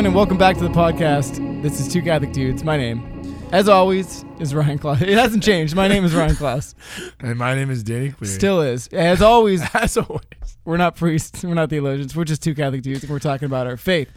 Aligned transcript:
everyone, 0.00 0.12
and 0.12 0.16
welcome 0.16 0.38
back 0.38 0.56
to 0.56 0.62
the 0.62 0.70
podcast. 0.70 1.60
This 1.60 1.78
is 1.78 1.86
Two 1.86 2.00
Catholic 2.00 2.32
Dudes. 2.32 2.64
My 2.64 2.78
name, 2.78 3.36
as 3.52 3.68
always, 3.68 4.24
is 4.38 4.54
Ryan 4.54 4.78
Klaus. 4.78 5.02
It 5.02 5.10
hasn't 5.10 5.42
changed. 5.42 5.76
My 5.76 5.88
name 5.88 6.06
is 6.06 6.14
Ryan 6.14 6.36
Klaus. 6.36 6.74
And 7.20 7.38
my 7.38 7.54
name 7.54 7.70
is 7.70 7.82
Danny 7.82 8.12
Cleary. 8.12 8.32
Still 8.32 8.62
is. 8.62 8.88
As 8.94 9.20
always, 9.20 9.62
as 9.74 9.98
always. 9.98 10.22
we're 10.64 10.78
not 10.78 10.96
priests. 10.96 11.44
We're 11.44 11.52
not 11.52 11.68
theologians. 11.68 12.16
We're 12.16 12.24
just 12.24 12.42
two 12.42 12.54
Catholic 12.54 12.80
dudes, 12.80 13.02
and 13.02 13.12
we're 13.12 13.18
talking 13.18 13.44
about 13.44 13.66
our 13.66 13.76
faith. 13.76 14.08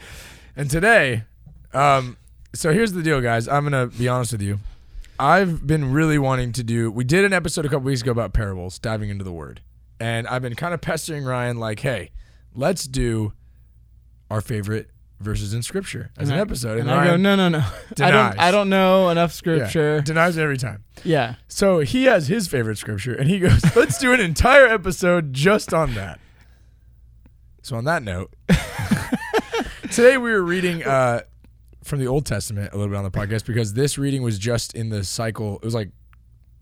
And 0.55 0.71
today, 0.71 1.23
um, 1.73 2.15
so 2.53 2.71
here's 2.71 2.93
the 2.93 3.03
deal, 3.03 3.19
guys. 3.19 3.49
I'm 3.49 3.65
gonna 3.65 3.87
be 3.87 4.07
honest 4.07 4.31
with 4.31 4.41
you. 4.41 4.59
I've 5.19 5.67
been 5.67 5.91
really 5.91 6.17
wanting 6.17 6.53
to 6.53 6.63
do. 6.63 6.91
We 6.91 7.03
did 7.03 7.25
an 7.25 7.33
episode 7.33 7.65
a 7.65 7.67
couple 7.67 7.81
weeks 7.81 8.01
ago 8.01 8.11
about 8.11 8.31
parables, 8.31 8.79
diving 8.79 9.09
into 9.09 9.25
the 9.25 9.33
Word, 9.33 9.59
and 9.99 10.27
I've 10.27 10.43
been 10.43 10.55
kind 10.55 10.73
of 10.73 10.79
pestering 10.79 11.25
Ryan, 11.25 11.57
like, 11.57 11.81
"Hey, 11.81 12.11
let's 12.55 12.87
do 12.87 13.33
our 14.31 14.39
favorite 14.39 14.89
verses 15.19 15.53
in 15.53 15.61
Scripture 15.63 16.11
as 16.17 16.29
an 16.29 16.33
And 16.33 16.39
I- 16.39 16.41
episode." 16.41 16.79
And 16.79 16.89
I 16.91 17.05
go, 17.07 17.15
no, 17.17 17.35
no, 17.35 17.49
no. 17.49 17.63
I 17.99 18.11
don't. 18.11 18.39
I 18.39 18.51
don't 18.51 18.69
know 18.69 19.09
enough 19.09 19.31
Yeah, 19.31 19.37
scripture. 19.67 20.01
denies 20.01 20.37
it 20.37 20.41
every 20.41 20.57
time. 20.57 20.83
Yeah. 21.03 21.35
So 21.47 21.79
he 21.79 22.05
has 22.05 22.27
his 22.27 22.47
favorite 22.47 22.77
scripture, 22.77 23.13
and 23.13 23.29
he 23.29 23.39
goes, 23.39 23.63
"Let's 23.75 23.97
do 23.97 24.13
an 24.13 24.19
entire 24.19 24.67
episode 24.67 25.33
just 25.33 25.73
on 25.73 25.93
that." 25.95 26.19
So 27.61 27.75
on 27.77 27.85
that 27.85 28.03
note, 28.03 28.33
today 29.91 30.17
we 30.17 30.31
were 30.31 30.41
reading 30.43 30.83
uh, 30.83 31.21
from 31.83 31.99
the 31.99 32.07
Old 32.07 32.25
Testament 32.25 32.71
a 32.73 32.77
little 32.77 32.89
bit 32.91 32.97
on 32.97 33.03
the 33.03 33.11
podcast 33.11 33.45
because 33.45 33.73
this 33.73 33.97
reading 33.97 34.21
was 34.23 34.37
just 34.37 34.73
in 34.75 34.89
the 34.89 35.03
cycle. 35.03 35.55
It 35.57 35.63
was 35.65 35.73
like, 35.73 35.89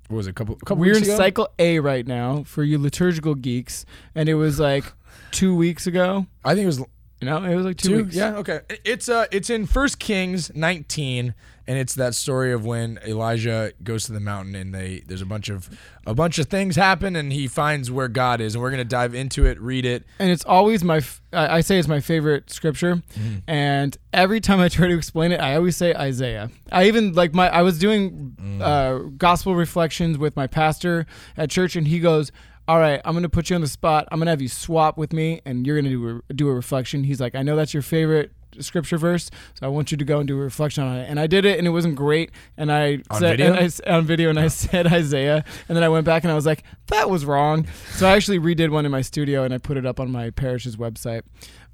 what 0.07 0.17
was 0.17 0.27
it? 0.27 0.31
A 0.31 0.33
couple, 0.33 0.55
a 0.61 0.65
couple 0.65 0.77
We're 0.81 0.95
in 0.97 1.03
ago? 1.03 1.15
cycle 1.17 1.49
A 1.57 1.79
right 1.79 2.05
now 2.05 2.43
for 2.43 2.63
you 2.63 2.77
liturgical 2.77 3.35
geeks, 3.35 3.85
and 4.15 4.27
it 4.29 4.35
was 4.35 4.59
like 4.59 4.85
two 5.31 5.55
weeks 5.55 5.87
ago. 5.87 6.27
I 6.43 6.53
think 6.53 6.63
it 6.63 6.67
was 6.67 6.83
You 7.21 7.27
know, 7.27 7.43
it 7.43 7.55
was 7.55 7.65
like 7.65 7.77
two, 7.77 7.89
two. 7.89 8.03
weeks. 8.03 8.15
Yeah, 8.15 8.37
okay. 8.37 8.61
It's 8.83 9.07
uh, 9.07 9.27
it's 9.31 9.51
in 9.51 9.67
First 9.67 9.99
Kings 9.99 10.51
19, 10.55 11.35
and 11.67 11.77
it's 11.77 11.93
that 11.93 12.15
story 12.15 12.51
of 12.51 12.65
when 12.65 12.97
Elijah 13.05 13.73
goes 13.83 14.05
to 14.05 14.11
the 14.11 14.19
mountain 14.19 14.55
and 14.55 14.73
they 14.73 15.03
there's 15.05 15.21
a 15.21 15.25
bunch 15.27 15.47
of 15.47 15.69
a 16.07 16.15
bunch 16.15 16.39
of 16.39 16.47
things 16.47 16.75
happen, 16.75 17.15
and 17.15 17.31
he 17.31 17.47
finds 17.47 17.91
where 17.91 18.07
God 18.07 18.41
is, 18.41 18.55
and 18.55 18.61
we're 18.63 18.71
gonna 18.71 18.83
dive 18.83 19.13
into 19.13 19.45
it, 19.45 19.61
read 19.61 19.85
it. 19.85 20.03
and 20.17 20.31
it's 20.31 20.43
always 20.45 20.83
my 20.83 20.97
f- 20.97 21.21
I 21.31 21.57
I 21.57 21.61
say 21.61 21.77
it's 21.77 21.87
my 21.87 21.99
favorite 21.99 22.49
scripture 22.49 22.95
Mm-hmm. 22.95 23.37
and 23.47 23.95
every 24.13 24.39
time 24.41 24.59
i 24.59 24.67
try 24.67 24.87
to 24.87 24.97
explain 24.97 25.31
it 25.31 25.39
i 25.39 25.55
always 25.55 25.77
say 25.77 25.93
isaiah 25.93 26.49
i 26.71 26.85
even 26.85 27.13
like 27.13 27.33
my 27.33 27.47
i 27.49 27.61
was 27.61 27.77
doing 27.79 28.35
Mm. 28.41 28.61
uh, 28.61 28.97
gospel 29.17 29.55
reflections 29.55 30.17
with 30.17 30.35
my 30.35 30.47
pastor 30.47 31.05
at 31.37 31.49
church 31.51 31.75
and 31.75 31.87
he 31.87 31.99
goes 31.99 32.31
all 32.71 32.79
right 32.79 33.01
i'm 33.03 33.13
gonna 33.13 33.27
put 33.27 33.49
you 33.49 33.55
on 33.55 33.61
the 33.61 33.67
spot 33.67 34.07
i'm 34.11 34.19
gonna 34.19 34.31
have 34.31 34.41
you 34.41 34.47
swap 34.47 34.97
with 34.97 35.11
me 35.11 35.41
and 35.45 35.67
you're 35.67 35.75
gonna 35.75 35.89
do 35.89 36.21
a, 36.29 36.33
do 36.33 36.47
a 36.47 36.53
reflection 36.53 37.03
he's 37.03 37.19
like 37.19 37.35
i 37.35 37.41
know 37.43 37.55
that's 37.57 37.73
your 37.73 37.83
favorite 37.83 38.31
scripture 38.59 38.97
verse 38.97 39.29
so 39.55 39.65
i 39.65 39.69
want 39.69 39.91
you 39.91 39.97
to 39.97 40.05
go 40.05 40.19
and 40.19 40.27
do 40.29 40.37
a 40.39 40.41
reflection 40.41 40.81
on 40.81 40.95
it 40.97 41.09
and 41.09 41.19
i 41.19 41.27
did 41.27 41.43
it 41.43 41.57
and 41.57 41.67
it 41.67 41.71
wasn't 41.71 41.93
great 41.95 42.31
and 42.55 42.71
i 42.71 42.93
On 43.09 43.19
said 43.19 43.37
video? 43.39 43.53
and 43.53 43.73
I 43.85 43.93
on 43.97 44.05
video 44.05 44.29
and 44.29 44.39
i 44.39 44.47
said 44.47 44.87
isaiah 44.87 45.43
and 45.67 45.75
then 45.75 45.83
i 45.83 45.89
went 45.89 46.05
back 46.05 46.23
and 46.23 46.31
i 46.31 46.35
was 46.35 46.45
like 46.45 46.63
that 46.87 47.09
was 47.09 47.25
wrong 47.25 47.67
so 47.95 48.07
i 48.07 48.11
actually 48.15 48.39
redid 48.39 48.69
one 48.69 48.85
in 48.85 48.91
my 48.91 49.01
studio 49.01 49.43
and 49.43 49.53
i 49.53 49.57
put 49.57 49.75
it 49.75 49.85
up 49.85 49.99
on 49.99 50.09
my 50.09 50.29
parish's 50.29 50.77
website 50.77 51.23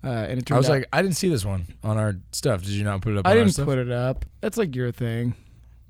uh, 0.04 0.08
and 0.10 0.40
it 0.40 0.46
turned 0.46 0.56
I 0.56 0.60
was 0.60 0.70
out, 0.70 0.74
like, 0.74 0.88
I 0.94 1.02
didn't 1.04 1.18
see 1.18 1.28
this 1.30 1.44
one 1.44 1.66
on 1.84 1.98
our 1.98 2.16
stuff. 2.32 2.62
Did 2.62 2.70
you 2.74 2.84
not 2.84 3.02
put 3.02 3.14
it 3.14 3.18
up? 3.18 3.26
I 3.28 3.32
on 3.32 3.38
didn't 3.38 3.54
stuff? 3.54 3.66
put 3.66 3.80
it 3.80 3.90
up. 3.92 4.26
That's 4.42 4.56
like 4.56 4.76
your 4.76 4.92
thing, 4.92 5.34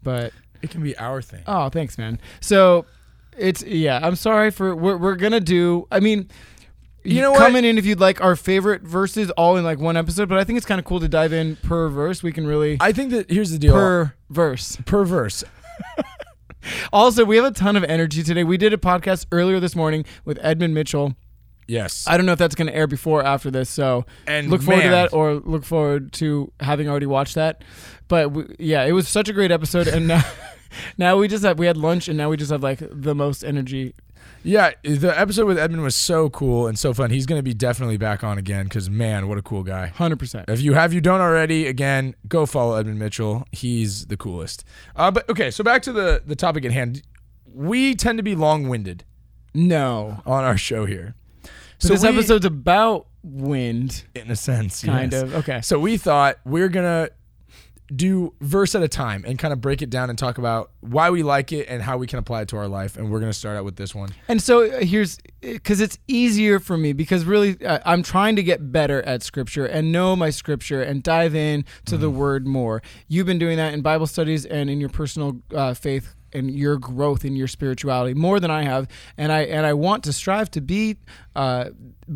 but 0.01 0.31
It 0.61 0.69
can 0.69 0.81
be 0.81 0.97
our 0.97 1.21
thing. 1.21 1.43
oh, 1.45 1.67
thanks, 1.67 1.97
man. 1.97 2.17
So 2.39 2.85
it's 3.37 3.63
yeah. 3.63 3.99
I'm 4.01 4.15
sorry 4.15 4.51
for 4.51 4.75
we're 4.75 4.97
we're 4.97 5.15
gonna 5.15 5.39
do. 5.39 5.87
I 5.91 5.99
mean, 5.99 6.29
You 7.03 7.21
know 7.21 7.33
come 7.33 7.53
what? 7.53 7.59
in 7.59 7.65
in 7.65 7.77
if 7.77 7.85
you'd 7.85 7.99
like 7.99 8.21
our 8.21 8.35
favorite 8.35 8.81
verses 8.83 9.29
all 9.31 9.55
in 9.57 9.63
like 9.63 9.79
one 9.79 9.95
episode. 9.97 10.29
But 10.29 10.37
I 10.39 10.43
think 10.43 10.57
it's 10.57 10.65
kind 10.65 10.79
of 10.79 10.85
cool 10.85 10.99
to 10.99 11.07
dive 11.07 11.33
in 11.33 11.55
per 11.57 11.89
verse. 11.89 12.23
We 12.23 12.31
can 12.31 12.45
really 12.47 12.77
I 12.79 12.91
think 12.91 13.11
that 13.11 13.29
here's 13.29 13.51
the 13.51 13.59
deal. 13.59 13.73
per 13.73 14.13
verse. 14.29 14.77
per 14.85 15.05
verse. 15.05 15.43
Also, 16.91 17.23
we 17.23 17.37
have 17.37 17.45
a 17.45 17.51
ton 17.51 17.77
of 17.77 17.83
energy 17.85 18.23
today. 18.23 18.43
We 18.43 18.57
did 18.57 18.73
a 18.73 18.77
podcast 18.77 19.25
earlier 19.31 19.59
this 19.59 19.73
morning 19.75 20.03
with 20.25 20.37
Edmund 20.41 20.73
Mitchell. 20.73 21.15
Yes. 21.65 22.05
I 22.07 22.17
don't 22.17 22.25
know 22.25 22.33
if 22.33 22.39
that's 22.39 22.55
going 22.55 22.67
to 22.67 22.75
air 22.75 22.87
before 22.87 23.21
or 23.21 23.25
after 23.25 23.49
this, 23.51 23.69
so 23.69 24.05
and 24.25 24.49
look 24.49 24.61
forward 24.61 24.81
to 24.83 24.89
that 24.89 25.13
or 25.13 25.35
look 25.35 25.63
forward 25.63 26.11
to 26.13 26.51
having 26.59 26.89
already 26.89 27.05
watched 27.05 27.35
that. 27.35 27.63
But 28.09 28.31
we, 28.31 28.45
yeah, 28.59 28.83
it 28.83 28.91
was 28.91 29.07
such 29.07 29.29
a 29.29 29.33
great 29.33 29.51
episode, 29.51 29.87
and 29.87 30.07
now, 30.07 30.23
now 30.97 31.17
we 31.17 31.27
just 31.27 31.43
have 31.43 31.59
we 31.59 31.65
had 31.65 31.77
lunch, 31.77 32.07
and 32.07 32.17
now 32.17 32.29
we 32.29 32.37
just 32.37 32.51
have 32.51 32.63
like 32.63 32.79
the 32.91 33.15
most 33.15 33.43
energy. 33.43 33.93
Yeah, 34.43 34.71
the 34.83 35.17
episode 35.17 35.45
with 35.45 35.57
Edmund 35.57 35.83
was 35.83 35.95
so 35.95 36.29
cool 36.29 36.67
and 36.67 36.77
so 36.77 36.93
fun. 36.93 37.09
He's 37.09 37.25
going 37.25 37.39
to 37.39 37.43
be 37.43 37.53
definitely 37.53 37.97
back 37.97 38.23
on 38.23 38.37
again 38.37 38.65
because 38.65 38.89
man, 38.89 39.27
what 39.27 39.37
a 39.37 39.41
cool 39.41 39.63
guy. 39.63 39.87
Hundred 39.87 40.19
percent. 40.19 40.45
If 40.49 40.61
you 40.61 40.73
have 40.73 40.93
you 40.93 41.01
don't 41.01 41.21
already, 41.21 41.67
again, 41.67 42.15
go 42.27 42.45
follow 42.45 42.75
Edmund 42.75 42.99
Mitchell. 42.99 43.45
He's 43.51 44.07
the 44.07 44.17
coolest. 44.17 44.63
Uh, 44.95 45.11
but 45.11 45.29
okay, 45.29 45.51
so 45.51 45.63
back 45.63 45.81
to 45.83 45.91
the 45.91 46.21
the 46.25 46.35
topic 46.35 46.65
at 46.65 46.71
hand. 46.71 47.01
We 47.53 47.95
tend 47.95 48.17
to 48.19 48.23
be 48.23 48.35
long 48.35 48.69
winded 48.69 49.03
No, 49.53 50.21
on 50.25 50.43
our 50.43 50.57
show 50.57 50.85
here. 50.85 51.15
so 51.79 51.89
this 51.89 52.03
we- 52.03 52.09
episode's 52.09 52.45
about 52.45 53.07
wind, 53.23 54.05
in 54.15 54.29
a 54.31 54.35
sense, 54.35 54.83
kind 54.83 55.11
yes. 55.11 55.23
of. 55.23 55.35
Okay. 55.35 55.61
So 55.61 55.79
we 55.79 55.97
thought 55.97 56.37
we're 56.45 56.69
gonna 56.69 57.09
do 57.95 58.33
verse 58.41 58.75
at 58.75 58.83
a 58.83 58.87
time 58.87 59.23
and 59.25 59.39
kind 59.39 59.53
of 59.53 59.61
break 59.61 59.81
it 59.81 59.89
down 59.89 60.09
and 60.09 60.19
talk 60.19 60.37
about 60.37 60.71
why 60.81 61.09
we 61.09 61.23
like 61.23 61.51
it 61.51 61.67
and 61.69 61.81
how 61.81 61.97
we 61.97 62.07
can 62.07 62.19
apply 62.19 62.41
it 62.41 62.47
to 62.49 62.57
our 62.57 62.67
life. 62.67 62.97
And 62.97 63.11
we're 63.11 63.19
gonna 63.19 63.33
start 63.33 63.57
out 63.57 63.65
with 63.65 63.77
this 63.77 63.95
one. 63.95 64.09
And 64.27 64.41
so 64.41 64.69
uh, 64.69 64.79
here's 64.79 65.19
because 65.41 65.79
it's 65.79 65.97
easier 66.07 66.59
for 66.59 66.77
me 66.77 66.93
because 66.93 67.25
really 67.25 67.63
uh, 67.65 67.79
I'm 67.85 68.03
trying 68.03 68.35
to 68.35 68.43
get 68.43 68.71
better 68.71 69.01
at 69.03 69.23
scripture 69.23 69.65
and 69.65 69.91
know 69.91 70.15
my 70.15 70.29
scripture 70.29 70.81
and 70.81 71.01
dive 71.01 71.35
in 71.35 71.65
to 71.85 71.97
the 71.97 72.09
word 72.09 72.45
more. 72.45 72.81
You've 73.07 73.27
been 73.27 73.39
doing 73.39 73.57
that 73.57 73.73
in 73.73 73.81
Bible 73.81 74.07
studies 74.07 74.45
and 74.45 74.69
in 74.69 74.79
your 74.79 74.89
personal 74.89 75.41
uh, 75.53 75.73
faith 75.73 76.15
and 76.33 76.51
your 76.51 76.77
growth 76.77 77.25
in 77.25 77.35
your 77.35 77.47
spirituality 77.47 78.13
more 78.13 78.39
than 78.39 78.51
I 78.51 78.63
have, 78.63 78.87
and 79.17 79.31
I 79.31 79.41
and 79.41 79.65
I 79.65 79.73
want 79.73 80.03
to 80.05 80.13
strive 80.13 80.51
to 80.51 80.61
be 80.61 80.97
uh, 81.35 81.69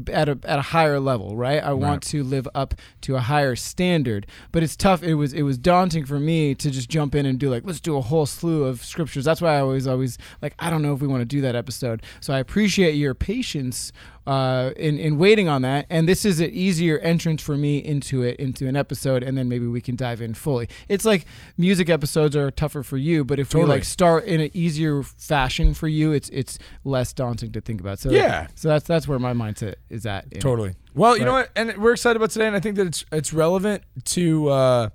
at 0.07 0.29
a 0.29 0.39
at 0.43 0.59
a 0.59 0.61
higher 0.61 0.99
level, 0.99 1.35
right? 1.35 1.61
I 1.63 1.73
want 1.73 2.03
to 2.03 2.23
live 2.23 2.47
up 2.55 2.75
to 3.01 3.15
a 3.15 3.19
higher 3.19 3.55
standard, 3.55 4.25
but 4.51 4.63
it's 4.63 4.75
tough. 4.75 5.03
It 5.03 5.15
was 5.15 5.33
it 5.33 5.41
was 5.43 5.57
daunting 5.57 6.05
for 6.05 6.19
me 6.19 6.55
to 6.55 6.71
just 6.71 6.89
jump 6.89 7.15
in 7.15 7.25
and 7.25 7.39
do 7.39 7.49
like 7.49 7.63
let's 7.65 7.79
do 7.81 7.97
a 7.97 8.01
whole 8.01 8.25
slew 8.25 8.63
of 8.63 8.83
scriptures. 8.83 9.25
That's 9.25 9.41
why 9.41 9.55
I 9.57 9.59
always 9.59 9.87
always 9.87 10.17
like 10.41 10.53
I 10.59 10.69
don't 10.69 10.81
know 10.81 10.93
if 10.93 11.01
we 11.01 11.07
want 11.07 11.21
to 11.21 11.25
do 11.25 11.41
that 11.41 11.55
episode. 11.55 12.03
So 12.21 12.33
I 12.33 12.39
appreciate 12.39 12.93
your 12.93 13.13
patience 13.13 13.91
uh, 14.27 14.71
in 14.77 14.99
in 14.99 15.17
waiting 15.17 15.47
on 15.49 15.63
that, 15.63 15.87
and 15.89 16.07
this 16.07 16.25
is 16.25 16.39
an 16.39 16.51
easier 16.51 16.99
entrance 16.99 17.41
for 17.41 17.57
me 17.57 17.79
into 17.79 18.21
it 18.21 18.37
into 18.39 18.67
an 18.67 18.75
episode, 18.75 19.23
and 19.23 19.35
then 19.37 19.49
maybe 19.49 19.65
we 19.65 19.81
can 19.81 19.95
dive 19.95 20.21
in 20.21 20.33
fully. 20.35 20.69
It's 20.87 21.05
like 21.05 21.25
music 21.57 21.89
episodes 21.89 22.35
are 22.35 22.51
tougher 22.51 22.83
for 22.83 22.97
you, 22.97 23.23
but 23.25 23.39
if 23.39 23.53
we 23.53 23.63
like 23.63 23.83
start 23.83 24.25
in 24.25 24.39
an 24.39 24.51
easier 24.53 25.01
fashion 25.03 25.73
for 25.73 25.87
you, 25.87 26.11
it's 26.11 26.29
it's 26.29 26.59
less 26.83 27.13
daunting 27.13 27.51
to 27.53 27.61
think 27.61 27.81
about. 27.81 27.97
So 27.99 28.11
Yeah. 28.11 28.47
so 28.55 28.67
that's 28.69 28.85
that's 28.85 29.07
where 29.07 29.17
my 29.19 29.33
mindset 29.33 29.75
is 29.91 30.05
at. 30.05 30.25
in 30.31 30.37
it. 30.37 30.41
Totally. 30.41 30.73
Well, 30.95 31.17
you 31.17 31.25
know 31.25 31.33
what? 31.33 31.49
And 31.55 31.77
we're 31.77 31.93
excited 31.93 32.15
about 32.17 32.31
today, 32.31 32.47
and 32.47 32.55
I 32.55 32.59
think 32.59 32.75
that 32.77 32.87
it's 32.87 33.05
it's 33.11 33.33
relevant 33.33 33.83
to 34.05 34.49
uh, 34.49 34.89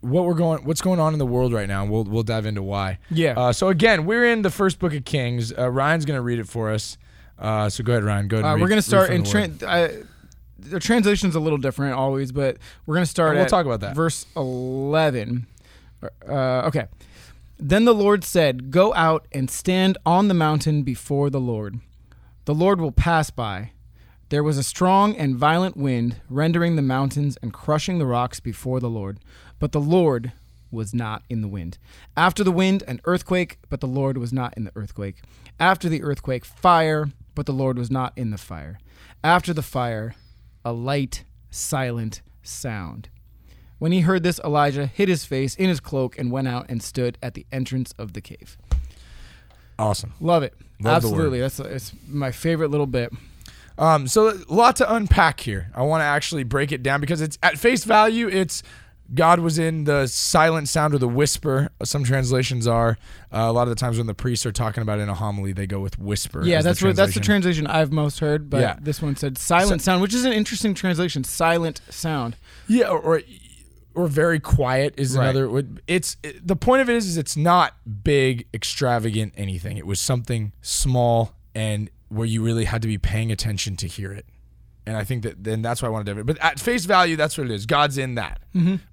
what 0.00 0.24
we're 0.24 0.34
going, 0.34 0.64
what's 0.64 0.80
going 0.80 1.00
on 1.00 1.12
in 1.12 1.18
the 1.18 1.26
world 1.26 1.52
right 1.52 1.68
now. 1.68 1.84
We'll 1.84 2.04
we'll 2.04 2.22
dive 2.22 2.46
into 2.46 2.62
why. 2.62 2.98
Yeah. 3.10 3.38
Uh, 3.38 3.52
so 3.52 3.68
again, 3.68 4.04
we're 4.06 4.26
in 4.26 4.42
the 4.42 4.50
first 4.50 4.78
book 4.78 4.94
of 4.94 5.04
Kings. 5.04 5.52
Uh, 5.56 5.70
Ryan's 5.70 6.04
going 6.04 6.18
to 6.18 6.22
read 6.22 6.38
it 6.38 6.48
for 6.48 6.70
us. 6.70 6.98
Uh, 7.38 7.68
so 7.68 7.82
go 7.84 7.92
ahead, 7.92 8.04
Ryan. 8.04 8.28
Go 8.28 8.36
ahead. 8.38 8.44
Uh, 8.46 8.52
and 8.52 8.60
we're 8.60 8.66
read- 8.66 8.70
gonna 8.70 8.82
start 8.82 9.10
in 9.10 9.22
the 9.22 9.28
tran 9.28 9.60
Word. 9.60 9.64
I, 9.64 10.02
the 10.58 10.80
translation's 10.80 11.34
a 11.34 11.40
little 11.40 11.58
different 11.58 11.94
always, 11.94 12.32
but 12.32 12.58
we're 12.84 12.94
gonna 12.94 13.06
start. 13.06 13.34
We'll 13.34 13.44
at 13.44 13.48
talk 13.48 13.64
about 13.64 13.80
that. 13.80 13.94
Verse 13.94 14.26
eleven. 14.36 15.46
Uh, 16.28 16.62
okay. 16.66 16.86
Then 17.58 17.84
the 17.84 17.94
Lord 17.94 18.22
said, 18.24 18.70
"Go 18.70 18.94
out 18.94 19.26
and 19.32 19.50
stand 19.50 19.98
on 20.06 20.28
the 20.28 20.34
mountain 20.34 20.82
before 20.82 21.30
the 21.30 21.40
Lord. 21.40 21.80
The 22.48 22.54
Lord 22.54 22.80
will 22.80 22.92
pass 22.92 23.28
by." 23.28 23.72
There 24.30 24.42
was 24.42 24.56
a 24.56 24.62
strong 24.62 25.14
and 25.14 25.36
violent 25.36 25.76
wind, 25.76 26.22
rendering 26.30 26.76
the 26.76 26.80
mountains 26.80 27.36
and 27.42 27.52
crushing 27.52 27.98
the 27.98 28.06
rocks 28.06 28.40
before 28.40 28.80
the 28.80 28.88
Lord. 28.88 29.20
But 29.58 29.72
the 29.72 29.82
Lord 29.82 30.32
was 30.70 30.94
not 30.94 31.24
in 31.28 31.42
the 31.42 31.46
wind. 31.46 31.76
After 32.16 32.42
the 32.42 32.50
wind, 32.50 32.84
an 32.88 33.02
earthquake, 33.04 33.58
but 33.68 33.82
the 33.82 33.86
Lord 33.86 34.16
was 34.16 34.32
not 34.32 34.54
in 34.56 34.64
the 34.64 34.72
earthquake. 34.76 35.20
After 35.60 35.90
the 35.90 36.02
earthquake, 36.02 36.46
fire, 36.46 37.10
but 37.34 37.44
the 37.44 37.52
Lord 37.52 37.76
was 37.76 37.90
not 37.90 38.14
in 38.16 38.30
the 38.30 38.38
fire. 38.38 38.78
After 39.22 39.52
the 39.52 39.60
fire, 39.60 40.14
a 40.64 40.72
light, 40.72 41.24
silent 41.50 42.22
sound. 42.42 43.10
When 43.78 43.92
he 43.92 44.00
heard 44.00 44.22
this, 44.22 44.40
Elijah 44.42 44.86
hid 44.86 45.10
his 45.10 45.26
face 45.26 45.54
in 45.54 45.68
his 45.68 45.80
cloak 45.80 46.18
and 46.18 46.32
went 46.32 46.48
out 46.48 46.64
and 46.70 46.82
stood 46.82 47.18
at 47.22 47.34
the 47.34 47.44
entrance 47.52 47.92
of 47.98 48.14
the 48.14 48.22
cave. 48.22 48.56
Awesome. 49.78 50.12
Love 50.20 50.42
it. 50.42 50.54
Love. 50.80 50.96
Absolutely. 51.04 51.40
That's 51.40 51.60
it's 51.60 51.92
my 52.08 52.30
favorite 52.32 52.70
little 52.70 52.86
bit. 52.86 53.12
Um, 53.78 54.08
so 54.08 54.30
a 54.30 54.52
lot 54.52 54.76
to 54.76 54.92
unpack 54.94 55.40
here. 55.40 55.70
I 55.74 55.82
want 55.82 56.00
to 56.00 56.04
actually 56.04 56.42
break 56.42 56.72
it 56.72 56.82
down 56.82 57.00
because 57.00 57.20
it's 57.20 57.38
at 57.42 57.58
face 57.58 57.84
value, 57.84 58.26
it's 58.28 58.62
God 59.14 59.38
was 59.40 59.58
in 59.58 59.84
the 59.84 60.06
silent 60.06 60.68
sound 60.68 60.92
or 60.94 60.98
the 60.98 61.08
whisper. 61.08 61.70
Some 61.82 62.04
translations 62.04 62.66
are. 62.66 62.98
Uh, 63.32 63.38
a 63.48 63.52
lot 63.52 63.62
of 63.62 63.68
the 63.70 63.74
times 63.76 63.96
when 63.96 64.06
the 64.06 64.14
priests 64.14 64.44
are 64.44 64.52
talking 64.52 64.82
about 64.82 64.98
in 64.98 65.08
a 65.08 65.14
homily, 65.14 65.52
they 65.52 65.66
go 65.66 65.80
with 65.80 65.98
whisper. 65.98 66.44
Yeah, 66.44 66.58
as 66.58 66.64
the 66.64 66.68
that's 66.70 66.82
what 66.82 66.96
that's 66.96 67.14
the 67.14 67.20
translation. 67.20 67.66
I've 67.66 67.90
most 67.92 68.18
heard, 68.18 68.50
but 68.50 68.60
Yeah. 68.60 68.76
this 68.80 69.00
one 69.00 69.16
said 69.16 69.38
silent 69.38 69.80
sound, 69.80 70.02
which 70.02 70.12
is 70.12 70.24
an 70.26 70.32
interesting 70.32 70.74
translation. 70.74 71.24
Silent 71.24 71.80
sound. 71.88 72.36
Yeah, 72.66 72.88
or, 72.88 72.98
or 72.98 73.22
or 73.98 74.06
very 74.06 74.38
quiet 74.38 74.94
is 74.96 75.16
Right. 75.16 75.34
another. 75.34 75.64
It's 75.88 76.16
it, 76.22 76.46
the 76.46 76.54
point 76.56 76.82
of 76.82 76.88
it 76.88 76.94
is, 76.96 77.06
is 77.06 77.16
it's 77.16 77.36
not 77.36 77.74
big, 78.04 78.46
extravagant 78.54 79.34
anything. 79.36 79.76
It 79.76 79.86
was 79.86 80.00
something 80.00 80.52
small 80.62 81.34
and 81.54 81.90
where 82.08 82.26
you 82.26 82.42
really 82.42 82.64
had 82.64 82.80
to 82.82 82.88
be 82.88 82.96
paying 82.96 83.32
attention 83.32 83.76
to 83.76 83.88
hear 83.88 84.12
it. 84.12 84.24
And 84.86 84.96
I 84.96 85.04
think 85.04 85.22
that 85.24 85.42
then 85.44 85.60
that's 85.62 85.82
why 85.82 85.88
I 85.88 85.90
wanted 85.90 86.14
to. 86.14 86.24
But 86.24 86.38
at 86.38 86.60
face 86.60 86.84
value, 86.84 87.16
that's 87.16 87.36
what 87.36 87.46
it 87.46 87.50
is. 87.52 87.66
God's 87.66 87.98
in 87.98 88.14
that. 88.14 88.40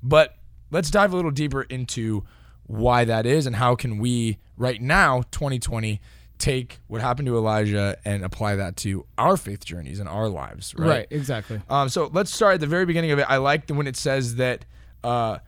But 0.02 0.36
let's 0.72 0.90
dive 0.90 1.14
a 1.14 1.16
little 1.16 1.32
deeper 1.32 1.62
into 1.62 2.24
why 2.66 3.06
that 3.06 3.26
is 3.28 3.46
and 3.46 3.56
how 3.56 3.76
can 3.76 4.00
we 4.00 4.40
right 4.58 4.82
now, 4.82 5.22
2020, 5.32 6.02
take 6.38 6.80
what 6.88 7.00
happened 7.00 7.28
to 7.28 7.38
Elijah 7.38 7.96
and 8.04 8.26
apply 8.26 8.56
that 8.58 8.76
to 8.76 9.06
our 9.18 9.38
faith 9.38 9.64
journeys 9.64 10.00
and 10.00 10.10
our 10.10 10.28
lives. 10.28 10.74
Right. 10.78 10.88
Right, 10.90 11.08
exactly. 11.12 11.62
Um, 11.70 11.88
so 11.90 12.10
let's 12.12 12.34
start 12.34 12.56
at 12.56 12.60
the 12.60 12.68
very 12.68 12.86
beginning 12.86 13.12
of 13.12 13.20
it. 13.20 13.26
I 13.30 13.38
like 13.38 13.68
the, 13.68 13.74
when 13.76 13.88
it 13.88 13.96
says 13.96 14.36
that, 14.36 14.66
uh, 15.06 15.40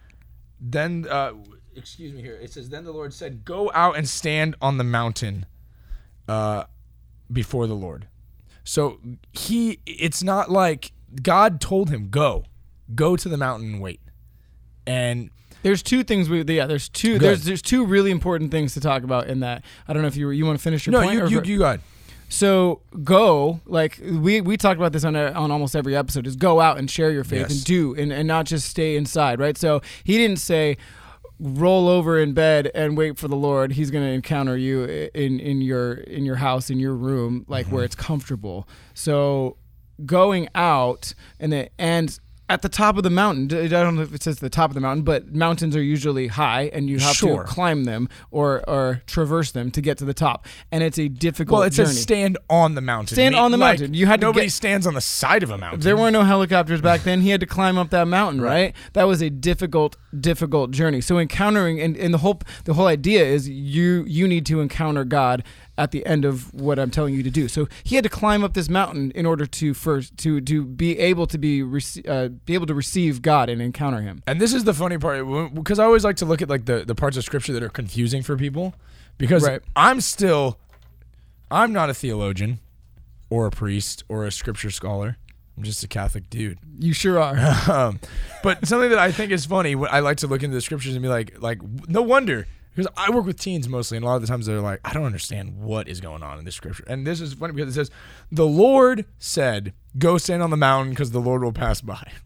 then, 0.62 1.06
uh, 1.10 1.34
excuse 1.76 2.14
me 2.14 2.22
here. 2.22 2.38
It 2.42 2.54
says, 2.54 2.70
then 2.70 2.84
the 2.84 2.92
Lord 2.92 3.14
said, 3.14 3.44
go 3.44 3.72
out 3.74 3.98
and 3.98 4.08
stand 4.08 4.56
on 4.62 4.78
the 4.78 4.84
mountain, 4.84 5.46
uh, 6.28 6.64
before 7.32 7.68
the 7.68 7.76
Lord. 7.76 8.08
So 8.64 9.00
he, 9.34 9.80
it's 9.86 10.22
not 10.24 10.52
like 10.52 10.92
God 11.22 11.60
told 11.60 11.90
him, 11.90 12.10
go, 12.10 12.46
go 12.94 13.16
to 13.16 13.30
the 13.30 13.38
mountain 13.38 13.74
and 13.74 13.82
wait. 13.82 14.02
And 14.86 15.30
There's 15.64 15.84
two 15.84 16.04
things 16.04 16.30
we 16.30 16.44
yeah, 16.44 16.66
there's 16.66 16.88
two 16.88 17.20
there's 17.20 17.44
there's 17.44 17.62
two 17.62 17.86
really 17.86 18.12
important 18.12 18.52
things 18.52 18.74
to 18.76 18.80
talk 18.80 19.04
about 19.04 19.28
in 19.28 19.42
that. 19.42 19.64
I 19.88 19.94
don't 19.94 20.02
know 20.02 20.08
if 20.08 20.16
you 20.16 20.30
you 20.30 20.46
want 20.46 20.58
to 20.58 20.64
finish 20.64 20.86
your 20.86 20.94
no, 20.94 21.02
point 21.02 21.14
you, 21.14 21.28
you, 21.28 21.42
you 21.44 21.60
got, 21.60 21.80
So 22.30 22.82
go 23.04 23.62
like 23.66 24.00
we 24.04 24.42
we 24.42 24.58
talked 24.58 24.80
about 24.80 24.92
this 24.94 25.04
on 25.06 25.16
a, 25.16 25.32
on 25.32 25.52
almost 25.52 25.76
every 25.76 25.96
episode 25.96 26.28
is 26.28 26.36
go 26.36 26.60
out 26.60 26.78
and 26.78 26.90
share 26.92 27.12
your 27.12 27.24
faith 27.24 27.42
Yes. 27.42 27.52
and 27.52 27.64
do 27.64 27.96
and, 27.96 28.12
and 28.12 28.28
not 28.28 28.46
just 28.46 28.68
stay 28.70 28.96
inside 28.98 29.40
right 29.40 29.58
so 29.58 29.82
he 30.04 30.18
didn't 30.18 30.38
say 30.40 30.78
roll 31.40 31.88
over 31.88 32.20
in 32.20 32.34
bed 32.34 32.70
and 32.76 32.98
wait 32.98 33.18
for 33.18 33.28
the 33.28 33.36
Lord 33.36 33.72
he's 33.74 33.92
going 33.92 34.04
to 34.04 34.12
encounter 34.12 34.58
you 34.58 34.84
in 35.14 35.40
in 35.40 35.62
your 35.62 35.94
in 35.94 36.26
your 36.26 36.36
house 36.38 36.70
in 36.70 36.80
your 36.80 36.96
room 36.96 37.46
like 37.48 37.68
Mm-hmm. 37.68 37.76
where 37.76 37.84
it's 37.86 37.96
comfortable 37.96 38.68
so 38.94 39.56
going 40.06 40.48
out 40.54 41.14
and 41.40 41.52
the, 41.54 41.70
and 41.80 42.20
at 42.50 42.62
the 42.62 42.70
top 42.70 42.96
of 42.98 43.04
the 43.04 43.10
mountain 43.10 43.52
I 43.58 43.68
don't 43.68 43.96
know 43.96 44.02
if 44.04 44.14
it 44.14 44.24
says 44.24 44.40
the 44.40 44.50
top 44.50 44.70
of 44.70 44.74
the 44.76 44.80
mountain 44.80 45.04
but 45.04 45.34
mountains 45.36 45.76
are 45.76 45.82
usually 45.82 46.28
high 46.28 46.70
and 46.74 46.90
you 46.90 46.98
have 47.00 47.16
Sure. 47.16 47.44
to 47.44 47.50
climb 47.50 47.84
them 47.84 48.08
or 48.32 48.68
or 48.70 49.02
traverse 49.06 49.52
them 49.52 49.70
to 49.72 49.82
get 49.82 49.98
to 49.98 50.06
the 50.06 50.14
top 50.14 50.46
and 50.72 50.82
it's 50.84 50.98
a 50.98 51.10
difficult 51.10 51.60
well, 51.60 51.68
it 51.68 51.72
journey. 51.74 51.88
says 51.90 52.02
stand 52.02 52.38
on 52.50 52.76
the 52.76 52.82
mountain. 52.82 53.16
Stand 53.16 53.36
Me- 53.36 53.40
on 53.40 53.52
the 53.52 53.58
like, 53.58 53.80
mountain. 53.80 53.94
You 53.94 54.06
had 54.06 54.22
to 54.22 54.28
nobody 54.28 54.46
get- 54.46 54.52
stands 54.54 54.88
on 54.88 54.94
the 54.94 55.02
side 55.02 55.44
of 55.44 55.50
a 55.52 55.58
mountain. 55.58 55.82
There 55.82 55.98
were 55.98 56.10
no 56.12 56.24
helicopters 56.24 56.80
back 56.82 57.02
then. 57.04 57.22
He 57.22 57.30
had 57.30 57.40
to 57.42 57.46
climb 57.46 57.78
up 57.78 57.90
that 57.90 58.08
mountain, 58.08 58.42
right? 58.42 58.48
Right. 58.58 58.76
That 58.94 59.04
was 59.04 59.22
a 59.22 59.30
difficult, 59.30 59.98
difficult 60.18 60.72
journey. 60.72 61.02
So 61.02 61.20
encountering 61.20 61.80
and, 61.82 61.98
and 61.98 62.14
the 62.14 62.20
whole 62.20 62.40
the 62.64 62.74
whole 62.76 62.88
idea 62.88 63.26
is 63.26 63.50
you 63.50 64.04
you 64.08 64.28
need 64.28 64.46
to 64.48 64.62
encounter 64.62 65.04
God 65.04 65.44
at 65.78 65.92
the 65.92 66.06
end 66.06 66.26
of 66.26 66.54
what 66.54 66.80
I'm 66.80 66.90
telling 66.90 67.14
you 67.14 67.24
to 67.24 67.30
do. 67.30 67.48
So 67.48 67.68
he 67.84 67.96
had 67.96 68.04
to 68.04 68.10
climb 68.10 68.44
up 68.44 68.54
this 68.54 68.68
mountain 68.70 69.12
in 69.12 69.26
order 69.26 69.46
to 69.46 69.74
first 69.74 70.18
to 70.18 70.42
to 70.42 70.66
be 70.66 70.98
able 71.00 71.28
to 71.28 71.38
be 71.38 71.62
uh, 72.08 72.30
be 72.30 72.54
able 72.54 72.66
to 72.66 72.74
receive 72.74 73.22
God 73.22 73.50
and 73.50 73.62
encounter 73.62 74.02
Him. 74.02 74.24
And 74.26 74.42
this 74.42 74.54
is 74.54 74.64
the 74.64 74.74
funny 74.74 74.98
part 74.98 75.54
because 75.54 75.80
I 75.80 75.86
always 75.86 76.04
like 76.04 76.18
to 76.18 76.26
look 76.26 76.42
at 76.42 76.50
like 76.50 76.66
the, 76.66 76.84
the 76.86 76.96
parts 76.96 77.18
of 77.18 77.24
scripture 77.24 77.54
that 77.54 77.64
are 77.64 77.70
confusing 77.70 78.24
for 78.24 78.36
people 78.38 78.74
because 79.18 79.44
Right. 79.48 79.62
I'm 79.76 80.02
still 80.02 80.58
I'm 81.52 81.72
not 81.72 81.90
a 81.90 81.94
theologian 81.94 82.60
or 83.30 83.46
a 83.46 83.52
priest 83.52 84.04
or 84.10 84.26
a 84.26 84.32
scripture 84.32 84.72
scholar. 84.72 85.18
I'm 85.58 85.64
just 85.64 85.84
a 85.84 85.88
Catholic 85.88 86.30
dude. 86.30 86.60
You 86.80 86.94
sure 86.94 87.20
are. 87.20 87.36
Um, 87.68 88.00
but 88.44 88.66
something 88.68 88.90
that 88.92 89.00
I 89.00 89.12
think 89.12 89.32
is 89.32 89.46
funny, 89.46 89.76
I 89.76 90.00
like 90.00 90.18
to 90.18 90.28
look 90.28 90.44
into 90.44 90.56
the 90.56 90.62
scriptures 90.62 90.94
and 90.94 91.02
be 91.02 91.10
like, 91.10 91.42
like 91.42 91.60
no 91.90 92.02
wonder 92.02 92.48
because 92.78 92.92
I 92.96 93.10
work 93.10 93.26
with 93.26 93.40
teens 93.40 93.68
mostly, 93.68 93.98
and 93.98 94.04
a 94.06 94.08
lot 94.08 94.16
of 94.18 94.22
the 94.22 94.28
times 94.28 94.46
they're 94.46 94.62
like, 94.62 94.80
I 94.86 94.94
don't 94.94 95.04
understand 95.06 95.58
what 95.58 95.88
is 95.88 96.00
going 96.00 96.22
on 96.24 96.38
in 96.40 96.46
this 96.46 96.56
scripture. 96.56 96.84
And 96.88 97.06
this 97.08 97.20
is 97.20 97.34
funny 97.34 97.54
because 97.54 97.76
it 97.76 97.80
says, 97.80 97.92
"The 98.32 98.46
Lord 98.46 99.06
said, 99.18 99.74
go 99.98 100.18
stand 100.18 100.44
on 100.44 100.52
the 100.52 100.58
mountain 100.58 100.92
because 100.92 101.12
the 101.12 101.20
Lord 101.20 101.44
will 101.44 101.52
pass 101.52 101.82
by." 101.82 102.12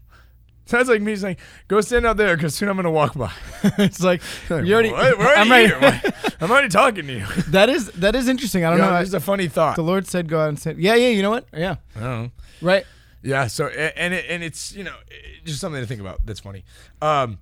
Sounds 0.66 0.88
like 0.88 1.02
me 1.02 1.16
saying, 1.16 1.38
"Go 1.68 1.80
stand 1.80 2.06
out 2.06 2.16
there 2.18 2.36
because 2.36 2.54
soon 2.54 2.68
I'm 2.68 2.76
going 2.76 2.84
to 2.84 2.90
walk 2.90 3.14
by." 3.14 3.32
it's 3.78 4.00
like 4.02 4.22
you 4.50 4.72
already. 4.74 4.92
What? 4.92 5.18
I'm 5.38 5.50
right- 5.50 5.66
here. 5.66 6.12
I'm 6.40 6.50
already 6.50 6.68
talking 6.68 7.06
to 7.06 7.12
you. 7.14 7.26
that 7.48 7.68
is 7.68 7.88
that 7.92 8.14
is 8.14 8.28
interesting. 8.28 8.64
I 8.64 8.68
don't 8.70 8.78
You 8.78 8.84
know. 8.84 8.90
know, 8.90 8.96
I- 8.96 9.00
this 9.00 9.08
is 9.08 9.14
a 9.14 9.20
funny 9.20 9.48
thought. 9.48 9.76
the 9.76 9.82
Lord 9.82 10.06
said, 10.06 10.28
"Go 10.28 10.40
out 10.40 10.48
and 10.50 10.58
say." 10.58 10.74
Yeah, 10.78 10.94
yeah. 10.94 11.08
You 11.08 11.22
know 11.22 11.30
what? 11.30 11.46
Yeah. 11.52 11.76
I 11.96 12.00
don't 12.00 12.22
know. 12.24 12.30
Right. 12.60 12.84
Yeah. 13.22 13.46
So 13.48 13.66
and 13.68 14.14
it, 14.14 14.26
and 14.28 14.42
it's 14.44 14.72
you 14.74 14.84
know 14.84 14.94
just 15.44 15.60
something 15.60 15.80
to 15.80 15.86
think 15.86 16.00
about. 16.00 16.24
That's 16.24 16.40
funny. 16.40 16.64
Um, 17.00 17.38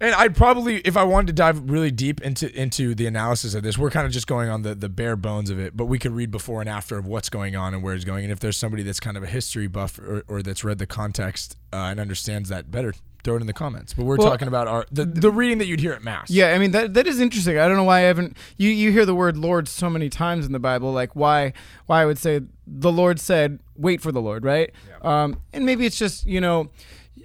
and 0.00 0.14
I'd 0.14 0.36
probably 0.36 0.78
if 0.78 0.96
I 0.96 1.04
wanted 1.04 1.28
to 1.28 1.32
dive 1.32 1.70
really 1.70 1.90
deep 1.90 2.20
into 2.20 2.54
into 2.54 2.94
the 2.94 3.06
analysis 3.06 3.54
of 3.54 3.62
this, 3.62 3.78
we're 3.78 3.90
kind 3.90 4.06
of 4.06 4.12
just 4.12 4.26
going 4.26 4.48
on 4.50 4.62
the 4.62 4.74
the 4.74 4.88
bare 4.88 5.16
bones 5.16 5.50
of 5.50 5.58
it. 5.58 5.76
But 5.76 5.86
we 5.86 5.98
could 5.98 6.12
read 6.12 6.30
before 6.30 6.60
and 6.60 6.68
after 6.68 6.98
of 6.98 7.06
what's 7.06 7.30
going 7.30 7.56
on 7.56 7.74
and 7.74 7.82
where 7.82 7.94
it's 7.94 8.04
going. 8.04 8.24
And 8.24 8.32
if 8.32 8.40
there's 8.40 8.56
somebody 8.56 8.82
that's 8.82 9.00
kind 9.00 9.16
of 9.16 9.22
a 9.22 9.26
history 9.26 9.66
buff 9.66 9.98
or, 9.98 10.24
or 10.28 10.42
that's 10.42 10.64
read 10.64 10.78
the 10.78 10.86
context 10.86 11.56
uh, 11.72 11.76
and 11.76 11.98
understands 12.00 12.48
that 12.50 12.70
better, 12.70 12.92
throw 13.24 13.36
it 13.36 13.40
in 13.40 13.46
the 13.46 13.52
comments. 13.52 13.94
But 13.94 14.04
we're 14.04 14.16
Well, 14.16 14.28
talking 14.28 14.48
about 14.48 14.68
our 14.68 14.86
the, 14.92 15.04
the 15.06 15.30
reading 15.30 15.58
that 15.58 15.66
you'd 15.66 15.80
hear 15.80 15.92
at 15.92 16.04
mass. 16.04 16.30
Yeah, 16.30 16.52
I 16.52 16.58
mean 16.58 16.72
that 16.72 16.94
that 16.94 17.06
is 17.06 17.18
interesting. 17.18 17.58
I 17.58 17.66
don't 17.66 17.76
know 17.76 17.84
why 17.84 17.98
I 17.98 18.02
haven't 18.02 18.36
you 18.58 18.68
you 18.68 18.92
hear 18.92 19.06
the 19.06 19.14
word 19.14 19.36
Lord 19.36 19.66
so 19.66 19.88
many 19.88 20.08
times 20.10 20.44
in 20.44 20.52
the 20.52 20.58
Bible. 20.58 20.92
Like 20.92 21.16
why 21.16 21.54
why 21.86 22.02
I 22.02 22.06
would 22.06 22.18
say 22.18 22.40
the 22.66 22.92
Lord 22.92 23.18
said 23.18 23.60
wait 23.76 24.00
for 24.02 24.12
the 24.12 24.20
Lord, 24.20 24.44
right? 24.44 24.72
Um, 25.02 25.40
and 25.52 25.64
maybe 25.64 25.86
it's 25.86 25.98
just 25.98 26.26
you 26.26 26.40
know 26.40 26.70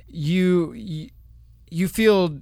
you 0.08 0.74
you, 0.74 1.10
you 1.70 1.88
feel 1.88 2.40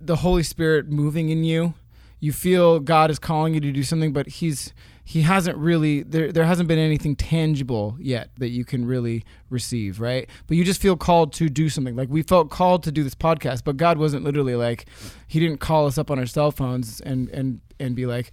the 0.00 0.16
Holy 0.16 0.42
Spirit 0.42 0.88
moving 0.88 1.28
in 1.28 1.44
you. 1.44 1.74
You 2.20 2.32
feel 2.32 2.80
God 2.80 3.10
is 3.10 3.18
calling 3.18 3.54
you 3.54 3.60
to 3.60 3.72
do 3.72 3.82
something, 3.82 4.12
but 4.12 4.26
He's 4.26 4.72
He 5.04 5.22
hasn't 5.22 5.58
really 5.58 6.02
there. 6.02 6.32
There 6.32 6.44
hasn't 6.44 6.68
been 6.68 6.78
anything 6.78 7.16
tangible 7.16 7.96
yet 8.00 8.30
that 8.38 8.48
you 8.48 8.64
can 8.64 8.86
really 8.86 9.24
receive, 9.50 10.00
right? 10.00 10.28
But 10.46 10.56
you 10.56 10.64
just 10.64 10.80
feel 10.80 10.96
called 10.96 11.32
to 11.34 11.50
do 11.50 11.68
something. 11.68 11.94
Like 11.96 12.08
we 12.08 12.22
felt 12.22 12.50
called 12.50 12.82
to 12.84 12.92
do 12.92 13.04
this 13.04 13.14
podcast, 13.14 13.62
but 13.64 13.76
God 13.76 13.98
wasn't 13.98 14.24
literally 14.24 14.54
like 14.54 14.86
He 15.26 15.38
didn't 15.38 15.58
call 15.58 15.86
us 15.86 15.98
up 15.98 16.10
on 16.10 16.18
our 16.18 16.26
cell 16.26 16.50
phones 16.50 17.00
and 17.00 17.28
and 17.30 17.60
and 17.78 17.94
be 17.94 18.06
like. 18.06 18.30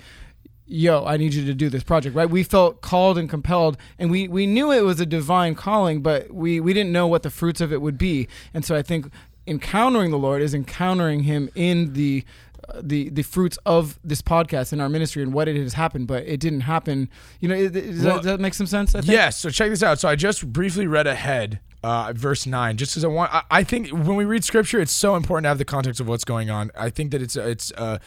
Yo, 0.67 1.03
I 1.03 1.17
need 1.17 1.33
you 1.33 1.45
to 1.47 1.53
do 1.53 1.67
this 1.67 1.83
project, 1.83 2.15
right? 2.15 2.29
We 2.29 2.43
felt 2.43 2.79
called 2.79 3.17
and 3.17 3.29
compelled, 3.29 3.75
and 3.99 4.09
we, 4.09 4.29
we 4.29 4.47
knew 4.47 4.71
it 4.71 4.85
was 4.85 5.01
a 5.01 5.05
divine 5.05 5.53
calling, 5.53 6.01
but 6.01 6.31
we, 6.31 6.61
we 6.61 6.71
didn't 6.73 6.93
know 6.93 7.07
what 7.07 7.23
the 7.23 7.29
fruits 7.29 7.59
of 7.59 7.73
it 7.73 7.81
would 7.81 7.97
be. 7.97 8.29
And 8.53 8.63
so 8.63 8.73
I 8.73 8.81
think 8.81 9.11
encountering 9.51 10.09
the 10.11 10.17
Lord 10.17 10.41
is 10.41 10.53
encountering 10.55 11.21
Him 11.23 11.49
in 11.53 11.93
the 11.93 12.23
uh, 12.69 12.79
the 12.83 13.09
the 13.09 13.23
fruits 13.23 13.57
of 13.65 13.99
this 14.03 14.21
podcast 14.21 14.71
and 14.71 14.81
our 14.81 14.89
ministry 14.89 15.21
and 15.23 15.33
what 15.33 15.47
it 15.47 15.55
has 15.57 15.73
happened, 15.73 16.07
but 16.07 16.23
it 16.25 16.39
didn't 16.39 16.61
happen. 16.61 17.09
You 17.39 17.49
know, 17.49 17.55
it- 17.55 17.75
it- 17.75 17.91
does, 17.91 18.03
Well, 18.03 18.15
that, 18.15 18.21
does 18.23 18.25
that 18.33 18.39
make 18.39 18.53
some 18.53 18.67
sense? 18.67 18.95
I 18.95 19.01
think? 19.01 19.11
Yes. 19.11 19.37
So 19.39 19.49
check 19.49 19.69
this 19.69 19.83
out. 19.83 19.99
So 19.99 20.07
I 20.09 20.15
just 20.15 20.51
briefly 20.53 20.85
read 20.87 21.07
ahead, 21.07 21.59
uh, 21.83 22.13
verse 22.15 22.45
nine, 22.45 22.77
just 22.77 22.91
because 22.93 23.03
I 23.03 23.07
want. 23.07 23.33
I, 23.33 23.43
I 23.51 23.63
think 23.63 23.89
when 23.89 24.15
we 24.15 24.25
read 24.25 24.43
scripture, 24.43 24.79
it's 24.79 24.91
so 24.91 25.15
important 25.15 25.45
to 25.45 25.49
have 25.49 25.57
the 25.57 25.65
context 25.65 25.99
of 25.99 26.07
what's 26.07 26.23
going 26.25 26.49
on. 26.49 26.71
I 26.75 26.89
think 26.89 27.11
that 27.11 27.21
it's 27.21 27.35
it's 27.35 27.71
uh, 27.77 27.97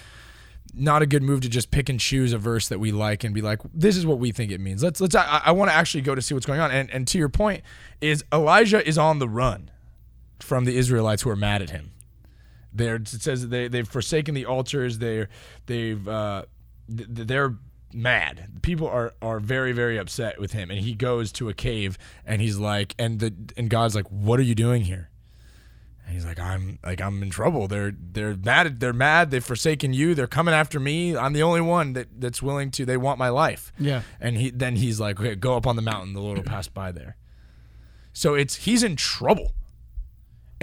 not 0.77 1.03
a 1.03 1.07
good 1.07 1.23
move 1.23 1.41
to 1.43 1.49
just 1.49 1.71
pick 1.71 1.89
and 1.89 2.01
choose 2.01 2.33
a 2.33 2.39
verse 2.39 2.69
that 2.69 2.81
we 2.81 2.91
like 2.91 3.23
and 3.25 3.35
be 3.35 3.43
like, 3.43 3.61
this 3.73 3.97
is 3.97 4.05
what 4.07 4.19
we 4.19 4.33
think 4.33 4.51
it 4.51 4.61
means. 4.61 4.83
Let's 4.83 5.01
let's. 5.01 5.15
I, 5.15 5.43
I 5.47 5.53
want 5.53 5.71
to 5.71 5.75
actually 5.75 6.01
go 6.03 6.15
to 6.15 6.23
see 6.23 6.33
what's 6.35 6.47
going 6.47 6.61
on. 6.61 6.71
And 6.71 6.91
and 6.91 7.07
to 7.09 7.19
your 7.19 7.29
point, 7.29 7.63
is 8.01 8.25
Elijah 8.33 8.87
is 8.87 8.97
on 8.99 9.19
the 9.19 9.29
run 9.29 9.71
from 10.45 10.65
the 10.65 10.77
Israelites 10.77 11.23
who 11.23 11.31
are 11.31 11.37
mad 11.37 11.63
at 11.63 11.71
him. 11.71 11.91
They're, 12.73 12.97
it 12.97 13.09
says 13.09 13.49
they 13.49 13.69
they've 13.69 13.89
forsaken 13.89 14.35
the 14.35 14.47
altars. 14.47 14.99
They're 14.99 15.29
they've 15.67 16.07
uh, 16.07 16.45
they're 16.89 17.55
mad. 17.93 18.49
People 18.63 18.89
are 18.89 19.15
are 19.23 19.41
very 19.41 19.73
very 19.73 19.97
upset 19.97 20.41
with 20.41 20.53
him, 20.53 20.71
and 20.71 20.81
he 20.81 20.95
goes 20.95 21.33
to 21.33 21.49
a 21.49 21.55
cave 21.55 21.97
and 22.27 22.43
he's 22.43 22.59
like, 22.59 22.95
and 22.99 23.21
the 23.21 23.33
and 23.57 23.71
God's 23.71 23.95
like, 23.95 24.09
what 24.09 24.39
are 24.41 24.45
you 24.45 24.55
doing 24.55 24.83
here? 24.83 25.09
And 26.07 26.15
he's 26.15 26.27
like, 26.27 26.39
I'm 26.39 26.79
like 26.85 27.01
I'm 27.01 27.23
in 27.23 27.31
trouble. 27.31 27.69
They're 27.69 27.95
they're 27.97 28.35
mad. 28.37 28.81
They're 28.81 28.93
mad. 28.93 29.31
They've 29.31 29.45
forsaken 29.45 29.95
you. 29.95 30.15
They're 30.15 30.27
coming 30.27 30.53
after 30.53 30.79
me. 30.79 31.17
I'm 31.17 31.33
the 31.33 31.43
only 31.43 31.63
one 31.63 31.95
that 31.95 32.21
that's 32.21 32.43
willing 32.43 32.71
to. 32.73 32.85
They 32.85 32.97
want 32.99 33.19
my 33.19 33.31
life. 33.31 33.73
Yeah. 33.79 34.03
And 34.21 34.37
he 34.37 34.51
then 34.51 34.77
he's 34.77 35.01
like, 35.01 35.19
okay, 35.19 35.35
go 35.35 35.57
up 35.57 35.67
on 35.67 35.77
the 35.77 35.83
mountain. 35.83 36.13
The 36.13 36.21
Lord 36.21 36.37
will 36.37 36.45
pass 36.45 36.69
by 36.69 36.93
there. 36.93 37.17
So 38.13 38.35
it's 38.35 38.57
he's 38.57 38.83
in 38.83 38.97
trouble, 38.97 39.53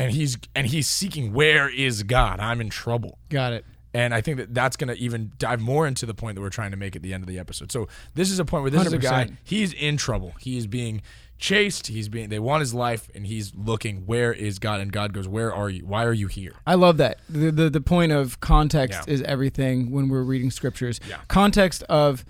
and 0.04 0.12
he's 0.12 0.38
and 0.56 0.68
he's 0.68 0.90
seeking 0.90 1.34
where 1.34 1.70
is 1.70 2.04
God? 2.04 2.40
I'm 2.40 2.62
in 2.62 2.70
trouble. 2.70 3.18
Got 3.30 3.54
it. 3.54 3.66
And 3.94 4.14
I 4.14 4.22
think 4.22 4.38
that 4.38 4.54
that's 4.54 4.78
going 4.78 4.88
to 4.88 4.96
even 5.04 5.34
dive 5.38 5.60
more 5.60 5.86
into 5.86 6.06
the 6.06 6.14
point 6.14 6.36
that 6.36 6.42
we're 6.42 6.50
trying 6.50 6.72
to 6.72 6.78
make 6.78 6.96
at 6.96 7.02
the 7.02 7.14
end 7.14 7.24
of 7.24 7.28
the 7.28 7.38
episode. 7.38 7.74
So 7.74 7.90
this 8.16 8.32
is 8.32 8.40
a 8.40 8.46
point 8.46 8.62
where 8.64 8.72
this 8.72 8.86
is 8.86 8.94
a 8.94 8.98
guy, 8.98 9.32
he's 9.44 9.74
in 9.74 9.98
trouble. 9.98 10.34
He 10.40 10.58
is 10.58 10.66
being 10.66 11.02
chased. 11.38 11.88
He's 11.88 12.08
being 12.08 12.30
they 12.30 12.40
want 12.40 12.62
his 12.62 12.74
life, 12.74 13.10
and 13.14 13.28
he's 13.28 13.54
looking. 13.54 14.06
Where 14.06 14.32
is 14.32 14.60
God? 14.60 14.80
And 14.80 14.94
God 14.94 15.12
goes, 15.12 15.28
Where 15.28 15.54
are 15.54 15.70
you? 15.70 15.86
Why 15.86 16.06
are 16.06 16.14
you 16.14 16.28
here? 16.28 16.54
I 16.66 16.76
love 16.76 16.98
that. 16.98 17.20
The, 17.30 17.52
the 17.52 17.70
the 17.70 17.82
point 17.82 18.14
of 18.14 18.40
context 18.40 19.08
Yeah. 19.08 19.14
is 19.14 19.22
everything 19.24 19.92
when 19.92 20.08
we're 20.08 20.24
reading 20.24 20.52
scriptures. 20.52 21.02
Yeah. 21.10 21.18
Context 21.28 21.84
of 21.90 22.24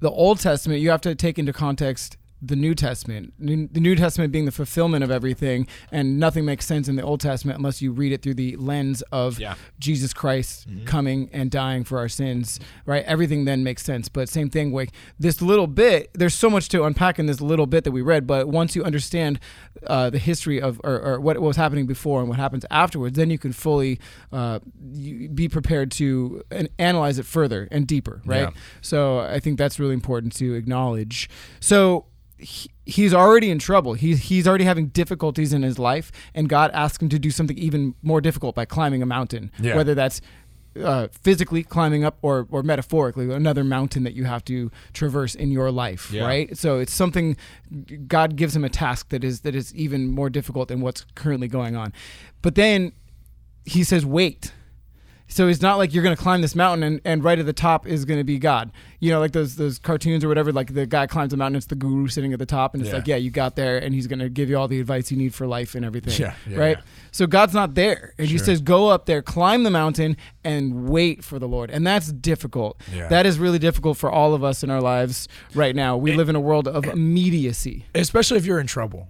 the 0.00 0.10
Old 0.10 0.40
Testament, 0.40 0.80
you 0.80 0.90
have 0.90 1.00
to 1.02 1.14
take 1.14 1.38
into 1.38 1.52
context 1.54 2.16
the 2.44 2.56
New 2.56 2.74
Testament. 2.74 3.32
New- 3.38 3.68
The 3.70 3.78
New 3.80 3.94
Testament 3.94 4.32
being 4.32 4.46
the 4.46 4.50
fulfillment 4.52 5.04
of 5.04 5.10
everything, 5.12 5.66
and 5.92 6.18
nothing 6.18 6.44
makes 6.44 6.66
sense 6.66 6.88
in 6.88 6.96
the 6.96 7.02
Old 7.02 7.20
Testament 7.20 7.56
unless 7.58 7.80
you 7.80 7.92
read 7.92 8.10
it 8.12 8.20
through 8.20 8.34
the 8.34 8.56
lens 8.56 9.00
of 9.12 9.38
Yeah. 9.38 9.54
Jesus 9.78 10.12
Christ 10.12 10.66
coming 10.84 11.30
and 11.32 11.50
dying 11.52 11.84
for 11.84 11.98
our 11.98 12.08
sins, 12.08 12.58
right? 12.84 13.04
Everything 13.04 13.44
then 13.44 13.62
makes 13.62 13.84
sense. 13.84 14.08
But 14.08 14.28
same 14.28 14.50
thing, 14.50 14.72
like 14.72 14.90
this 15.20 15.40
little 15.40 15.68
bit, 15.68 16.10
there's 16.14 16.34
so 16.34 16.50
much 16.50 16.68
to 16.70 16.82
unpack 16.82 17.20
in 17.20 17.26
this 17.26 17.40
little 17.40 17.66
bit 17.66 17.84
that 17.84 17.92
we 17.92 18.02
read. 18.02 18.26
But 18.26 18.48
once 18.48 18.74
you 18.74 18.82
understand 18.82 19.38
uh, 19.86 20.10
the 20.10 20.18
history 20.18 20.60
of 20.60 20.80
or, 20.82 20.98
or 21.00 21.20
what 21.20 21.38
was 21.40 21.56
happening 21.56 21.86
before 21.86 22.20
and 22.20 22.28
what 22.28 22.38
happens 22.38 22.66
afterwards, 22.70 23.16
then 23.16 23.30
you 23.30 23.38
can 23.38 23.52
fully 23.52 24.00
uh, 24.32 24.58
be 25.34 25.48
prepared 25.48 25.90
to 25.92 26.42
analyze 26.78 27.18
it 27.18 27.26
further 27.26 27.68
and 27.70 27.86
deeper, 27.86 28.20
right? 28.24 28.40
Yeah. 28.42 28.50
So 28.80 29.20
I 29.20 29.38
think 29.38 29.58
that's 29.58 29.78
really 29.78 29.94
important 29.94 30.34
to 30.36 30.54
acknowledge. 30.54 31.28
So 31.60 32.06
he, 32.42 32.70
he's 32.84 33.14
already 33.14 33.50
in 33.50 33.58
trouble. 33.58 33.94
He's 33.94 34.24
he's 34.24 34.46
already 34.48 34.64
having 34.64 34.88
difficulties 34.88 35.52
in 35.52 35.62
his 35.62 35.78
life, 35.78 36.10
and 36.34 36.48
God 36.48 36.70
asks 36.72 37.02
him 37.02 37.08
to 37.10 37.18
do 37.18 37.30
something 37.30 37.56
even 37.56 37.94
more 38.02 38.20
difficult 38.20 38.54
by 38.54 38.64
climbing 38.64 39.02
a 39.02 39.06
mountain. 39.06 39.50
Yeah. 39.60 39.76
Whether 39.76 39.94
that's 39.94 40.20
uh, 40.82 41.08
physically 41.22 41.62
climbing 41.62 42.02
up 42.02 42.16
or, 42.22 42.46
or 42.50 42.62
metaphorically 42.62 43.30
another 43.32 43.62
mountain 43.62 44.04
that 44.04 44.14
you 44.14 44.24
have 44.24 44.42
to 44.46 44.70
traverse 44.94 45.34
in 45.34 45.50
your 45.50 45.70
life 45.70 46.10
Yeah. 46.10 46.24
right 46.24 46.56
so 46.56 46.78
it's 46.78 46.94
something 46.94 47.36
god 48.08 48.36
gives 48.36 48.56
him 48.56 48.64
a 48.64 48.70
task 48.70 49.10
that 49.10 49.22
is 49.22 49.40
that 49.40 49.54
is 49.54 49.74
even 49.74 50.10
more 50.10 50.30
difficult 50.30 50.68
than 50.68 50.80
what's 50.80 51.04
currently 51.14 51.46
going 51.46 51.76
on 51.76 51.92
but 52.40 52.54
then 52.54 52.92
he 53.66 53.84
says 53.84 54.06
wait 54.06 54.54
so 55.32 55.48
it's 55.48 55.62
not 55.62 55.78
like 55.78 55.94
you're 55.94 56.02
going 56.02 56.14
to 56.14 56.22
climb 56.22 56.42
this 56.42 56.54
mountain 56.54 56.82
and, 56.82 57.00
and 57.06 57.24
right 57.24 57.38
at 57.38 57.46
the 57.46 57.52
top 57.54 57.86
is 57.86 58.04
going 58.04 58.20
to 58.20 58.24
be 58.24 58.38
God. 58.38 58.70
You 59.00 59.10
know, 59.10 59.18
like 59.18 59.32
those 59.32 59.56
those 59.56 59.78
cartoons 59.78 60.22
or 60.22 60.28
whatever. 60.28 60.52
Like 60.52 60.74
the 60.74 60.84
guy 60.86 61.06
climbs 61.06 61.30
the 61.30 61.36
mountain, 61.38 61.56
it's 61.56 61.66
the 61.66 61.74
guru 61.74 62.06
sitting 62.08 62.32
at 62.32 62.38
the 62.38 62.46
top, 62.46 62.74
and 62.74 62.82
it's 62.82 62.90
Yeah. 62.90 62.96
like, 62.98 63.06
yeah, 63.06 63.16
you 63.16 63.30
got 63.30 63.56
there, 63.56 63.78
and 63.78 63.94
he's 63.94 64.06
going 64.06 64.18
to 64.18 64.28
give 64.28 64.50
you 64.50 64.58
all 64.58 64.68
the 64.68 64.78
advice 64.78 65.10
you 65.10 65.16
need 65.16 65.34
for 65.34 65.46
life 65.46 65.74
and 65.74 65.84
everything. 65.84 66.14
Yeah, 66.20 66.34
yeah, 66.46 66.56
right. 66.58 66.76
yeah. 66.76 66.84
So 67.10 67.26
God's 67.26 67.54
not 67.54 67.74
there, 67.74 68.14
and 68.18 68.28
He 68.28 68.38
says, 68.38 68.60
go 68.60 68.88
up 68.88 69.06
there, 69.06 69.22
climb 69.22 69.64
the 69.64 69.70
mountain, 69.70 70.16
and 70.44 70.88
wait 70.88 71.24
for 71.24 71.38
the 71.38 71.48
Lord, 71.48 71.70
and 71.70 71.86
that's 71.86 72.12
difficult. 72.12 72.80
Yeah. 72.94 73.08
That 73.08 73.26
is 73.26 73.38
really 73.38 73.58
difficult 73.58 73.96
for 73.98 74.10
all 74.10 74.34
of 74.34 74.44
us 74.44 74.62
in 74.62 74.70
our 74.70 74.80
lives 74.80 75.28
right 75.54 75.74
now. 75.74 75.96
We 75.96 76.12
live 76.12 76.28
in 76.28 76.36
a 76.36 76.40
world 76.40 76.68
of 76.68 76.84
immediacy. 76.98 77.86
Especially 77.94 78.36
if 78.38 78.44
you're 78.46 78.60
in 78.60 78.66
trouble. 78.66 79.08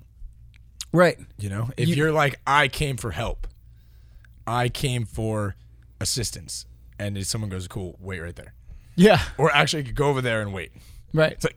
Right. 0.92 1.18
You 1.38 1.48
know, 1.48 1.70
if 1.76 1.88
You- 1.88 1.96
you, 1.96 2.06
are 2.06 2.12
like, 2.12 2.38
I 2.46 2.68
came 2.68 2.96
for 2.96 3.10
help, 3.12 3.46
I 4.46 4.68
came 4.68 5.04
for 5.04 5.56
assistance, 6.02 6.66
and 6.98 7.16
if 7.16 7.26
someone 7.26 7.48
goes, 7.50 7.66
"Cool, 7.68 7.96
wait 8.00 8.20
right 8.20 8.36
there," 8.36 8.52
Yeah. 8.96 9.20
or 9.38 9.50
actually 9.54 9.84
go 9.84 10.08
over 10.08 10.20
there 10.20 10.42
and 10.42 10.52
wait. 10.52 10.72
Right. 11.14 11.32
It's 11.32 11.44
like, 11.44 11.56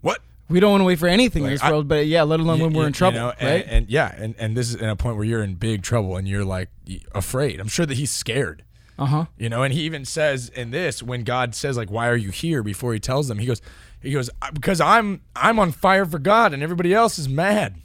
what? 0.00 0.20
We 0.48 0.60
don't 0.60 0.70
want 0.70 0.80
to 0.80 0.84
wait 0.86 0.98
for 0.98 1.08
anything 1.08 1.42
in 1.42 1.50
Like, 1.50 1.54
this 1.60 1.62
I- 1.64 1.70
world, 1.70 1.88
but 1.88 2.06
yeah, 2.06 2.22
let 2.22 2.40
alone 2.40 2.60
when 2.60 2.72
we're 2.72 2.86
in 2.86 2.92
trouble, 2.92 3.16
you 3.18 3.22
know, 3.24 3.32
and, 3.38 3.48
right? 3.50 3.64
And 3.68 3.88
yeah, 3.90 4.14
and, 4.16 4.34
and 4.38 4.56
this 4.56 4.68
is 4.70 4.76
in 4.76 4.88
a 4.88 4.96
point 4.96 5.16
where 5.16 5.24
you're 5.24 5.42
in 5.42 5.54
big 5.56 5.82
trouble 5.82 6.16
and 6.16 6.26
you're 6.26 6.44
like 6.44 6.70
y- 6.88 7.00
afraid. 7.14 7.60
I'm 7.60 7.68
sure 7.68 7.84
that 7.86 7.96
he's 7.96 8.10
scared. 8.10 8.64
Uh 8.98 9.06
huh. 9.06 9.24
You 9.36 9.48
know, 9.48 9.62
and 9.62 9.72
he 9.74 9.82
even 9.82 10.04
says 10.04 10.48
in 10.48 10.70
this 10.70 11.02
when 11.02 11.22
God 11.24 11.54
says 11.54 11.76
like, 11.76 11.90
"Why 11.90 12.08
are 12.08 12.16
you 12.16 12.30
here?" 12.30 12.62
Before 12.62 12.92
he 12.94 12.98
tells 13.00 13.28
them, 13.28 13.38
he 13.38 13.46
goes, 13.46 13.60
he 14.00 14.10
goes, 14.12 14.30
"I- 14.40 14.50
"Because 14.50 14.80
I'm 14.80 15.20
I'm 15.36 15.58
on 15.58 15.70
fire 15.72 16.04
for 16.06 16.18
God, 16.18 16.52
and 16.54 16.62
everybody 16.62 16.92
else 16.94 17.18
is 17.18 17.28
mad." 17.28 17.76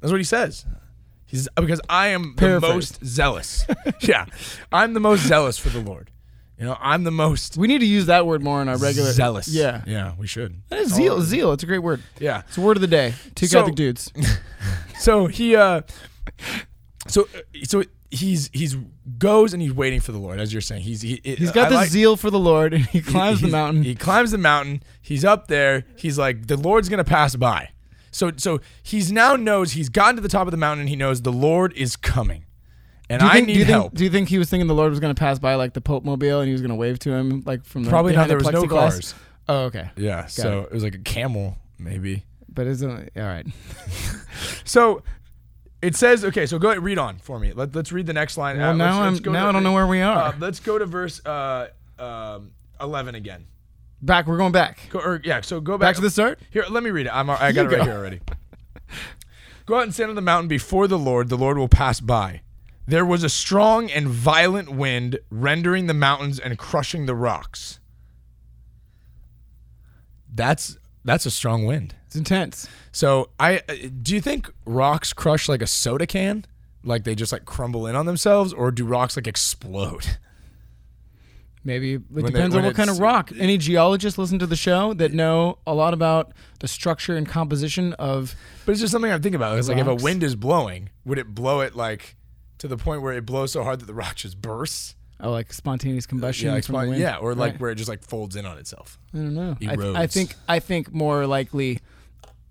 That's 0.00 0.10
what 0.12 0.20
he 0.20 0.24
says. 0.24 0.66
He's 1.32 1.48
because 1.56 1.80
I 1.88 2.08
am 2.08 2.34
the 2.36 2.40
Paraphrase. 2.40 2.72
most 2.72 3.04
zealous. 3.04 3.66
yeah, 4.00 4.26
I'm 4.70 4.92
the 4.94 5.00
most 5.00 5.22
zealous 5.26 5.58
for 5.58 5.70
the 5.70 5.80
Lord. 5.80 6.10
You 6.58 6.66
know, 6.66 6.76
I'm 6.80 7.02
the 7.02 7.10
most 7.10 7.56
We 7.56 7.66
need 7.66 7.80
to 7.80 7.86
use 7.86 8.06
that 8.06 8.24
word 8.24 8.40
more 8.42 8.62
in 8.62 8.68
our 8.68 8.76
regular 8.76 9.10
zealous. 9.10 9.48
Yeah. 9.48 9.82
yeah, 9.86 10.12
we 10.16 10.28
should. 10.28 10.62
That 10.68 10.78
is 10.78 10.94
zeal. 10.94 11.20
Zeal. 11.22 11.52
It's 11.52 11.64
a 11.64 11.66
great 11.66 11.80
word. 11.82 12.02
Yeah. 12.20 12.42
It's 12.46 12.56
a 12.58 12.60
word 12.60 12.76
of 12.76 12.82
the 12.82 12.86
day. 12.86 13.14
Two 13.34 13.46
So- 13.46 13.58
Catholic 13.60 13.74
dudes. 13.74 14.12
So 15.00 15.26
he 15.26 15.56
uh 15.56 15.80
so 17.08 17.26
so 17.64 17.82
he's 18.12 18.48
he's 18.52 18.76
goes 19.18 19.52
and 19.52 19.60
he's 19.60 19.72
waiting 19.72 19.98
for 19.98 20.12
the 20.12 20.18
Lord 20.18 20.38
as 20.38 20.52
you're 20.52 20.60
saying. 20.60 20.82
He's 20.82 21.00
he, 21.02 21.20
He's 21.24 21.50
got 21.50 21.70
the 21.70 21.84
zeal 21.86 22.16
for 22.16 22.30
the 22.30 22.38
Lord, 22.38 22.72
and 22.74 22.84
he 22.86 23.00
climbs 23.12 23.40
the 23.40 23.46
he's- 23.48 23.52
mountain. 23.52 23.82
He 23.82 23.94
climbs 23.96 24.30
the 24.30 24.38
mountain. 24.38 24.82
He's 25.00 25.24
up 25.24 25.48
there. 25.48 25.84
He's 25.96 26.18
like 26.18 26.46
the 26.46 26.56
Lord's 26.56 26.88
going 26.88 26.98
to 26.98 27.04
pass 27.04 27.34
by. 27.34 27.70
So 28.12 28.30
so 28.36 28.60
he's 28.82 29.10
now 29.10 29.34
knows 29.34 29.72
he's 29.72 29.88
gotten 29.88 30.14
to 30.16 30.22
the 30.22 30.28
top 30.28 30.46
of 30.46 30.50
the 30.52 30.56
mountain. 30.56 30.86
He 30.86 30.94
knows 30.96 31.22
the 31.22 31.32
Lord 31.32 31.72
is 31.74 31.96
coming. 31.96 32.44
And 33.10 33.18
do 33.20 33.26
you 33.26 33.30
I 33.30 33.34
think, 33.34 33.46
need 33.48 33.52
do 33.54 33.58
you 33.58 33.64
help. 33.66 33.82
Think, 33.90 33.94
do 33.98 34.04
you 34.04 34.10
think 34.10 34.28
he 34.28 34.38
was 34.38 34.48
thinking 34.48 34.68
the 34.68 34.74
Lord 34.74 34.90
was 34.90 35.00
going 35.00 35.14
to 35.14 35.18
pass 35.18 35.38
by 35.38 35.56
like 35.56 35.74
the 35.74 35.80
Pope 35.80 36.04
mobile 36.04 36.38
and 36.40 36.46
he 36.46 36.52
was 36.52 36.60
going 36.62 36.70
to 36.70 36.76
wave 36.76 36.98
to 37.00 37.10
him 37.12 37.42
like 37.44 37.64
from 37.64 37.82
the 37.84 37.90
Probably 37.90 38.12
not. 38.12 38.28
behind 38.28 38.30
There 38.30 38.38
the 38.38 38.44
was 38.58 38.68
no 38.68 38.68
cars. 38.68 39.14
Oh, 39.48 39.58
okay. 39.64 39.90
Yeah. 39.96 40.26
so 40.26 40.60
it. 40.62 40.72
was 40.72 40.82
like 40.84 40.94
a 40.94 40.98
camel 41.00 41.56
maybe. 41.78 42.24
But 42.48 42.66
it's 42.68 42.82
only, 42.82 43.08
all 43.16 43.22
right. 43.22 43.46
So 44.64 45.02
it 45.82 45.96
says 45.96 46.24
okay. 46.24 46.46
So 46.46 46.58
go 46.58 46.70
ahead 46.70 46.82
read 46.82 46.98
on 46.98 47.18
for 47.18 47.38
me. 47.38 47.52
Let, 47.52 47.74
let's 47.74 47.92
read 47.92 48.06
the 48.06 48.12
next 48.12 48.36
line. 48.36 48.58
Well, 48.58 48.70
Uh, 48.70 48.74
now 48.74 49.02
let's- 49.02 49.14
let's 49.16 49.26
now 49.26 49.42
to- 49.44 49.48
I 49.48 49.52
don't 49.52 49.62
know 49.64 49.72
where 49.72 49.86
we 49.86 50.00
are. 50.00 50.16
Uh, 50.28 50.32
let's 50.38 50.60
go 50.60 50.78
to 50.78 50.86
verse 50.86 51.24
uh, 51.26 51.68
um, 51.98 52.52
eleven 52.80 53.14
again. 53.14 53.46
Back. 54.02 54.26
We're 54.26 54.36
going 54.36 54.52
back. 54.52 54.80
Go, 54.90 54.98
or 55.00 55.20
yeah. 55.24 55.40
So 55.40 55.60
go 55.60 55.78
Back 55.78 55.88
back, 55.88 55.96
to 55.96 56.02
the 56.02 56.10
start. 56.10 56.38
Here, 56.50 56.64
let 56.68 56.82
me 56.82 56.90
read 56.90 57.06
it. 57.06 57.14
I'm, 57.14 57.30
I 57.30 57.52
got 57.52 57.54
You 57.54 57.60
it 57.62 57.64
right 57.64 57.78
go. 57.78 57.84
here 57.84 57.94
already. 57.94 58.20
Go 59.64 59.76
out 59.76 59.84
and 59.84 59.94
stand 59.94 60.10
on 60.10 60.16
the 60.16 60.20
mountain 60.22 60.48
before 60.48 60.88
the 60.88 60.98
Lord. 60.98 61.28
The 61.28 61.36
Lord 61.36 61.56
will 61.56 61.68
pass 61.68 62.00
by. 62.00 62.40
There 62.84 63.04
was 63.06 63.22
a 63.22 63.28
strong 63.28 63.88
and 63.92 64.08
violent 64.08 64.70
wind, 64.70 65.20
rendering 65.30 65.86
the 65.86 65.94
mountains 65.94 66.40
and 66.40 66.58
crushing 66.58 67.06
the 67.06 67.14
rocks. 67.14 67.78
That's 70.34 70.76
that's 71.04 71.26
a 71.26 71.30
strong 71.30 71.64
wind. 71.64 71.94
It's 72.06 72.16
intense. 72.16 72.68
So 72.90 73.30
I 73.38 73.60
do 74.02 74.14
you 74.14 74.20
think 74.20 74.50
rocks 74.66 75.12
crush 75.12 75.48
like 75.48 75.62
a 75.62 75.66
soda 75.66 76.06
can, 76.08 76.44
like 76.82 77.04
they 77.04 77.14
just 77.14 77.32
like 77.32 77.44
crumble 77.44 77.86
in 77.86 77.94
on 77.94 78.06
themselves, 78.06 78.52
or 78.52 78.70
do 78.72 78.84
rocks 78.84 79.16
like 79.16 79.26
explode? 79.28 80.18
Maybe 81.64 81.94
it 81.94 82.02
they- 82.10 82.22
depends 82.22 82.56
on 82.56 82.64
what 82.64 82.74
kind 82.74 82.90
of 82.90 82.98
rock. 82.98 83.30
Any 83.38 83.56
geologists 83.58 84.18
listen 84.18 84.38
to 84.40 84.46
the 84.46 84.56
show 84.56 84.94
that 84.94 85.12
know 85.12 85.58
a 85.66 85.74
lot 85.74 85.94
about 85.94 86.32
the 86.60 86.66
structure 86.68 87.16
and 87.16 87.26
composition 87.28 87.92
of. 87.94 88.34
But 88.66 88.72
it's 88.72 88.80
just 88.80 88.90
something 88.92 89.10
I'm 89.12 89.22
thinking 89.22 89.36
about. 89.36 89.58
It's 89.58 89.68
like 89.68 89.78
if 89.78 89.86
a 89.86 89.94
wind 89.94 90.22
is 90.22 90.34
blowing, 90.34 90.90
would 91.04 91.18
it 91.18 91.34
blow 91.34 91.60
it 91.60 91.76
like 91.76 92.16
to 92.58 92.66
the 92.68 92.76
point 92.76 93.02
where 93.02 93.12
it 93.12 93.24
blows 93.26 93.52
so 93.52 93.62
hard 93.62 93.80
that 93.80 93.86
the 93.86 93.94
rock 94.02 94.16
just 94.16 94.40
bursts? 94.42 94.96
Oh, 95.20 95.30
like 95.30 95.52
spontaneous 95.52 96.04
combustion. 96.04 96.48
Yeah, 96.48 96.54
like 96.54 96.64
from 96.64 96.74
the 96.80 96.88
wind? 96.88 97.00
yeah, 97.00 97.16
or 97.18 97.36
like 97.36 97.52
Right. 97.52 97.60
where 97.60 97.70
it 97.70 97.76
just 97.76 97.88
like 97.88 98.02
folds 98.02 98.34
in 98.34 98.44
on 98.44 98.58
itself. 98.58 98.98
I 99.14 99.18
don't 99.18 99.34
know. 99.34 99.56
I, 99.68 99.76
th- 99.76 99.94
I 99.96 100.06
think 100.08 100.34
I 100.48 100.58
think 100.58 100.92
more 100.92 101.28
likely 101.28 101.78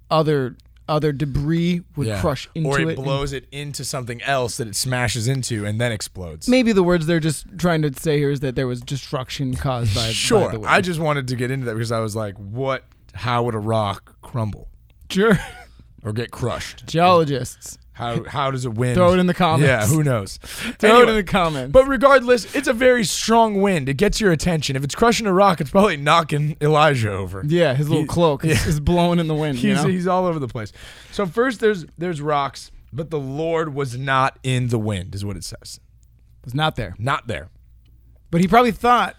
other 0.09 0.55
other 0.88 1.11
debris 1.11 1.81
would 1.95 2.17
crush 2.19 2.50
into 2.55 2.69
or 2.69 2.79
it, 2.79 2.88
it. 2.89 2.97
and- 2.97 3.03
blows 3.03 3.33
it 3.33 3.47
into 3.51 3.83
something 3.85 4.21
else 4.23 4.57
that 4.57 4.67
it 4.67 4.75
smashes 4.75 5.27
into 5.27 5.65
and 5.65 5.79
then 5.79 5.91
explodes. 5.91 6.47
Maybe 6.47 6.73
the 6.73 6.83
words 6.83 7.05
they're 7.05 7.19
just 7.19 7.45
trying 7.57 7.81
to 7.83 7.93
say 7.93 8.17
here 8.17 8.31
is 8.31 8.41
that 8.41 8.55
there 8.55 8.67
was 8.67 8.81
destruction 8.81 9.55
caused 9.55 9.95
by 9.95 10.07
by 10.07 10.11
sure. 10.11 10.51
the 10.51 10.59
wind. 10.59 10.71
I 10.71 10.81
just 10.81 11.00
wanted 11.00 11.27
to 11.29 11.35
get 11.35 11.51
into 11.51 11.65
that 11.67 11.73
because 11.73 11.91
I 11.91 12.00
was 12.00 12.15
like, 12.15 12.35
what? 12.38 12.83
How 13.13 13.43
would 13.43 13.55
a 13.55 13.59
rock 13.59 14.15
crumble 14.21 14.69
sure 15.09 15.38
or 16.03 16.13
get 16.13 16.31
crushed? 16.31 16.85
geologists 16.88 17.77
How 18.01 18.24
how 18.25 18.51
does 18.51 18.65
it 18.65 18.74
wind? 18.74 18.96
throw 18.96 19.13
it 19.13 19.20
in 19.20 19.27
the 19.27 19.34
comments. 19.34 19.67
Yeah, 19.67 19.86
who 19.86 20.03
knows? 20.03 20.38
throw 20.38 21.01
it 21.03 21.10
in 21.10 21.15
the 21.15 21.24
comments. 21.24 21.72
But 21.72 21.88
regardless, 21.88 22.53
it's 22.55 22.67
a 22.67 22.74
very 22.74 23.03
strong 23.03 23.62
wind. 23.62 23.88
It 23.89 23.96
gets 23.98 24.20
your 24.20 24.31
attention. 24.31 24.75
If 24.75 24.84
it's 24.84 24.96
crushing 24.96 25.27
a 25.27 25.34
rock, 25.34 25.62
it's 25.62 25.70
probably 25.72 25.98
knocking 25.98 26.58
Elijah 26.62 27.12
over. 27.12 27.43
yeah, 27.48 27.74
his 27.74 27.88
little 27.89 28.03
he- 28.03 28.08
cloak 28.08 28.43
is, 28.46 28.62
yeah. 28.63 28.70
is 28.70 28.79
blowing 28.79 29.20
in 29.20 29.27
the 29.27 29.36
wind. 29.36 29.55
He's 29.58 29.63
you 29.63 29.74
know? 29.75 29.88
he's 29.88 30.08
all 30.08 30.25
over 30.25 30.39
the 30.39 30.48
place. 30.48 30.72
So 31.12 31.25
first 31.25 31.60
there's 31.60 31.86
there's 31.98 32.22
rocks, 32.22 32.72
but 32.91 33.10
the 33.10 33.20
Lord 33.20 33.74
was 33.74 33.98
not 33.98 34.38
in 34.43 34.67
the 34.67 34.79
wind, 34.79 35.15
is 35.15 35.24
what 35.24 35.38
it 35.38 35.43
says. 35.43 35.79
was 36.43 36.53
not 36.55 36.75
there, 36.75 36.96
Not 37.00 37.27
there. 37.27 37.50
but 38.31 38.41
he 38.41 38.48
probably 38.48 38.72
thought 38.72 39.15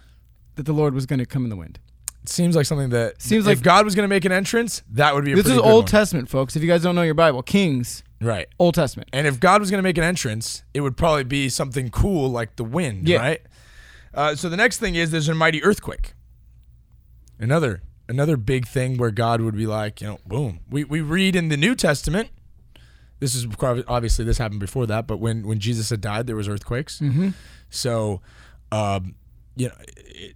that 0.55 0.65
the 0.65 0.73
Lord 0.73 0.93
was 0.93 1.05
going 1.05 1.19
to 1.19 1.25
come 1.25 1.43
in 1.45 1.49
the 1.49 1.55
wind. 1.55 1.79
It 2.21 2.29
seems 2.29 2.55
like 2.55 2.65
something 2.65 2.89
that 2.91 3.21
Seems 3.21 3.45
if 3.47 3.57
like- 3.57 3.63
God 3.63 3.83
was 3.85 3.95
going 3.95 4.03
to 4.05 4.07
make 4.07 4.23
an 4.23 4.31
entrance, 4.31 4.81
that 4.91 5.13
would 5.13 5.25
be 5.25 5.33
a 5.33 5.35
This 5.35 5.47
is 5.47 5.57
Old 5.57 5.83
one. 5.83 5.85
Testament, 5.85 6.29
folks. 6.29 6.55
If 6.55 6.61
you 6.61 6.69
guys 6.69 6.81
don't 6.83 6.95
know 6.95 7.01
your 7.01 7.15
Bible, 7.15 7.41
Kings, 7.43 8.01
right? 8.25 8.47
Old 8.59 8.75
Testament. 8.75 9.09
And 9.13 9.27
if 9.27 9.39
God 9.39 9.61
was 9.61 9.69
going 9.71 9.79
to 9.79 9.83
make 9.83 9.97
an 9.97 10.03
entrance, 10.03 10.63
it 10.73 10.81
would 10.81 10.97
probably 10.97 11.23
be 11.23 11.49
something 11.49 11.89
cool 11.89 12.29
like 12.29 12.55
the 12.55 12.63
wind, 12.63 13.07
Yeah. 13.07 13.17
right? 13.19 13.41
Uh, 14.13 14.35
so 14.35 14.47
the 14.49 14.57
next 14.57 14.77
thing 14.79 14.95
is 14.95 15.11
there's 15.11 15.29
a 15.29 15.33
mighty 15.35 15.63
earthquake. 15.63 16.13
Another 17.39 17.81
another 18.07 18.37
big 18.37 18.67
thing 18.67 18.97
where 18.97 19.11
God 19.11 19.41
would 19.41 19.55
be 19.55 19.65
like, 19.65 20.01
you 20.01 20.07
know, 20.07 20.19
boom. 20.25 20.59
We 20.69 20.83
we 20.83 21.01
read 21.01 21.35
in 21.35 21.49
the 21.49 21.57
New 21.57 21.75
Testament. 21.75 22.29
This 23.19 23.33
is 23.35 23.47
obviously 23.61 24.23
this 24.25 24.37
happened 24.37 24.59
before 24.59 24.85
that, 24.87 25.07
but 25.07 25.17
when 25.17 25.47
when 25.47 25.59
Jesus 25.59 25.89
had 25.89 26.01
died, 26.01 26.27
there 26.27 26.35
was 26.35 26.47
earthquakes. 26.47 26.99
Mm-hmm. 26.99 27.29
So, 27.69 28.21
um, 28.71 29.15
you 29.55 29.69
know, 29.69 29.73
it, 29.97 30.35